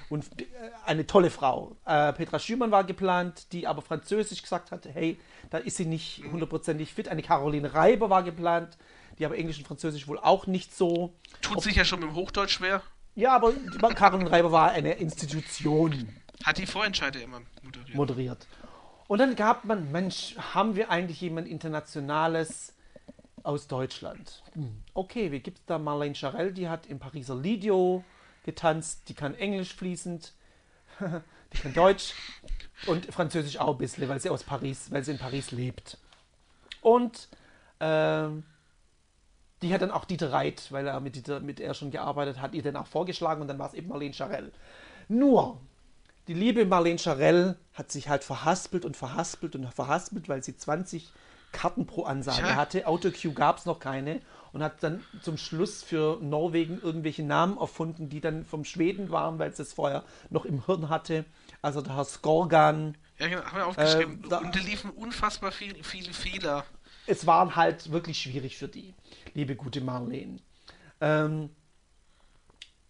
[0.09, 0.45] und äh,
[0.85, 1.77] eine tolle Frau.
[1.85, 5.19] Äh, Petra Schürmann war geplant, die aber Französisch gesagt hatte, hey,
[5.49, 7.07] da ist sie nicht hundertprozentig fit.
[7.07, 8.77] Eine Caroline Reiber war geplant,
[9.19, 11.13] die aber Englisch und Französisch wohl auch nicht so.
[11.41, 12.81] Tut sich ja schon mit dem Hochdeutsch schwer.
[13.13, 13.53] Ja, aber
[13.93, 16.07] Karin Reiber war eine Institution
[16.43, 17.95] Hat die Vorentscheide immer moderiert.
[17.95, 18.47] moderiert.
[19.07, 22.73] Und dann gab man, Mensch, haben wir eigentlich jemand Internationales
[23.43, 24.43] aus Deutschland?
[24.53, 24.83] Hm.
[24.93, 28.03] Okay, wie gibt es da Marlene Charell, die hat im Pariser Lidio
[28.43, 30.33] getanzt, die kann Englisch fließend,
[31.53, 32.13] die kann Deutsch
[32.87, 35.97] und Französisch auch ein bisschen, weil sie aus Paris, weil sie in Paris lebt.
[36.81, 37.27] Und
[37.79, 38.43] ähm,
[39.61, 42.53] die hat dann auch Dieter Reit, weil er mit, Dieter, mit er schon gearbeitet hat,
[42.53, 44.51] ihr dann auch vorgeschlagen und dann war es eben Marlene Charell.
[45.07, 45.59] Nur,
[46.31, 51.11] die liebe Marlene Charell hat sich halt verhaspelt und verhaspelt und verhaspelt, weil sie 20
[51.51, 52.55] Karten pro Ansage Tja.
[52.55, 52.87] hatte.
[52.87, 54.21] Autocue gab es noch keine
[54.53, 59.39] und hat dann zum Schluss für Norwegen irgendwelche Namen erfunden, die dann vom Schweden waren,
[59.39, 61.25] weil sie es vorher noch im Hirn hatte.
[61.61, 62.97] Also der Herr Skorgan.
[63.19, 64.23] Ja, genau, haben wir aufgeschrieben.
[64.23, 66.63] Äh, da- und da liefen unfassbar viel, viele Fehler.
[67.07, 68.93] Es war halt wirklich schwierig für die,
[69.33, 70.39] liebe gute Marlene.
[71.01, 71.49] Ähm,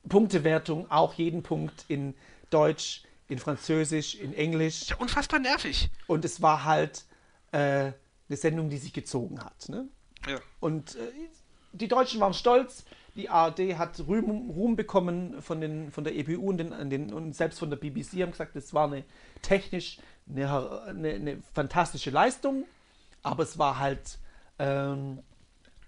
[0.07, 2.13] Punktewertung, auch jeden Punkt in
[2.51, 3.01] Deutsch,
[3.31, 4.89] in Französisch, in Englisch.
[4.89, 5.89] Ja, unfassbar nervig.
[6.05, 7.05] Und es war halt
[7.53, 7.93] äh, eine
[8.29, 9.69] Sendung, die sich gezogen hat.
[9.69, 9.87] Ne?
[10.27, 10.39] Ja.
[10.59, 11.11] Und äh,
[11.71, 12.83] die Deutschen waren stolz.
[13.15, 17.33] Die ARD hat Ruhm, Ruhm bekommen von, den, von der EBU und, den, den, und
[17.33, 19.03] selbst von der BBC haben gesagt, es war eine
[19.41, 22.65] technisch eine, eine, eine fantastische Leistung,
[23.21, 24.17] aber es war halt
[24.59, 25.19] ähm,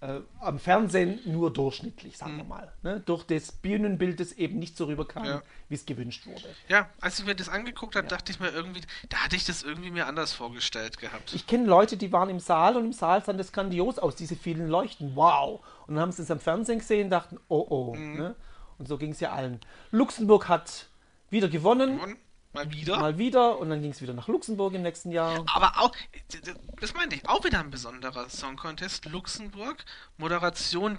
[0.04, 2.72] äh, am Fernsehen nur durchschnittlich, sagen wir mal.
[2.82, 3.00] Ne?
[3.06, 5.42] Durch das Bühnenbild, das eben nicht so rüberkam, Ja.
[5.68, 6.44] wie es gewünscht wurde.
[6.68, 9.62] Ja, als ich mir das angeguckt habe, dachte ich mir irgendwie, da hatte ich das
[9.62, 11.32] irgendwie mir anders vorgestellt gehabt.
[11.32, 14.36] Ich kenne Leute, die waren im Saal und im Saal sah das grandios aus, diese
[14.36, 15.16] vielen Leuchten.
[15.16, 15.64] Wow!
[15.86, 17.94] Und dann haben sie es am Fernsehen gesehen und dachten, oh oh.
[17.94, 18.16] Mhm.
[18.16, 18.34] Ne?
[18.78, 19.60] Und so ging es ja allen.
[19.90, 20.88] Luxemburg hat
[21.30, 22.16] wieder gewonnen, Und
[22.54, 22.98] mal wieder.
[22.98, 25.44] mal wieder, und dann ging es wieder nach Luxemburg im nächsten Jahr.
[25.54, 25.92] Aber auch,
[26.80, 29.06] das meinte ich, auch wieder ein besonderer Song Contest.
[29.06, 29.84] Luxemburg,
[30.16, 30.98] Moderation,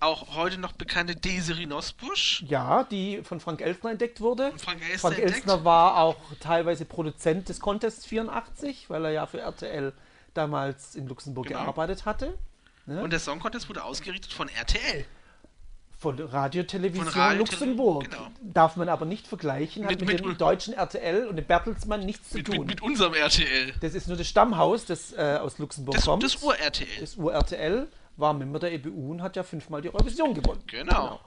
[0.00, 2.42] auch heute noch bekannte Desiree Nosbusch.
[2.46, 4.52] Ja, die von Frank Elstner entdeckt wurde.
[4.58, 5.36] Frank Elstner Frank entdeckt.
[5.36, 9.92] Elstner war auch teilweise Produzent des Contests 84, weil er ja für RTL
[10.34, 11.60] damals in Luxemburg Genau.
[11.60, 12.36] gearbeitet hatte.
[12.86, 15.04] Und der Song Contest wurde ausgerichtet von RTL.
[16.00, 18.04] Von Radiotelevision Von Radio- Luxemburg.
[18.10, 18.28] genau.
[18.40, 22.30] Darf man aber nicht vergleichen, hat Mit- mit, dem deutschen RTL und dem Bertelsmann nichts
[22.30, 22.58] zu Mit, tun.
[22.60, 23.74] mit, mit unserem RTL.
[23.82, 26.22] das ist nur das Stammhaus, das äh, aus Luxemburg Das, kommt.
[26.22, 26.88] das Ur-RTL.
[27.00, 27.86] Das Ur-RTL
[28.16, 30.62] war Member der EBU und hat ja fünfmal die Eurovision gewonnen.
[30.68, 31.20] Genau.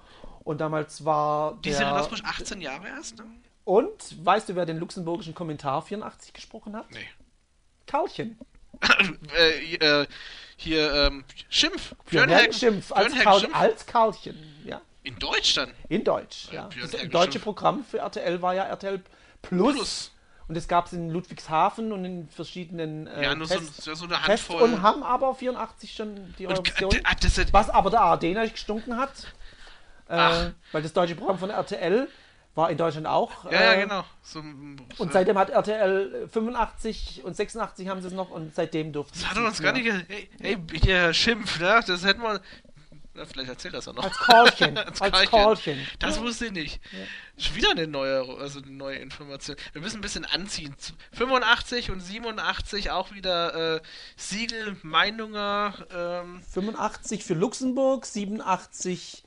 [0.44, 1.94] Und damals war Desiree der...
[2.00, 3.26] Nosbusch 18 Jahre erst, ne?
[3.66, 6.90] Und weißt du, wer den luxemburgischen Kommentar 84 gesprochen hat?
[6.92, 6.98] Nee.
[7.86, 8.40] Karlchen.
[9.38, 10.08] äh, äh,
[10.58, 11.96] hier, ähm, Schimpf.
[12.10, 14.64] Björn Helgen- Schimpf als, Björn Karl, Helgen als Karlchen.
[14.66, 14.82] Ja.
[15.04, 15.72] In Deutsch dann.
[15.90, 16.68] In Deutsch, ja.
[16.68, 17.44] Björn Das deutsche Schimpf.
[17.44, 19.02] Programm für RTL war ja RTL
[19.42, 19.76] Plus.
[19.76, 20.10] Plus.
[20.48, 23.96] Und das gab es in Ludwigshafen und in verschiedenen äh, Ja, nur so, Test, so,
[23.96, 24.62] so eine Handvoll.
[24.62, 26.92] und haben aber 84 schon die Eurovision.
[27.04, 27.16] ah,
[27.52, 29.34] was aber der ARD natürlich gestunken hat.
[30.10, 32.10] Äh, weil das deutsche Programm von RTL
[32.56, 33.46] war in Deutschland auch.
[33.46, 34.06] Ja, ja, äh, genau.
[34.22, 38.94] So, so, Und seitdem hat RTL 85 und 86 haben sie es noch und seitdem
[38.94, 39.92] durften das hat sie er es uns gar nicht.
[40.08, 41.80] Hey, hey, hier Schimpf, ne?
[41.86, 42.42] Das hätten wir.
[43.16, 44.04] Na, vielleicht erzählt das er noch.
[44.04, 44.78] Als Karlchen.
[44.78, 45.30] Als als.
[45.30, 45.88] Karlchen.
[46.00, 46.82] Das wusste ich nicht.
[47.38, 49.56] Schon wieder eine neue, also eine neue Information.
[49.72, 50.76] Wir müssen ein bisschen anziehen.
[51.14, 53.82] 85 und 87 auch wieder äh,
[54.16, 55.76] Siegel, Meinunger.
[55.92, 59.23] Ähm, 85 für Luxemburg, 87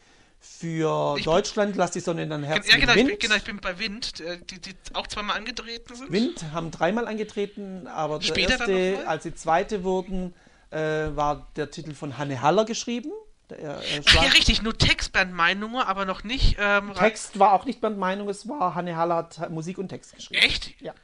[0.59, 1.77] für Ich- Deutschland.
[1.77, 2.67] Lass die Sonne in dein Herz.
[2.71, 3.09] ja, genau ich, Wind.
[3.09, 6.11] bin, genau, ich bin bei Wind, äh, die, die auch zweimal angetreten sind.
[6.13, 10.35] Wind haben dreimal angetreten, aber der Später dann erste, als sie zweite wurden,
[10.71, 13.11] äh, war der Titel von Hanne Haller geschrieben.
[13.51, 16.57] Der, äh, Ach ja, richtig, nur Textband Meinunger, aber noch nicht.
[16.59, 20.17] Ähm, Text war auch nicht Band Meinung, es war Hanne Haller hat Musik und Text
[20.17, 20.43] geschrieben.
[20.43, 20.81] Echt?
[20.81, 20.95] Ja.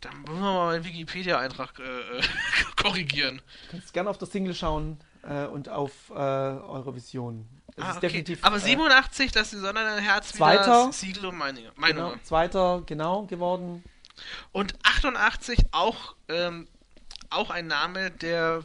[0.00, 2.22] Dann müssen wir mal meinen Wikipedia-Eintrag äh,
[2.82, 3.40] korrigieren.
[3.70, 7.48] Kannst gerne auf der Single schauen äh, und auf äh, Eurovision.
[7.76, 8.06] Das Ah, ist okay.
[8.08, 8.38] definitiv.
[8.44, 10.82] Aber äh, 87, dass die Sonne in dein Herz Zweiter.
[10.84, 11.72] wieder Siegel und Meinunger.
[11.76, 12.10] Meinunger.
[12.12, 13.82] genau, Zweiter, genau, geworden.
[14.52, 16.68] Und 88 auch, ähm,
[17.30, 18.62] auch ein Name, der,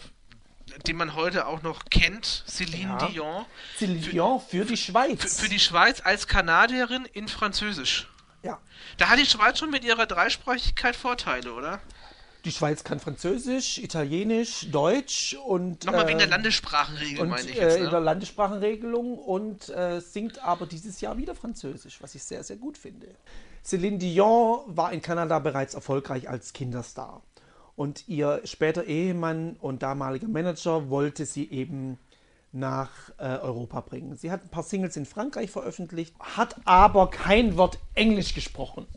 [0.86, 3.08] den man heute auch noch kennt, Céline Ja.
[3.08, 3.46] Dion.
[3.78, 5.22] Celine Dion für die Schweiz.
[5.22, 8.08] Für, für die Schweiz als Kanadierin in Französisch.
[8.44, 8.60] ja.
[8.98, 11.82] Da hat die Schweiz schon mit ihrer Dreisprachigkeit Vorteile, oder?
[12.46, 15.86] Die Schweiz kann Französisch, Italienisch, Deutsch und.
[15.86, 17.78] Nochmal wegen der äh, Landessprachenregel, und meine ich äh, jetzt.
[17.78, 18.06] in der Ne?
[18.06, 23.08] Landessprachenregelung und äh, singt aber dieses Jahr wieder Französisch, was ich sehr, sehr gut finde.
[23.64, 27.22] Celine Dion war in Kanada bereits erfolgreich als Kinderstar.
[27.76, 31.98] Und ihr später Ehemann und damaliger Manager wollte sie eben
[32.52, 34.16] nach äh, Europa bringen.
[34.16, 38.88] Sie hat ein paar Singles in Frankreich veröffentlicht, hat aber kein Wort Englisch gesprochen.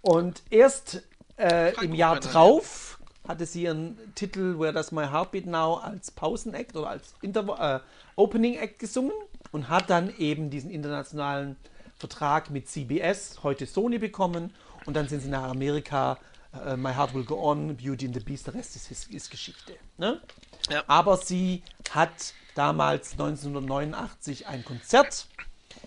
[0.00, 1.02] Und erst
[1.42, 6.76] äh, im Jahr drauf hatte sie ihren Titel Where Does My Heartbeat Now als Pausenact
[6.76, 7.80] oder als Interv äh,
[8.16, 9.12] Opening Act gesungen
[9.52, 11.56] und hat dann eben diesen internationalen
[11.96, 14.52] Vertrag mit CBS, heute Sony, bekommen
[14.86, 16.18] und dann sind sie nach Amerika.
[16.66, 19.30] äh, My Heart Will Go On, Beauty and the Beast, der Rest ist, ist, ist
[19.30, 19.76] Geschichte.
[19.98, 20.20] Ne?
[20.68, 20.82] Ja.
[20.86, 25.26] Aber sie hat damals 1989 ein Konzert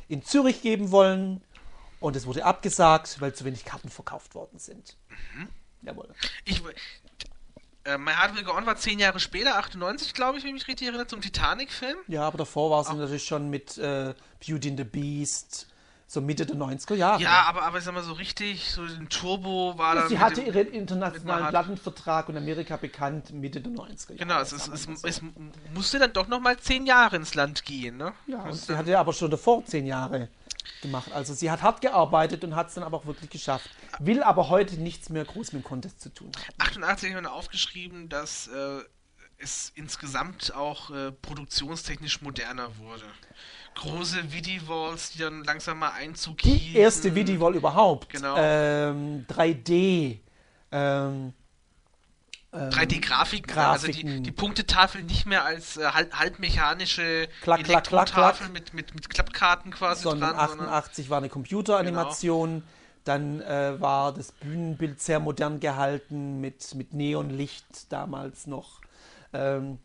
[0.08, 1.42] in Zürich geben wollen
[2.00, 4.96] und es wurde abgesagt, weil zu wenig Karten verkauft worden sind.
[5.82, 6.08] Jawohl.
[6.46, 6.62] Ich,
[7.86, 10.54] äh, My Heart Will Go On war zehn Jahre später, 98, glaube ich, wenn ich
[10.56, 11.98] mich richtig erinnere, zum Titanic-Film.
[12.08, 14.14] Ja, aber davor war sie natürlich schon mit äh,
[14.46, 15.68] Beauty and the Beast,
[16.08, 17.22] so Mitte der 90er Jahre.
[17.22, 20.10] Ja, aber, aber ich sag mal so richtig, so ein Turbo war dann.
[20.10, 24.16] Sie hatte dem- ihren internationalen Plattenvertrag in Amerika bekannt Mitte der 90er Jahre.
[24.18, 25.24] Genau, es, es, es, mal es so.
[25.74, 28.14] musste dann doch nochmal zehn Jahre ins Land gehen, ne?
[28.28, 30.30] Ja, und sie hatte aber schon davor zehn Jahre
[30.82, 31.12] gemacht.
[31.14, 33.70] Also sie hat hart gearbeitet und hat es dann aber auch wirklich geschafft.
[34.00, 36.56] Will aber heute nichts mehr groß mit dem Contest zu tun haben.
[36.58, 38.80] 88 habe ich mir noch aufgeschrieben, dass äh,
[39.38, 43.06] es insgesamt auch äh, produktionstechnisch moderner wurde.
[43.76, 46.78] Große Vidi-Walls, die dann langsam mal Einzug Die hielten.
[46.80, 48.10] erste Vidi-Wall überhaupt.
[48.10, 48.36] Genau.
[48.38, 50.20] Ähm, 3D.
[50.72, 51.34] Ähm,
[52.56, 58.52] 3D-Grafiken, also die, die Punktetafel nicht mehr als äh, halb, halbmechanische Klack, klack, klack, klack.
[58.52, 62.64] Mit, mit, mit Klappkarten quasi sondern dran, sondern 88 war eine Computeranimation.
[63.04, 68.82] Dann äh, war das Bühnenbild sehr modern gehalten mit, mit Neonlicht damals noch.
[69.32, 69.78] Ähm,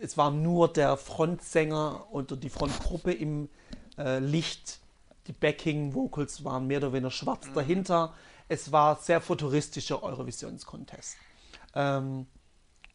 [0.00, 3.48] es war nur der Frontsänger oder die Frontgruppe im
[3.96, 4.78] äh, Licht.
[5.26, 7.54] Die Backing-Vocals waren mehr oder weniger schwarz Mhm.
[7.54, 8.12] dahinter.
[8.48, 11.16] Es war sehr futuristischer Eurovisions-Contest.
[11.74, 12.26] Ähm,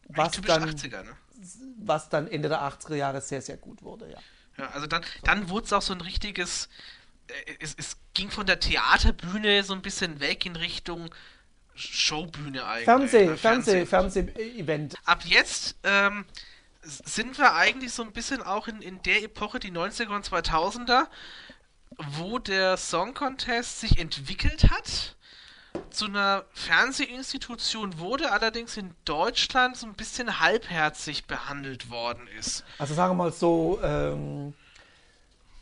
[0.08, 1.16] was, dann, 80er, ne?
[1.78, 4.18] was dann Ende der 80er Jahre sehr, sehr gut wurde, ja.
[4.58, 6.68] Ja, also dann, dann wurde es auch so ein richtiges,
[7.28, 11.10] äh, es, es ging von der Theaterbühne so ein bisschen weg in Richtung
[11.74, 12.84] Showbühne eigentlich.
[12.84, 13.36] Fernseh, ne?
[13.36, 14.96] Fernseh, Fernseh-Event.
[15.04, 16.26] Ab jetzt ähm,
[16.82, 21.06] sind wir eigentlich so ein bisschen auch in, in der Epoche, die 90er und 2000er,
[21.96, 25.16] wo der Song Contest sich entwickelt hat,
[25.90, 32.64] zu einer Fernsehinstitution wurde, allerdings in Deutschland so ein bisschen halbherzig behandelt worden ist.
[32.78, 34.54] Also sagen wir mal so, ähm,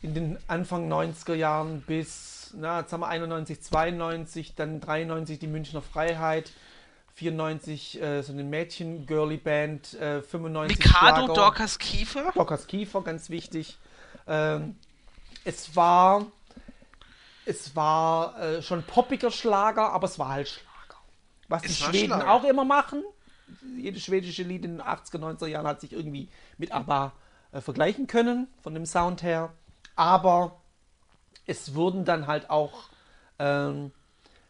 [0.01, 5.47] in den Anfang 90er Jahren bis, na, jetzt haben wir 91, 92, dann 93 die
[5.47, 6.51] Münchner Freiheit,
[7.15, 11.33] 94 äh, so eine Mädchen-Girly-Band, äh, 95 Mikado, Schlager.
[11.33, 12.31] Dorcas Kiefer.
[12.33, 13.77] Dockers Kiefer, ganz wichtig.
[14.25, 14.75] Ähm,
[15.43, 16.27] es war,
[17.49, 20.99] es war äh, schon poppiger Schlager, aber es war halt Schlager.
[21.47, 22.31] Was Es die Schweden Schlager.
[22.31, 23.03] auch immer machen.
[23.77, 26.29] Jedes schwedische Lied in den 80er, 90er Jahren hat sich irgendwie
[26.59, 27.13] mit ABBA
[27.51, 29.51] äh, vergleichen können, von dem Sound her.
[29.95, 30.61] Aber
[31.47, 32.89] es wurden dann halt auch
[33.39, 33.91] ähm,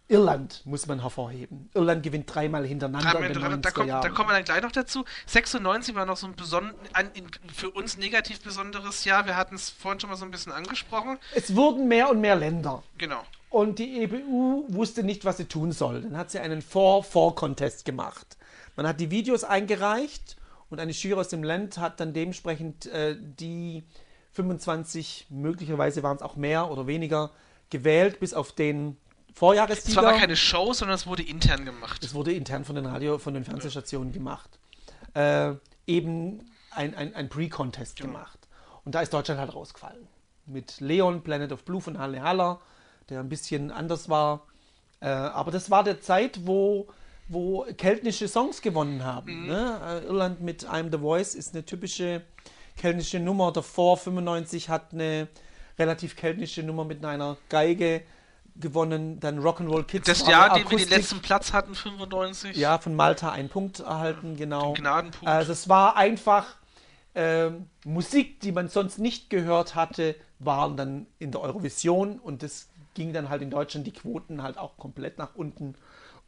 [0.09, 1.69] Irland, muss man hervorheben.
[1.75, 4.43] Irland gewinnt dreimal hintereinander Da, in den da, 90er da, kommt, da kommen wir dann
[4.43, 5.05] gleich noch dazu.
[5.27, 9.27] 96 war noch so ein, beson ein in, für uns negativ besonderes Jahr.
[9.27, 11.19] Wir hatten es vorhin schon mal so ein bisschen angesprochen.
[11.35, 12.81] es wurden mehr und mehr Länder.
[12.97, 13.21] Genau.
[13.51, 16.01] Und die EBU wusste nicht, was sie tun soll.
[16.01, 18.37] Dann hat sie einen 4-4-Contest gemacht.
[18.75, 20.37] Man hat die Videos eingereicht
[20.71, 23.83] und eine Jury aus dem Land hat dann dementsprechend äh, die
[24.33, 27.31] 25, möglicherweise waren es auch mehr oder weniger,
[27.69, 28.97] gewählt, bis auf den
[29.35, 30.13] Es war aber Vorjahressieger.
[30.13, 32.03] keine Show, sondern es wurde intern gemacht.
[32.03, 34.59] Das wurde intern von den Radio, von den Fernsehstationen gemacht.
[35.13, 35.53] Äh,
[35.87, 38.39] eben ein, ein, ein Pre-Contest gemacht.
[38.85, 40.07] Und da ist Deutschland halt rausgefallen.
[40.45, 42.59] Mit Leon, Planet of Blue von Halle Haller,
[43.09, 44.47] der ein bisschen anders war.
[44.99, 46.87] Äh, aber das war der Zeit, wo,
[47.27, 49.47] wo keltnische Songs gewonnen haben.
[49.47, 49.79] Ne?
[49.83, 52.23] Äh, Irland mit I'm the Voice ist eine typische
[52.77, 53.51] keltnische Nummer.
[53.51, 55.27] Davor 95 hat eine
[55.77, 58.01] relativ keltnische Nummer mit einer Geige
[58.59, 59.19] gewonnen.
[59.19, 60.05] Dann Rock'n'Roll Kids.
[60.05, 62.55] Das Jahr, eine den wir den letzten Platz hatten, 95.
[62.55, 64.73] ja, von Malta einen Punkt erhalten, genau.
[64.73, 65.27] Den Gnadenpunkt.
[65.27, 66.45] Also es war einfach
[67.15, 72.69] ähm, Musik, die man sonst nicht gehört hatte, waren dann in der Eurovision und das
[72.93, 75.75] ging dann halt in Deutschland die Quoten halt auch komplett nach unten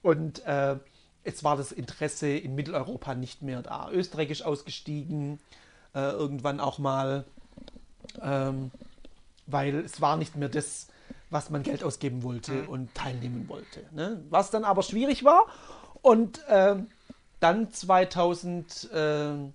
[0.01, 0.77] und äh,
[1.23, 3.89] es war das Interesse in Mitteleuropa nicht mehr da.
[3.91, 5.39] Österreich ist ausgestiegen,
[5.93, 7.25] äh, irgendwann auch mal,
[8.21, 8.71] ähm,
[9.45, 10.87] weil es war nicht mehr das,
[11.31, 13.87] was man Geld ausgeben wollte und teilnehmen wollte.
[13.91, 14.23] Ne?
[14.29, 15.47] Was dann aber schwierig war.
[16.01, 16.89] Und ähm,
[17.39, 19.53] dann 2003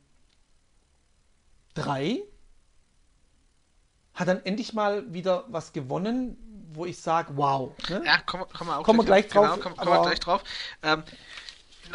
[4.14, 6.38] hat dann endlich mal wieder was gewonnen,
[6.72, 7.72] wo ich sage, wow.
[7.90, 8.02] Ne?
[8.04, 10.42] Ja, kommen, kommen wir wir gleich drauf, Genau, kommen, kommen wir gleich drauf.
[10.82, 11.02] Ähm,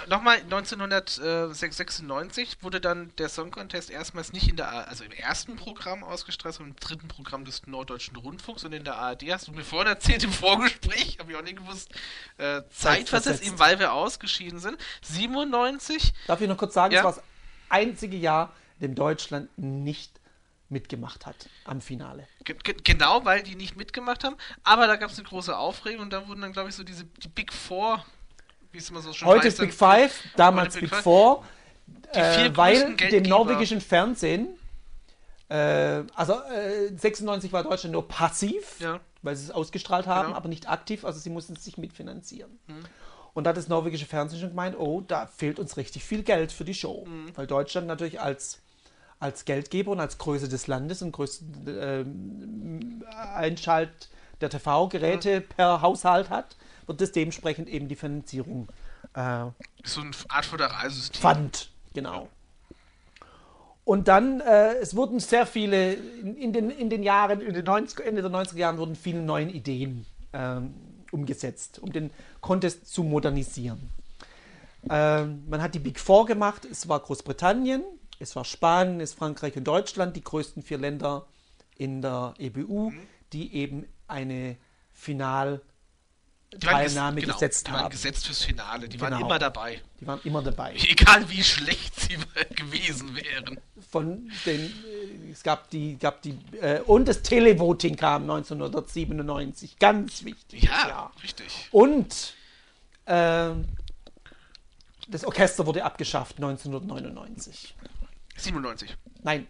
[0.08, 6.04] Nochmal, 1996 wurde dann der Song Contest erstmals nicht in der, also im ersten Programm
[6.04, 9.24] ausgestrahlt, sondern im dritten Programm des Norddeutschen Rundfunks und in der ARD.
[9.32, 11.90] Hast du mir vorhin erzählt im Vorgespräch, habe ich auch nicht gewusst,
[12.38, 14.78] äh, zeitversetzt, eben weil wir ausgeschieden sind.
[15.04, 17.00] 97, Darf ich noch kurz sagen, Ja.
[17.00, 17.24] es war das
[17.70, 20.20] einzige Jahr, in dem Deutschland nicht
[20.70, 22.28] mitgemacht hat am Finale.
[22.46, 26.04] ge ge genau, weil die nicht mitgemacht haben, aber da gab es eine große Aufregung
[26.04, 28.06] und da wurden dann, glaube ich, so diese die Big Four,
[28.72, 31.02] wie es immer so schon Heute heißt, Big Five, damals Big Five.
[31.04, 31.46] Four,
[32.14, 34.48] äh, weil dem norwegischen Fernsehen,
[35.50, 39.00] äh, also äh, 96 war Deutschland nur passiv, Ja.
[39.22, 40.38] weil sie es ausgestrahlt haben, Genau.
[40.38, 42.58] aber nicht aktiv, also sie mussten es sich mitfinanzieren.
[43.34, 46.52] Und da hat das norwegische Fernsehen schon gemeint, oh, da fehlt uns richtig viel Geld
[46.52, 47.08] für die Show.
[47.36, 48.60] Weil Deutschland natürlich als,
[49.20, 53.04] als Geldgeber und als Größe des Landes und größten ähm,
[53.34, 54.10] Einschalt
[54.42, 56.58] der TV-Geräte per Haushalt hat,
[56.88, 58.68] wird es dementsprechend eben die Finanzierung
[59.14, 59.46] äh,
[59.84, 61.22] so eine Art Föderalsystem.
[61.22, 62.30] Pfand, genau.
[63.84, 67.66] Und dann, äh, es wurden sehr viele, in, in, den, in den Jahren, in den
[67.66, 70.74] 90, Ende der 90er Jahren wurden viele neue Ideen ähm,
[71.12, 72.12] umgesetzt, um den
[72.42, 73.90] Contest zu modernisieren.
[74.90, 77.84] Ähm, man hat die Big Four gemacht, es war Großbritannien,
[78.20, 81.26] es war Spanien, es Frankreich und Deutschland, die größten vier Länder
[81.78, 82.92] in der EBU,
[83.34, 84.58] die eben eine
[84.94, 85.62] Final
[86.54, 87.92] Die waren ges- Teilnahme genau, gesetzt die waren haben.
[87.92, 89.26] gesetzt fürs Finale, die waren Genau.
[89.26, 89.82] immer dabei.
[90.02, 90.76] Die waren immer dabei.
[90.90, 92.18] Egal wie schlecht sie
[92.56, 93.60] gewesen wären.
[93.90, 100.24] von den, äh, es gab die, gab die, äh, und das Televoting kam 1997, ganz
[100.26, 100.64] wichtig.
[100.64, 101.68] Ja, richtig.
[101.72, 102.34] Und
[103.08, 103.66] ähm,
[105.08, 107.76] das Orchester wurde abgeschafft 1999.
[108.38, 108.96] 97.
[109.24, 109.48] Nein,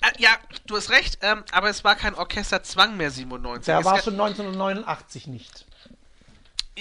[0.00, 0.30] Äh, ja,
[0.66, 3.66] du hast recht, ähm, aber es war kein Orchesterzwang mehr 97.
[3.66, 5.66] der es war schon 1989 nicht.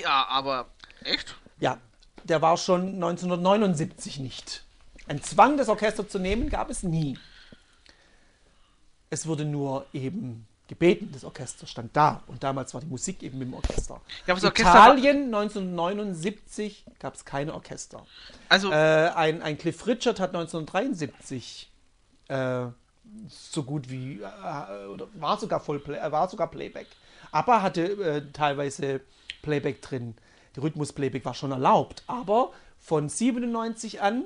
[0.01, 0.67] Ja, aber
[1.03, 1.35] echt?
[1.59, 1.77] Ja,
[2.23, 4.63] der war schon 1979 nicht.
[5.07, 7.17] Ein Zwang, das Orchester zu nehmen, gab es nie.
[9.09, 12.23] Es wurde nur eben gebeten, das Orchester stand da.
[12.27, 14.01] Und damals war die Musik eben im Orchester.
[14.25, 18.05] Ja, Orchester war- Italien 1979 gab es keine Orchester.
[18.49, 21.71] Also, Äh, ein, ein Cliff Richard hat 1973
[22.27, 22.65] äh,
[23.29, 26.87] so gut wie, äh, oder war sogar voll, Play, war sogar Playback.
[27.31, 29.01] Aber hatte äh, teilweise
[29.41, 30.15] Playback drin.
[30.55, 32.03] Die Rhythmus-Playback war schon erlaubt.
[32.07, 34.25] Aber von 97 an,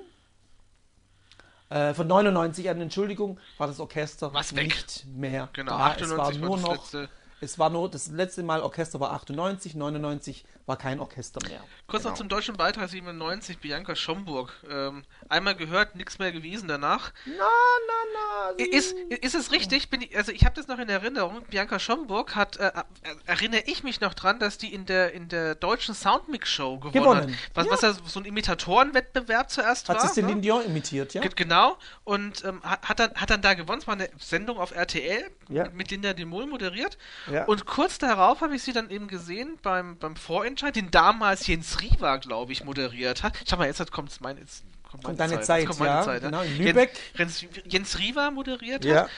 [1.70, 4.56] äh, von 99 an, Entschuldigung, war das Orchester weg.
[4.56, 5.96] nicht mehr genau, da.
[5.96, 7.10] Es 98 war war nur das noch, letzte.
[7.42, 11.60] Es war nur, das letzte Mal Orchester war 98, 99 war kein Orchester mehr.
[11.88, 12.12] Kurz Genau.
[12.12, 14.54] noch zum deutschen Beitrag 97, Bianca Schomburg.
[14.70, 17.12] Ähm, einmal gehört, nichts mehr gewesen danach.
[17.26, 18.64] Na, na, na.
[18.64, 19.90] Ist, ist es richtig?
[19.90, 21.42] Bin ich, also ich habe das noch in Erinnerung.
[21.50, 22.84] Bianca Schomburg hat, äh, äh,
[23.26, 27.22] erinnere ich mich noch dran, dass die in der in der deutschen Soundmix-Show gewonnen, Gewonnen.
[27.34, 27.52] hat.
[27.56, 27.72] Was, Ja.
[27.72, 30.08] was ja so ein Imitatorenwettbewerb zuerst Hat war.
[30.08, 30.42] sie Celine ne?
[30.42, 31.22] Dion imitiert, ja?
[31.22, 31.78] Ge- Genau.
[32.04, 33.80] Und ähm, hat, hat, dann, hat dann da gewonnen.
[33.82, 35.70] Es war eine Sendung auf RTL Ja.
[35.72, 36.98] mit Linda de Mol moderiert.
[37.32, 37.46] Ja.
[37.46, 41.82] Und kurz darauf habe ich sie dann eben gesehen beim, beim Vorentscheid, den damals Jens
[41.82, 43.34] Riva, glaube ich, moderiert hat.
[43.50, 46.22] Schau mal, jetzt kommt mein, jetzt kommt meine deine Jetzt Zeit, kommt meine ja, Zeit,
[46.22, 46.92] genau, in Jens- Lübeck.
[47.16, 49.04] Jens, Jens Riva moderiert Ja.
[49.04, 49.10] hat.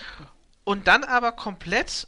[0.64, 2.08] Und dann aber komplett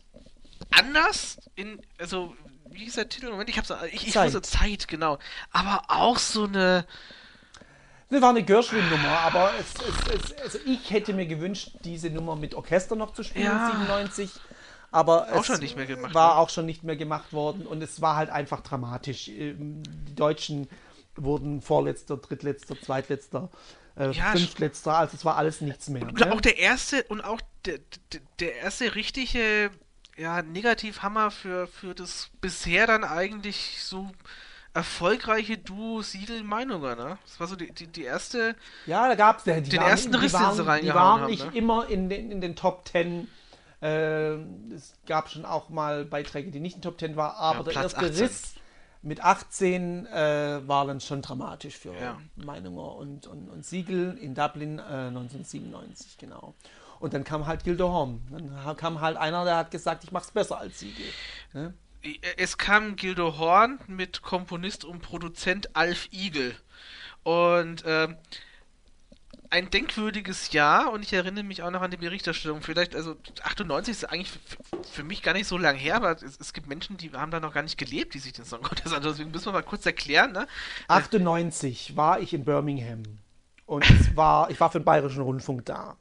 [0.72, 2.36] anders in, also,
[2.70, 3.30] wie hieß der Titel?
[3.30, 4.34] Moment, ich hab's, ich, ich Zeit.
[4.34, 5.18] wusste Zeit, genau.
[5.52, 6.86] Aber auch so eine,
[8.10, 9.74] Das war eine Gershwin-Nummer, aber es,
[10.14, 13.68] es, es, also ich hätte mir gewünscht, diese Nummer mit Orchester noch zu spielen, Ja.
[13.72, 14.30] 97.
[14.96, 16.16] Aber Auch es war worden.
[16.16, 19.28] auch schon nicht mehr gemacht worden und es war halt einfach dramatisch.
[19.28, 20.70] Ähm, Die Deutschen
[21.18, 23.50] wurden Vorletzter, Drittletzter, Zweitletzter,
[23.98, 26.04] äh, Ja, Fünftletzter, also es war alles nichts mehr.
[26.04, 26.32] Und Ne?
[26.32, 27.80] auch der erste und auch der,
[28.40, 29.70] der, erste richtige
[30.18, 34.10] ja, Negativhammer für, für das bisher dann eigentlich so
[34.74, 37.18] erfolgreiche Duo Siegel Meinunger, ne?
[37.26, 38.56] Das war so die, die, die erste.
[38.86, 41.58] Ja, da gab es den ersten Riss, den sie Die reingehauen waren haben, nicht ne?
[41.58, 43.28] immer in den, in den Top Ten.
[43.86, 47.64] Äh, es gab schon auch mal Beiträge, die nicht in Top Ten waren, aber Ja,
[47.64, 48.24] der Platz erste 18.
[48.24, 48.54] Riss
[49.02, 52.20] mit 18 äh, war dann schon dramatisch für Ja.
[52.36, 56.56] Meinunger und, und, und Siegel in Dublin äh, 1997, genau.
[57.00, 58.22] Und dann kam halt Gildo Horn.
[58.32, 61.06] Dann kam halt einer, der hat gesagt, ich mach's besser als Siegel.
[61.54, 61.74] Ne?
[62.38, 66.56] Es kam Gildo Horn mit Komponist und Produzent Alf Igel.
[67.24, 68.16] Und ähm,
[69.56, 72.62] ein denkwürdiges Jahr und ich erinnere mich auch noch an die Berichterstattung.
[72.62, 76.38] Vielleicht, also 98 ist eigentlich für, für mich gar nicht so lang her, aber es,
[76.40, 78.94] es gibt Menschen, die haben da noch gar nicht gelebt, die sich den Song Contest
[78.94, 79.14] anschauen.
[79.14, 80.48] Deswegen müssen wir mal kurz erklären, ne?
[80.90, 83.04] 98 war ich in Birmingham.
[83.66, 85.96] Und es war, ich war für den Bayerischen Rundfunk da.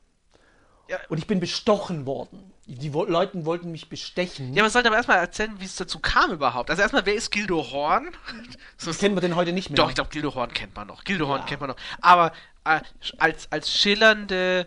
[0.88, 2.52] Ja, Und ich bin bestochen worden.
[2.66, 4.54] Die Leute wollten mich bestechen.
[4.54, 6.70] Ja, man sollte aber erstmal erzählen, wie es dazu kam überhaupt.
[6.70, 8.08] Also erstmal, wer ist Gildo Horn?
[8.84, 9.76] Das Kennen wir den heute nicht mehr.
[9.76, 11.04] Doch, ich glaube, Gildo Horn kennt man noch.
[11.04, 11.76] Gildo Horn kennt man noch.
[12.00, 12.32] Aber
[12.64, 12.80] äh,
[13.18, 14.66] als, als schillernde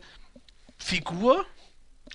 [0.77, 1.45] Figur.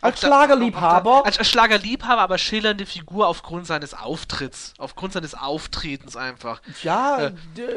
[0.00, 1.24] Als Schlagerliebhaber.
[1.26, 4.74] Als, als Schlagerliebhaber, aber schillernde Figur aufgrund seines Auftritts.
[4.78, 6.60] Aufgrund seines Auftretens einfach.
[6.82, 7.32] Ja, Äh.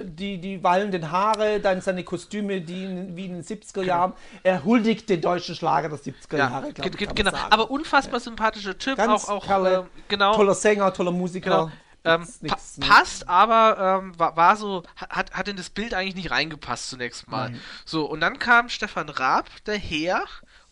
[0.05, 3.85] die, die wallenden Haare, dann seine Kostüme, die in, wie in den 70er Genau.
[3.87, 4.13] Jahren.
[4.43, 7.31] Er huldigt den deutschen Schlager der 70er Ja, Jahre, glaub ich, genau.
[7.49, 8.97] Aber unfassbar sympathischer Typ.
[8.97, 10.35] Ganz auch, auch Kerle, äh, genau.
[10.35, 11.49] toller Sänger, toller Musiker.
[11.49, 11.71] Genau.
[12.07, 16.29] Ähm, pa passt, aber ähm, war, war so, hat, hat in das Bild eigentlich nicht
[16.29, 17.49] reingepasst zunächst mal.
[17.49, 17.61] Nein.
[17.83, 20.23] So, und dann kam Stefan Raab daher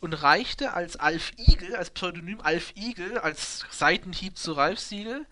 [0.03, 5.25] und reichte als Alf Igel, als Pseudonym Alf Igel, als Seitenhieb zu Ralf Siegel,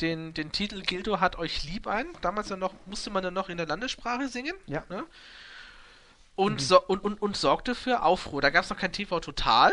[0.00, 2.06] den, den Titel Gildo hat euch lieb ein.
[2.20, 4.54] Damals ja noch, musste man dann noch in der Landessprache singen.
[4.66, 4.84] Ja.
[4.88, 5.02] Ne?
[6.36, 8.40] Und, so, und, und, und sorgte für Aufruhr.
[8.40, 9.72] Da gab es noch kein TV Total.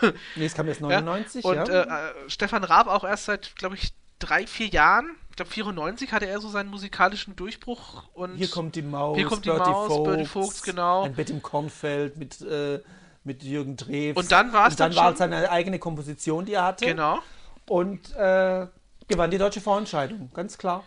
[0.34, 1.64] Nee, es kam jetzt Ja, 99, Und ja.
[1.64, 5.10] äh, äh, Stefan Raab auch erst seit, glaube ich, drei, vier Jahren.
[5.28, 8.04] Ich glaube, 94 hatte er so seinen musikalischen Durchbruch.
[8.14, 11.02] Und Hier kommt die Maus, Hier kommt die Bertie Maus, Vogts, Bertie Vogts, genau.
[11.02, 12.80] Ein Bett im Kornfeld mit, äh,
[13.24, 14.16] mit Jürgen Drews.
[14.16, 16.86] Und dann war's Und dann dann war es seine eigene Komposition, die er hatte.
[16.86, 17.18] Genau,
[17.66, 18.66] Und äh,
[19.08, 20.84] gewann die deutsche Vorentscheidung, ganz klar.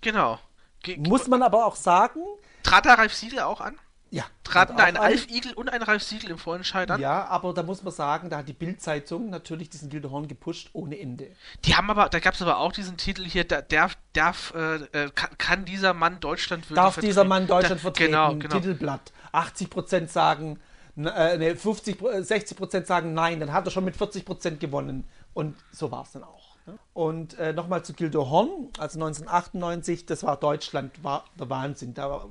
[0.00, 0.38] genau.
[0.82, 2.20] Ge Muss man aber auch sagen,
[2.62, 3.76] Trat da Ralf Siegel auch an?
[4.10, 4.24] ja.
[4.44, 7.00] Traten da ein Alf Igel und ein Ralf Siegel im Vorentscheid an?
[7.00, 10.98] Ja, aber da muss man sagen, da hat die Bild-Zeitung natürlich diesen Gildehorn gepusht ohne
[10.98, 11.32] Ende.
[11.66, 14.76] Die haben aber, da gab es aber auch diesen Titel hier, da, darf, darf, äh,
[14.76, 17.28] äh, kann, kann dieser Mann Deutschland wirklich Darf dieser vertreten?
[17.28, 18.12] Mann Deutschland da, vertreten?
[18.12, 18.54] Genau, genau.
[18.56, 19.12] Titelblatt.
[19.32, 20.58] 80% sagen,
[21.06, 25.04] äh, nee, 50, äh, 60% sagen nein, dann hat er schon mit 40% gewonnen.
[25.34, 26.56] Und so war es dann auch.
[26.66, 26.78] ne?
[26.94, 31.94] Und äh, nochmal zu Gildo Horn, also 1998, das war Deutschland, war der Wahnsinn.
[31.94, 32.26] Da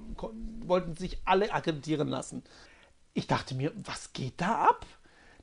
[0.65, 2.43] wollten sich alle akkreditieren lassen.
[3.13, 4.85] Ich dachte mir, was geht da ab?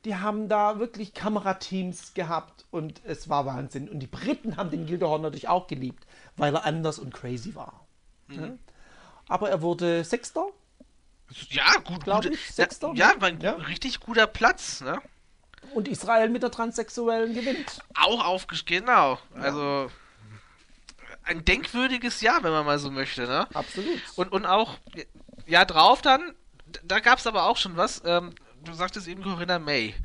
[0.05, 3.89] Die haben da wirklich Kamerateams gehabt und es war Wahnsinn.
[3.89, 6.05] Und die Briten haben den Gildo Horn natürlich auch geliebt,
[6.37, 7.87] weil er anders und crazy war.
[8.27, 8.59] Ne?
[9.27, 10.45] Aber er wurde Sechster.
[11.49, 12.33] Ja, gut, Glaub gut.
[12.33, 13.21] ich, Sechster, ja, ne?
[13.21, 13.51] war ein Ja.
[13.53, 15.01] richtig guter Platz, ne?
[15.73, 17.79] Und Israel mit der Transsexuellen gewinnt.
[17.95, 19.17] Auch aufgeschrieben, genau.
[19.35, 19.91] Also
[21.23, 23.47] ein denkwürdiges Jahr, wenn man mal so möchte, ne?
[23.53, 23.99] Absolut.
[24.15, 24.77] Und, und auch,
[25.47, 26.33] ja, drauf dann,
[26.83, 28.01] da gab es aber auch schon was.
[28.05, 29.95] Ähm, du sagtest eben Corinna May.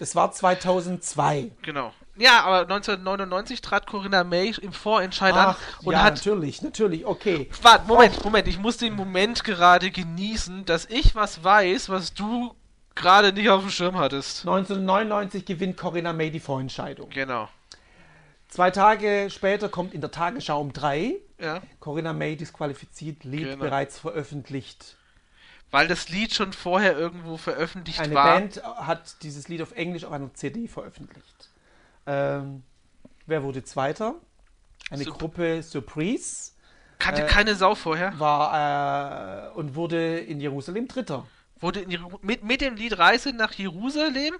[0.00, 1.52] Das war 2002.
[1.62, 1.94] Genau.
[2.16, 6.14] Ja, aber 1999 trat Corinna May im Vorentscheid an Ach, und ja, hat.
[6.16, 7.48] natürlich, natürlich, okay.
[7.62, 12.54] Warte, Moment, Moment, ich muss den Moment gerade genießen, dass ich was weiß, was du
[12.94, 14.40] gerade nicht auf dem Schirm hattest.
[14.40, 17.08] 1999 gewinnt Corinna May die Vorentscheidung.
[17.10, 17.48] Genau.
[18.48, 21.62] Zwei Tage später kommt in der Tagesschau um drei Ja.
[21.78, 23.64] Corinna May disqualifiziert, Lied Genau.
[23.64, 24.96] bereits veröffentlicht.
[25.70, 28.24] Weil das Lied schon vorher irgendwo veröffentlicht Eine war.
[28.26, 31.48] Band hat dieses Lied auf Englisch auf einer CD veröffentlicht.
[32.06, 32.62] Ähm,
[33.26, 34.14] wer wurde Zweiter?
[34.90, 36.52] Eine Sup- Gruppe Surprise
[36.98, 38.18] Kannte äh, keine Sau vorher.
[38.18, 41.26] war äh, und wurde in Jerusalem Dritter.
[41.60, 44.34] Wurde in mit, mit dem Lied Reise nach Jerusalem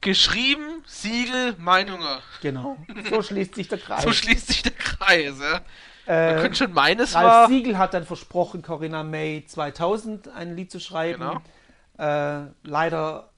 [0.00, 2.20] geschrieben, Siegel, Meinunger.
[2.42, 2.76] Genau.
[3.10, 4.02] So schließt sich der Kreis.
[4.04, 5.60] So schließt sich der Kreis, ja.
[6.06, 7.48] Man äh, könnte schon meines Ralf war.
[7.48, 11.20] Siegel hat dann versprochen, Corinna May 2000 ein Lied zu schreiben.
[11.20, 11.40] Genau.
[11.98, 13.30] Äh, leider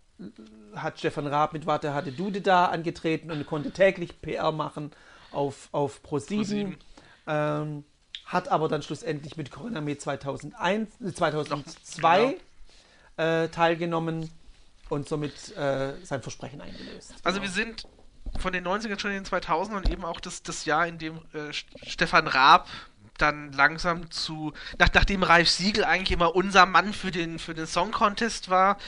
[0.74, 4.90] hat Stefan Raab mit Warte hatte Dude da angetreten und konnte täglich PR machen
[5.30, 6.26] auf, auf Pro7.
[6.36, 6.76] ProSieben.
[7.26, 7.84] Ähm,
[8.24, 12.36] hat aber dann schlussendlich mit Corinna May 2001, äh, 2002
[13.16, 13.28] genau.
[13.44, 14.30] äh, teilgenommen
[14.88, 17.14] und somit äh, sein Versprechen eingelöst.
[17.24, 17.86] Also wir sind
[18.38, 21.50] von den 90ern schon in den 2000ern eben auch das, das Jahr, in dem äh,
[21.50, 22.68] St- Stefan Raab
[23.18, 27.66] dann langsam zu, nach, nachdem Ralf Siegel eigentlich immer unser Mann für den, für den
[27.66, 28.78] Song Contest war,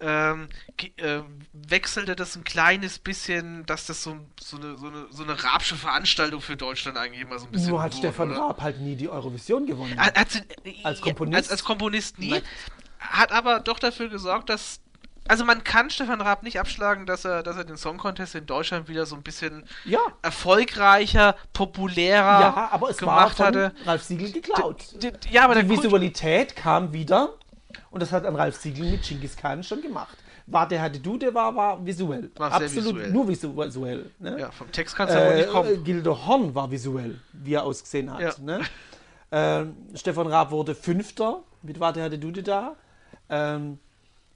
[0.00, 0.48] ähm,
[0.96, 1.20] äh,
[1.52, 5.76] wechselte das ein kleines bisschen, dass das so, so, eine, so, eine, so eine Raabsche
[5.76, 8.40] Veranstaltung für Deutschland eigentlich immer so ein bisschen Nur hat wurde, Stefan oder?
[8.40, 9.98] Raab halt nie die Eurovision gewonnen.
[10.30, 11.36] Sie- Als ja, Komponist?
[11.36, 12.30] Als, als Komponist nie.
[12.30, 12.42] Nein.
[12.98, 14.80] Hat aber doch dafür gesorgt, dass.
[15.26, 18.44] Also man kann Stefan Raab nicht abschlagen, dass er, dass er den Song Contest in
[18.46, 20.00] Deutschland wieder so ein bisschen Ja.
[20.22, 23.72] erfolgreicher, populärer Ja, aber es war gemacht von hatte.
[23.86, 24.84] Ralf Siegel geklaut.
[25.02, 27.30] D- Ja, aber die Visualität kam wieder
[27.90, 30.16] und das hat an Ralf Siegel mit Genghis Khan schon gemacht.
[30.46, 32.30] War der hatte du, der war, war visuell.
[32.36, 33.10] War Absolut visuell.
[33.10, 34.10] nur visu visuell.
[34.18, 34.38] Ne?
[34.38, 35.84] Ja, vom Text kannst du aber nicht Äh, kommen.
[35.84, 38.20] Gildo Horn war visuell, wie er ausgesehen hat.
[38.20, 38.32] Ja.
[38.42, 38.60] Ne?
[39.32, 42.76] Ähm, Stefan Raab wurde Fünfter mit Warte hatte Dude da.
[43.30, 43.78] Ähm,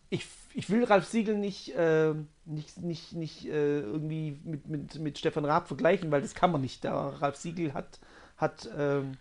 [0.08, 5.18] ich, ich will Ralf Siegel nicht, ähm, nicht, nicht, nicht äh, irgendwie mit, mit, mit
[5.18, 6.84] Stefan Raab vergleichen, weil das kann man nicht.
[6.84, 8.00] Der Ralf Siegel hat,
[8.36, 9.12] hat ähm,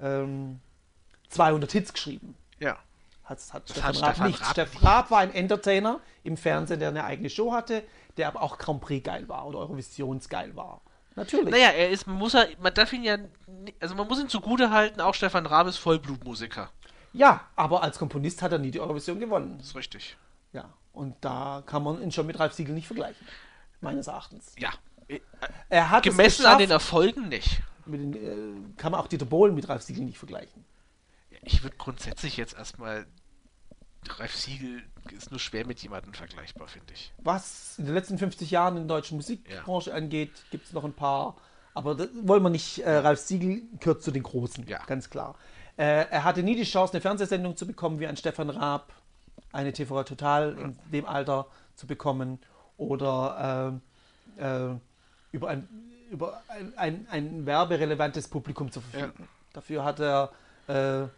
[0.00, 0.60] ähm,
[1.28, 2.34] 200 Hits geschrieben.
[2.58, 2.78] Ja.
[3.24, 4.40] Hat, hat Stefan hat Raab Stefan nicht.
[4.40, 7.82] Raab Stefan Raab war ein Entertainer im Fernsehen, der eine eigene Show hatte,
[8.16, 10.80] der aber auch Grand Prix geil war oder Eurovisionsgeil war.
[11.14, 11.50] Natürlich.
[11.50, 13.18] Naja, er ist, man muss er, man darf ihn ja,
[13.80, 16.70] also man muss ihn zugute halten, auch Stefan Raab ist Vollblutmusiker.
[17.12, 19.58] Ja, aber als Komponist hat er nie die Eurovision gewonnen.
[19.58, 20.16] Das ist richtig.
[20.52, 23.26] Ja, und da kann man ihn schon mit Ralf Siegel nicht vergleichen.
[23.80, 24.54] Meines Erachtens.
[24.58, 24.70] Ja.
[25.68, 27.60] Er hat Gemessen es an den Erfolgen nicht.
[27.86, 30.64] mit den, äh, kann man auch Dieter Bohlen mit Ralf Siegel nicht vergleichen.
[31.42, 33.06] Ich würde grundsätzlich jetzt erstmal.
[34.18, 34.82] Ralf Siegel
[35.16, 37.12] ist nur schwer mit jemandem vergleichbar, finde ich.
[37.18, 40.92] Was in den letzten 50 Jahren in der deutschen Musikbranche angeht, gibt es noch ein
[40.94, 41.36] paar.
[41.74, 42.78] Aber das wollen wir nicht.
[42.80, 44.82] Äh, Ralf Siegel gehört zu den Großen, Ja.
[44.86, 45.36] ganz klar.
[45.76, 48.92] Äh, er hatte nie die Chance, eine Fernsehsendung zu bekommen wie ein Stefan Raab,
[49.52, 52.38] eine TV Total in dem Alter zu bekommen
[52.76, 53.80] oder
[54.38, 54.74] äh, äh,
[55.32, 55.68] über, ein,
[56.10, 59.28] über ein, ein, ein werberelevantes Publikum zu verfügen.
[59.52, 60.30] Dafür hat er
[60.68, 61.08] äh,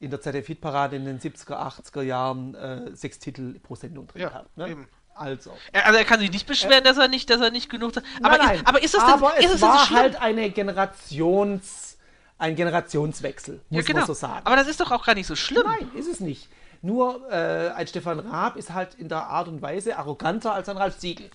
[0.00, 4.28] in der ZDF-Hitparade in den 70er, 80er Jahren äh, sechs Titel pro Sendung drin Ja,
[4.28, 4.56] gehabt.
[4.56, 4.68] Ne?
[4.68, 4.88] eben.
[5.14, 5.56] Also.
[5.72, 7.92] Er, also er kann sich nicht beschweren, dass er nicht, dass er nicht genug.
[8.20, 9.98] Aber, nein, ist, aber ist das denn, aber ist es das denn war so schlimm?
[9.98, 11.98] halt eine Generations,
[12.36, 13.98] ein Generationswechsel, muss ja, genau.
[14.00, 14.44] man so sagen.
[14.44, 15.62] Aber das ist doch auch gar nicht so schlimm.
[15.66, 16.48] Nein, ist es nicht.
[16.84, 20.76] Nur äh, ein Stefan Raab ist halt in der Art und Weise arroganter als ein
[20.76, 21.30] Ralf Siegel.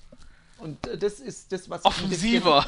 [0.60, 2.66] Und äh, das ist das, was ich ein bisschen- Offensiver.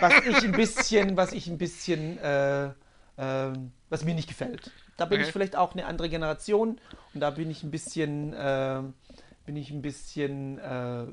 [0.00, 2.70] was ich ein bisschen, was ich ein bisschen, äh,
[3.16, 4.70] ähm, was mir nicht gefällt.
[4.98, 5.28] Da bin Okay.
[5.28, 6.78] ich vielleicht auch eine andere Generation
[7.14, 8.82] und da bin ich ein bisschen, äh,
[9.46, 11.06] bin ich ein bisschen, äh,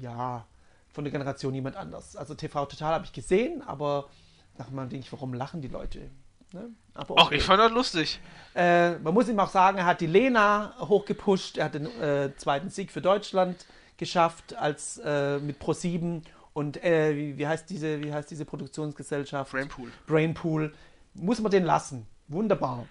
[0.00, 0.46] ja,
[0.94, 2.16] von der Generation jemand anders.
[2.16, 4.08] Also TV Total habe ich gesehen, aber
[4.56, 6.10] nach mal denke ich, warum lachen die Leute?
[6.52, 6.70] Ne?
[6.94, 7.36] Aber Ach, okay.
[7.36, 8.20] ich fand das lustig.
[8.54, 12.34] Äh, man muss ihm auch sagen, er hat die Lena hochgepusht, er hat den äh,
[12.36, 16.22] zweiten Sieg für Deutschland geschafft als äh, mit Pro7
[16.54, 19.52] und äh, wie, wie heißt diese wie heißt diese Produktionsgesellschaft?
[19.52, 19.90] Brainpool.
[20.06, 20.74] Brainpool.
[21.14, 22.06] Muss man den lassen.
[22.28, 22.86] Wunderbar.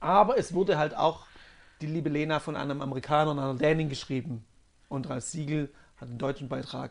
[0.00, 1.26] Aber es wurde halt auch
[1.80, 4.44] die liebe Lena von einem Amerikaner und einer Dänin geschrieben
[4.88, 6.90] und Ralf Siegel hat den deutschen Beitrag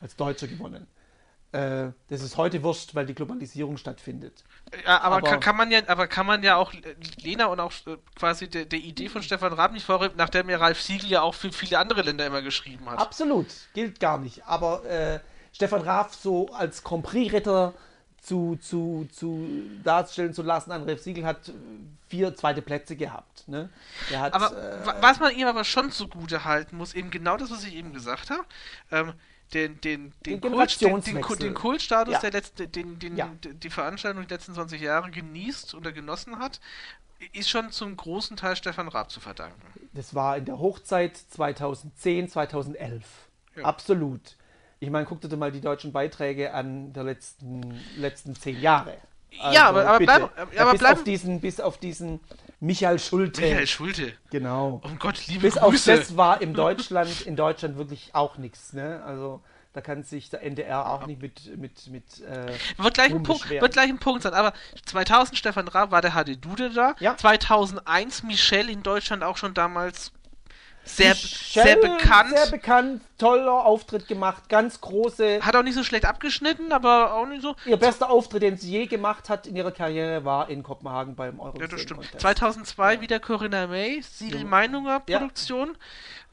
[0.00, 0.86] als Deutscher gewonnen.
[1.54, 4.42] Äh, das ist heute wurscht, weil die Globalisierung stattfindet.
[4.84, 6.72] Ja, aber, Aber- kann, kann man ja, aber kann man ja auch
[7.22, 10.56] Lena und auch äh, quasi der, der Idee von Stefan Raab nicht vorreden, nachdem ja
[10.58, 12.98] Ralf Siegel ja auch für viele andere Länder immer geschrieben hat.
[12.98, 14.44] Absolut, gilt gar nicht.
[14.46, 15.20] Aber äh,
[15.52, 17.72] Stefan Raff so als Grand Prix-Ritter
[18.20, 19.46] zu, zu, zu
[19.84, 21.52] darstellen zu lassen, an Ralf Siegel hat
[22.08, 23.46] vier zweite Plätze gehabt.
[23.46, 23.68] Ne?
[24.12, 27.50] Hat, Aber äh, wa- was man ihm aber schon zugute halten muss, eben genau das,
[27.52, 28.44] was ich eben gesagt habe,
[28.90, 29.12] ähm,
[29.52, 32.20] den, den, den, Den Kult, den, den, den Kultstatus, Ja.
[32.20, 33.30] der letzte, den, den, Ja.
[33.44, 36.60] die Veranstaltung die letzten 20 Jahre genießt oder genossen hat,
[37.32, 39.60] ist schon zum großen Teil Stefan Raab zu verdanken.
[39.92, 43.04] das war in der Hochzeit 2010, 2011.
[43.56, 43.64] Ja.
[43.64, 44.36] Absolut.
[44.80, 48.96] Ich meine, guck dir mal die deutschen Beiträge an der letzten, letzten zehn Jahre.
[49.40, 50.12] Also, Ja, aber- aber bitte.
[50.34, 52.20] bleib- aber bis, bleib- auf diesen, bis auf diesen
[52.60, 53.40] Michael Schulte.
[53.40, 54.12] Michael Schulte.
[54.30, 54.80] Genau.
[54.84, 55.96] Oh Gott, liebe Bis auf Grüße.
[55.96, 58.72] das war im Deutschland, in Deutschland wirklich auch nichts.
[58.72, 59.02] Ne?
[59.04, 59.42] Also
[59.74, 63.50] da kann sich der NDR auch nicht mit, mit, mit äh, Wird gleich, ein Punkt,
[63.50, 64.52] wird gleich ein Punkt sein, aber
[64.86, 66.94] 2000 Stefan Raab war der HD Dude da.
[67.00, 67.16] Ja.
[67.16, 70.12] 2001 Michelle in Deutschland auch schon damals
[70.84, 72.30] sehr, Michelle, sehr bekannt.
[72.36, 75.40] Sehr bekannt, toller Auftritt gemacht, ganz große.
[75.42, 77.56] Hat auch nicht so schlecht abgeschnitten, aber auch nicht so.
[77.64, 81.36] Ihr bester Auftritt, den sie je gemacht hat in ihrer Karriere, war in Kopenhagen beim
[81.36, 82.00] Ja, Eurovision das stimmt.
[82.00, 82.20] Contest.
[82.20, 84.46] 2002 wieder Corinna May, Siegel Ja.
[84.46, 85.76] Meinunger Produktion.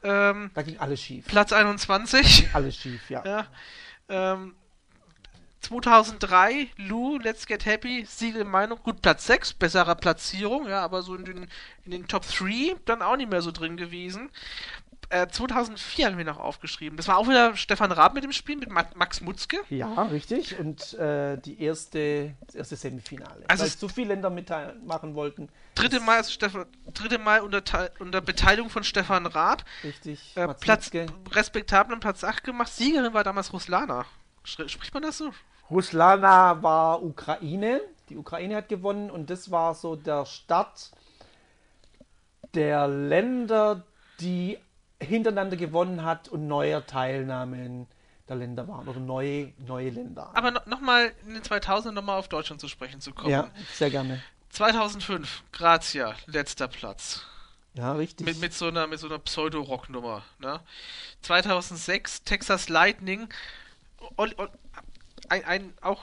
[0.02, 1.26] Ähm, Da ging alles schief.
[1.26, 2.48] Platz 21.
[2.52, 3.22] Alles schief, ja.
[3.24, 3.46] ja.
[4.08, 4.54] Ähm,
[5.62, 11.14] 2003 Lou, Let's Get Happy, Siegel Meinung, gut Platz 6, besserer Platzierung, ja, aber so
[11.14, 11.48] in den,
[11.84, 14.30] in den Top 3 dann auch nicht mehr so drin gewesen.
[15.08, 16.96] Äh, 2004 haben wir noch aufgeschrieben.
[16.96, 19.58] Das war auch wieder Stefan Raab mit dem Spiel, mit Ma Max Mutzke.
[19.68, 20.58] Ja, richtig.
[20.58, 23.44] Und äh, die erste, das erste Semifinale.
[23.46, 25.50] Also Weil es- zu viele Länder mitmachen wollten.
[25.74, 29.64] Dritte Mal, also Stefan, dritte Mal unter, Teil- unter Beteiligung von Stefan Raab.
[29.84, 30.32] Richtig.
[30.34, 31.06] Äh, Platz, Mutzke.
[31.30, 32.72] respektablen Platz 8 gemacht.
[32.72, 34.06] Siegerin war damals Ruslana.
[34.44, 35.30] Spricht man das so?
[35.72, 37.80] Ruslana war Ukraine.
[38.08, 40.90] Die Ukraine hat gewonnen und das war so der Start
[42.54, 43.82] der Länder,
[44.20, 44.58] die
[45.00, 47.86] hintereinander gewonnen hat und neue Teilnahmen
[48.28, 50.30] der Länder waren oder neue, neue Länder.
[50.34, 53.30] Aber no, nochmal in den 2000 nochmal auf Deutschland zu sprechen zu kommen.
[53.30, 54.22] ja, sehr gerne.
[54.50, 57.22] 2005, Grazia, letzter Platz.
[57.74, 58.26] Ja, richtig.
[58.26, 60.22] Mit, mit so einer, mit so einer Pseudo-Rock-Nummer.
[60.38, 60.60] Ne?
[61.22, 63.28] 2006, Texas Lightning.
[64.16, 64.50] Olli, Olli,
[65.32, 66.02] ein, ein, auch.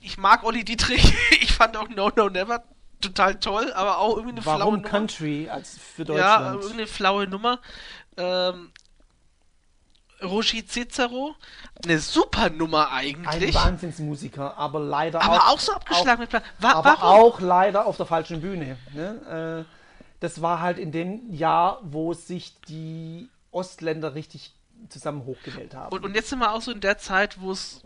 [0.00, 1.14] Ich mag Olli Dietrich.
[1.42, 2.62] Ich fand auch No No Never
[3.00, 4.88] total toll, aber auch irgendwie eine flaue Warum Nummer.
[4.88, 6.54] Country als für Ja, Deutschland?
[6.62, 7.58] irgendeine flaue Nummer.
[8.16, 8.70] Ähm,
[10.22, 11.34] Roger Cicero,
[11.84, 13.54] eine super Nummer Ein eigentlich.
[13.54, 16.42] Wahnsinnsmusiker, aber leider aber auch, auch so abgeschlagen mit Plan.
[16.60, 17.20] Wa aber warum?
[17.20, 18.76] auch leider auf der falschen Bühne.
[18.94, 19.66] Ne?
[19.66, 19.72] Äh,
[20.20, 24.54] das war halt in dem Jahr, wo sich die Ostländer richtig
[24.88, 25.94] zusammen hochgewählt haben.
[25.94, 27.82] Und, und jetzt sind wir auch so in der Zeit, wo es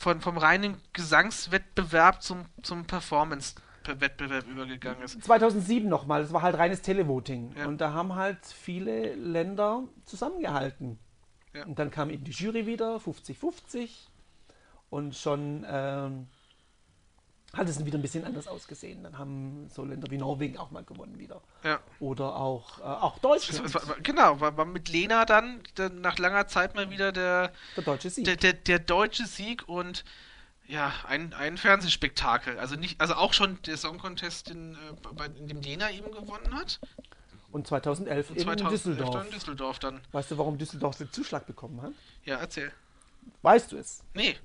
[0.00, 5.22] von, vom reinen Gesangswettbewerb zum, zum Performance-Wettbewerb übergegangen ist.
[5.22, 7.54] 2007 nochmal, das war halt reines Televoting.
[7.56, 7.66] Ja.
[7.66, 10.98] Und da haben halt viele Länder zusammengehalten.
[11.54, 11.66] Ja.
[11.66, 13.90] Und dann kam eben die Jury wieder, 50-50.
[14.88, 16.28] Und schon ähm,
[17.52, 19.02] hat es wieder ein bisschen anders ausgesehen.
[19.02, 21.40] Dann haben so Länder wie Norwegen auch mal gewonnen wieder.
[21.64, 21.80] Ja.
[21.98, 26.46] Oder auch, äh, auch Deutschland, war, genau, war, war mit Lena dann, dann nach langer
[26.46, 28.24] Zeit mal wieder der, der deutsche Sieg.
[28.24, 30.04] der, der, der deutsche Sieg und
[30.68, 32.58] ja, ein, ein Fernsehspektakel.
[32.58, 34.76] Also nicht, also auch schon der Song Contest, in, äh,
[35.14, 36.78] bei, in dem Lena eben gewonnen hat.
[37.50, 39.10] Und 2011 Und in 2011 Düsseldorf.
[39.10, 40.00] dann in Düsseldorf dann.
[40.12, 41.92] Weißt du, warum Düsseldorf den Zuschlag bekommen hat?
[42.24, 42.70] Ja, erzähl.
[43.42, 44.02] Weißt du es?
[44.14, 44.36] Nee.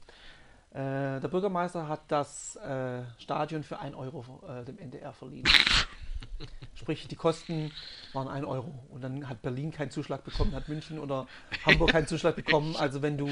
[0.75, 5.47] Äh, der Bürgermeister hat das äh, Stadion für 1 Euro äh, dem NDR verliehen.
[6.75, 7.71] Sprich, die Kosten
[8.11, 8.73] waren 1 Euro.
[8.89, 11.27] Und dann hat Berlin keinen Zuschlag bekommen, hat München oder
[11.65, 12.75] Hamburg keinen Zuschlag bekommen.
[12.75, 13.29] Also wenn du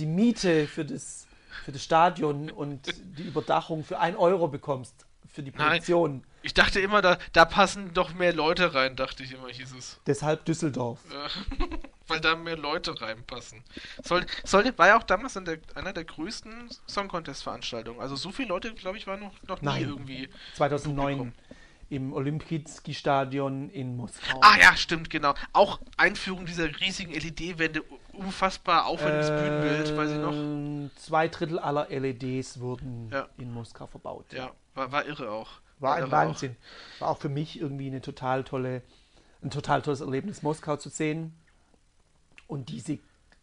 [0.00, 1.28] die Miete für das,
[1.64, 6.22] für das Stadion und die Überdachung für 1 Euro bekommst, für die Nein.
[6.42, 10.00] Ich dachte immer, da, da passen doch mehr Leute rein, dachte ich immer, hieß es.
[10.06, 11.00] deshalb Düsseldorf.
[12.08, 13.62] Weil da mehr Leute reinpassen.
[14.02, 18.00] Soll, sollte, war ja auch damals in der, einer der größten Song Contest Veranstaltungen.
[18.00, 19.82] Also so viele Leute, glaube ich, waren noch, noch nie Nein.
[19.88, 20.28] irgendwie.
[20.54, 21.32] 2009 Publikum.
[21.90, 24.40] im Olympijski-Stadion in Moskau.
[24.42, 25.34] Ah ja, stimmt, genau.
[25.52, 30.32] Auch Einführung dieser riesigen LED-Wände, unfassbar aufwendiges Bühnenbild, weiß ich noch.
[30.32, 33.28] Ähm, Zwei Drittel aller LEDs wurden Ja.
[33.38, 34.26] in Moskau verbaut.
[34.32, 35.50] Ja, war, war irre auch.
[35.80, 36.56] War ein Wahnsinn.
[36.98, 38.82] War auch für mich irgendwie eine total tolle,
[39.42, 41.34] ein total tolles Erlebnis, Moskau zu sehen.
[42.46, 42.98] Und diese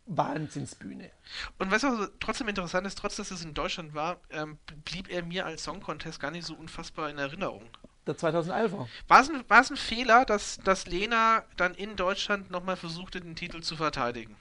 [0.07, 1.05] Wahnsinnsbühne.
[1.05, 1.61] Auch.
[1.61, 5.09] Und weißt du, was trotzdem interessant ist, trotz dass es in Deutschland war, ähm, blieb
[5.09, 7.64] er mir als Song Contest gar nicht so unfassbar in Erinnerung.
[8.05, 8.88] Der 2011er.
[9.07, 13.19] War es ein, war es ein Fehler, dass, dass Lena dann in Deutschland nochmal versuchte,
[13.19, 14.38] den Titel zu verteidigen?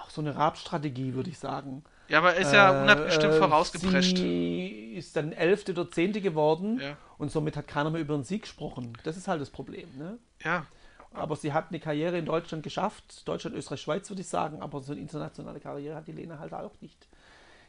[0.00, 1.84] Auch so eine Rabstrategie, würde ich sagen.
[2.08, 4.16] Ja, aber ist ja Äh, unbestimmt äh, vorausgeprescht.
[4.18, 6.96] Sie ist dann Elfte oder Zehnte geworden Ja.
[7.18, 8.92] und somit hat keiner mehr über den Sieg gesprochen.
[9.04, 9.88] Das ist halt das Problem.
[9.96, 10.18] Ne?
[10.42, 10.66] Ja.
[11.12, 13.26] Aber sie hat eine Karriere in Deutschland geschafft.
[13.28, 14.60] Deutschland, Österreich, Schweiz würde ich sagen.
[14.62, 17.06] Aber so eine internationale Karriere hat die Lena halt auch nicht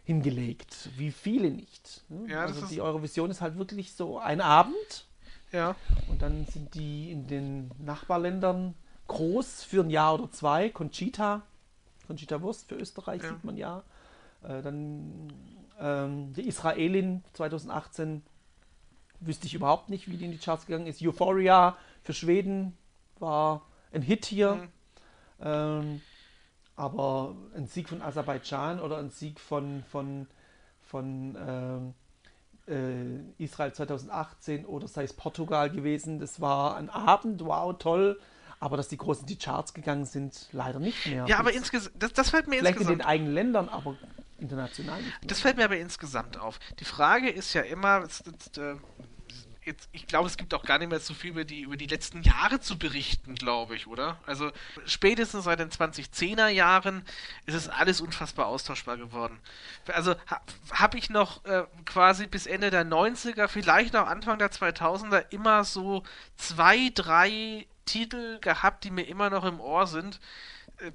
[0.03, 0.89] hingelegt.
[0.97, 2.03] Wie viele nicht.
[2.09, 2.29] ne?
[2.31, 5.05] Ja, das also die Eurovision ist halt wirklich so ein Abend.
[5.51, 5.75] Ja.
[6.09, 8.73] Und dann sind die in den Nachbarländern
[9.07, 10.69] groß für ein Jahr oder zwei.
[10.69, 11.41] Conchita,
[12.07, 13.29] Conchita Wurst für Österreich Ja.
[13.29, 13.83] sieht man ja.
[14.47, 15.33] Äh, dann
[15.79, 18.23] ähm, die Israelin 2018
[19.19, 21.01] wüsste ich überhaupt nicht, wie die in die Charts gegangen ist.
[21.01, 22.77] Euphoria für Schweden
[23.19, 23.63] war
[23.93, 24.55] ein Hit hier.
[24.55, 24.69] Mhm.
[25.41, 26.01] Ähm,
[26.75, 30.27] aber ein Sieg von Aserbaidschan oder ein Sieg von, von,
[30.83, 31.93] von ähm,
[32.67, 38.19] äh, Israel 2018 oder sei es Portugal gewesen, das war ein Abend, wow, toll.
[38.59, 41.25] Aber dass die Großen in die Charts gegangen sind, leider nicht mehr.
[41.27, 43.95] Ja, aber insgesamt, das, das fällt mir Vielleicht in insgesamt den eigenen Ländern, aber
[44.39, 45.13] international nicht.
[45.23, 46.59] Das fällt mir aber insgesamt auf.
[46.79, 48.75] Die Frage ist ja immer, es- es- äh,
[49.63, 51.87] jetzt, ich glaube, es gibt auch gar nicht mehr so viel über die, über die
[51.87, 54.19] letzten Jahre zu berichten, glaube ich, oder?
[54.27, 54.51] Also
[54.85, 57.03] spätestens seit den 2010er Jahren
[57.47, 59.39] ist es alles unfassbar austauschbar geworden.
[59.87, 60.41] Also ha,
[60.71, 65.63] habe ich noch äh, quasi bis Ende der 90er, vielleicht auch Anfang der 2000er immer
[65.63, 66.03] so
[66.37, 70.19] zwei, drei Titel gehabt, die mir immer noch im Ohr sind.
[70.77, 70.91] Äh,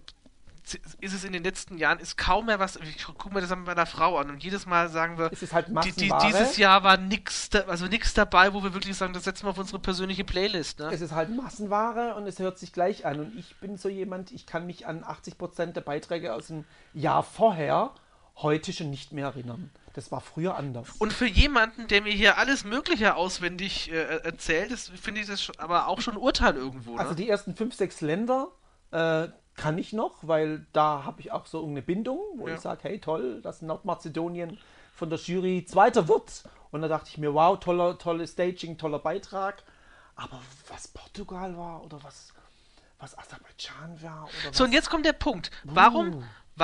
[1.00, 3.64] ist es in den letzten Jahren, ist kaum mehr was, ich gucke mir das an
[3.64, 7.60] meiner Frau an und jedes Mal sagen wir, halt die, die, dieses Jahr war da,
[7.60, 10.78] also dabei, wo wir wirklich sagen, das setzen wir auf unsere persönliche Playlist.
[10.78, 10.90] Ne?
[10.92, 13.20] Es ist halt Massenware und es hört sich gleich an.
[13.20, 17.22] Und ich bin so jemand, ich kann mich an 80% der Beiträge aus dem Jahr
[17.22, 17.94] vorher
[18.36, 19.70] heute schon nicht mehr erinnern.
[19.94, 20.88] Das war früher anders.
[20.98, 25.42] Und für jemanden, der mir hier alles Mögliche auswendig äh, erzählt, ist, finde ich das
[25.42, 26.94] schon, aber auch schon ein Urteil irgendwo.
[26.94, 27.00] Ne?
[27.00, 28.48] Also die ersten fünf, sechs Länder
[28.92, 29.28] äh,
[29.60, 32.54] kann ich noch, weil da habe ich auch so eine Bindung, wo Ja.
[32.54, 34.58] ich sage, hey toll, dass Nordmazedonien
[34.94, 36.44] von der Jury Zweiter wird.
[36.70, 39.62] Und da dachte ich mir, wow, toller, tolles Staging, toller Beitrag.
[40.16, 42.32] Aber was Portugal war oder was,
[42.98, 45.50] was Aserbaidschan war oder so, was und jetzt kommt der Punkt.
[45.64, 46.14] Warum?
[46.16, 46.22] Uh,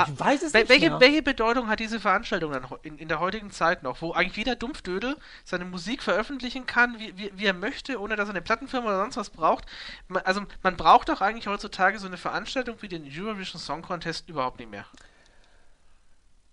[0.08, 1.00] ich weiß es wel- nicht welche, mehr.
[1.00, 4.56] welche Bedeutung hat diese Veranstaltung dann in, in der heutigen Zeit noch, wo eigentlich jeder
[4.56, 8.86] Dumpfdödel seine Musik veröffentlichen kann, wie, wie, wie er möchte, ohne dass er eine Plattenfirma
[8.88, 9.66] oder sonst was braucht?
[10.08, 14.28] Ma- Also man braucht doch eigentlich heutzutage so eine Veranstaltung wie den Eurovision Song Contest
[14.28, 14.86] überhaupt nicht mehr.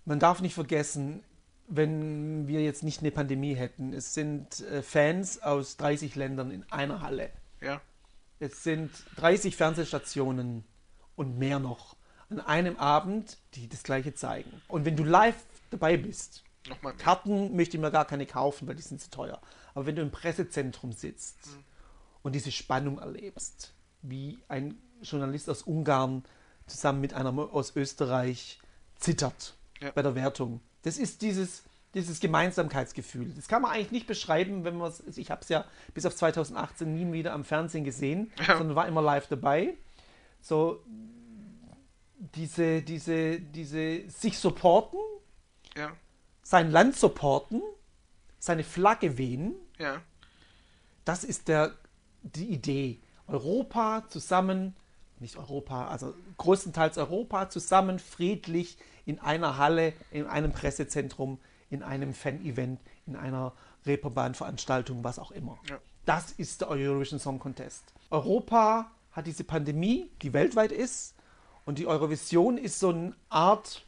[0.05, 1.23] Man darf nicht vergessen,
[1.67, 6.65] wenn wir jetzt nicht eine Pandemie hätten, es sind äh, Fans aus 30 Ländern in
[6.71, 7.29] einer Halle.
[7.61, 7.79] Ja.
[8.39, 10.65] Es sind 30 Fernsehstationen
[11.15, 11.95] und mehr noch.
[12.29, 14.61] An einem Abend, die das gleiche zeigen.
[14.67, 15.35] Und wenn du live
[15.69, 16.93] dabei bist, Nochmal.
[16.93, 19.41] Karten möchte ich mir gar keine kaufen, weil die sind zu teuer.
[19.73, 21.37] Aber wenn du im Pressezentrum sitzt
[22.21, 26.23] und diese Spannung erlebst, wie ein Journalist aus Ungarn
[26.67, 28.59] zusammen mit einer aus Österreich
[28.95, 29.91] zittert Ja.
[29.91, 31.63] bei der Wertung, das ist dieses,
[31.93, 33.33] dieses Gemeinsamkeitsgefühl.
[33.35, 35.17] Das kann man eigentlich nicht beschreiben, wenn man es.
[35.17, 38.57] Ich habe es ja bis auf 2018 nie wieder am Fernsehen gesehen, Ja.
[38.57, 39.73] sondern war immer live dabei.
[40.39, 40.81] So
[42.35, 44.99] diese, diese, diese sich supporten,
[45.75, 45.91] Ja,
[46.43, 47.61] sein Land supporten,
[48.37, 50.01] seine Flagge wehen, ja.
[51.05, 51.73] das ist der,
[52.21, 52.99] die Idee.
[53.27, 54.75] Europa zusammen,
[55.19, 61.39] nicht Europa, also größtenteils Europa zusammen, friedlich in einer Halle, in einem Pressezentrum,
[61.69, 63.53] in einem Fan-Event, in einer
[63.85, 65.57] Reeperbahn-Veranstaltung, was auch immer.
[65.69, 65.79] Ja.
[66.05, 67.85] Das ist der Eurovision Song Contest.
[68.09, 71.15] Europa hat diese Pandemie, die weltweit ist,
[71.65, 73.85] und die Eurovision ist so eine Art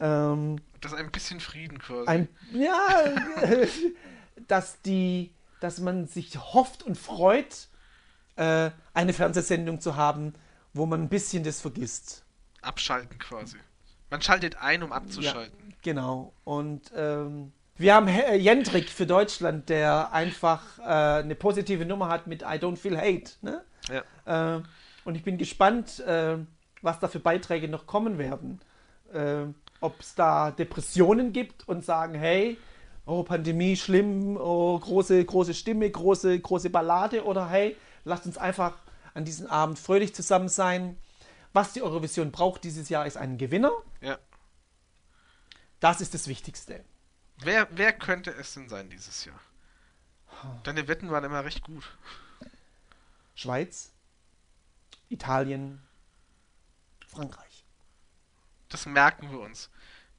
[0.00, 2.08] ähm, Das ist ein bisschen Frieden quasi.
[2.08, 3.14] ein, ja,
[4.48, 7.68] dass die, dass man sich hofft und freut,
[8.36, 10.34] äh, eine Fernsehsendung zu haben,
[10.72, 12.24] wo man ein bisschen das vergisst.
[12.62, 13.56] Abschalten quasi.
[14.10, 15.74] Man schaltet ein, um Ja, abzuschalten.
[15.82, 16.32] genau.
[16.44, 20.82] Und ähm, wir haben He- äh, Jendrik für Deutschland, der einfach äh,
[21.22, 23.32] eine positive Nummer hat mit I don't feel hate.
[23.42, 23.64] Ne?
[23.88, 24.56] Ja.
[24.56, 24.62] Äh,
[25.04, 26.38] und ich bin gespannt, äh,
[26.84, 28.60] was da für Beiträge noch kommen werden.
[29.12, 29.46] Äh,
[29.80, 32.58] Ob es da Depressionen gibt und sagen, hey,
[33.06, 38.74] oh, Pandemie, schlimm, oh, große, große Stimme, große, große Ballade oder hey, lasst uns einfach
[39.14, 40.96] an diesem Abend fröhlich zusammen sein.
[41.52, 43.70] Was die Eurovision braucht dieses Jahr ist einen Gewinner.
[44.00, 44.18] Ja.
[45.80, 46.84] Das ist das Wichtigste.
[47.38, 49.38] Wer, wer könnte es denn sein dieses Jahr?
[50.64, 51.84] Deine Wetten waren immer recht gut.
[53.34, 53.92] Schweiz,
[55.08, 55.80] Italien,
[57.14, 57.64] Frankreich.
[58.68, 59.70] Das merken wir uns.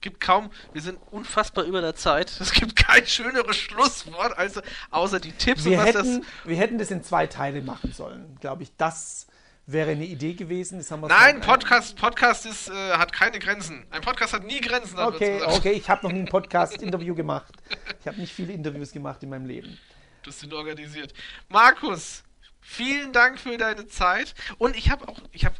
[0.01, 2.29] Gibt kaum, wir sind unfassbar über der Zeit.
[2.39, 4.61] Es gibt kein schöneres Schlusswort, also
[4.91, 6.29] außer die Tipps Wir hätten, das.
[6.43, 8.75] wir hätten das in zwei Teile machen sollen, glaube ich.
[8.77, 9.27] Das
[9.65, 10.77] wäre eine Idee gewesen.
[10.77, 13.85] Das haben wir Nein, Podcast, Podcast ist, äh, hat keine Grenzen.
[13.89, 14.99] Ein Podcast hat nie Grenzen.
[14.99, 17.53] Okay, okay, ich habe noch nie ein Podcast-Interview gemacht.
[17.99, 19.77] Ich habe nicht viele Interviews gemacht in meinem Leben.
[20.23, 21.13] Das sind organisiert.
[21.49, 22.23] Markus,
[22.61, 24.35] vielen Dank für deine Zeit.
[24.57, 25.55] Und ich habe auch, ich habe,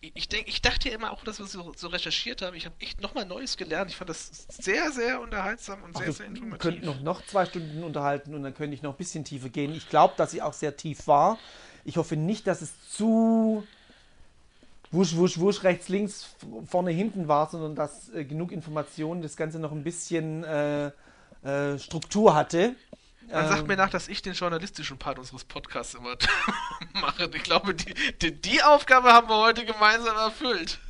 [0.00, 2.56] ich denke, ich dachte ja immer auch, dass wir so, so recherchiert haben.
[2.56, 3.90] Ich habe echt nochmal Neues gelernt.
[3.90, 6.58] Ich fand das sehr, sehr unterhaltsam und Ach, sehr, wir sehr informativ.
[6.58, 9.74] könnten noch, noch zwei Stunden unterhalten und dann könnte ich noch ein bisschen tiefer gehen.
[9.74, 11.38] Ich glaube, dass sie auch sehr tief war.
[11.84, 13.66] Ich hoffe nicht, dass es zu
[14.90, 16.34] wusch, wusch, wusch, rechts, links,
[16.66, 20.90] vorne, hinten war, sondern dass äh, genug Informationen das Ganze noch ein bisschen äh,
[21.42, 22.74] äh, Struktur hatte.
[23.30, 26.16] Man sagt Ähm, mir nach, dass ich den journalistischen Part unseres Podcasts immer
[26.94, 27.30] mache.
[27.34, 30.80] Ich glaube, die, die, die Aufgabe haben wir heute gemeinsam erfüllt.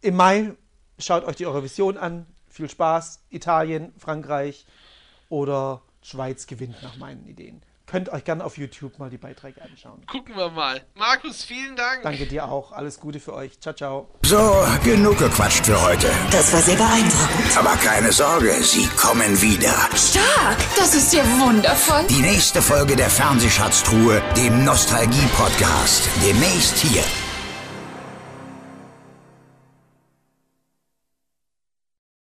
[0.00, 0.54] Im Mai
[0.98, 2.26] schaut euch die Eurovision an.
[2.48, 3.20] Viel Spaß.
[3.30, 4.66] Italien, Frankreich
[5.28, 7.62] oder Schweiz gewinnt nach meinen Ideen.
[7.94, 10.04] Könnt euch gerne auf YouTube mal die Beiträge anschauen.
[10.10, 10.82] Gucken wir mal.
[10.96, 12.02] Markus, vielen Dank.
[12.02, 12.72] Danke dir auch.
[12.72, 13.60] Alles Gute für euch.
[13.60, 14.10] Ciao, ciao.
[14.24, 16.08] So, genug gequatscht für heute.
[16.32, 17.56] Das war sehr beeindruckend.
[17.56, 19.72] Aber keine Sorge, sie kommen wieder.
[19.94, 20.58] Stark!
[20.76, 22.04] Das ist ja wundervoll.
[22.08, 26.08] Die nächste Folge der Fernsehschatztruhe, dem Nostalgie-Podcast.
[26.20, 27.04] Demnächst hier.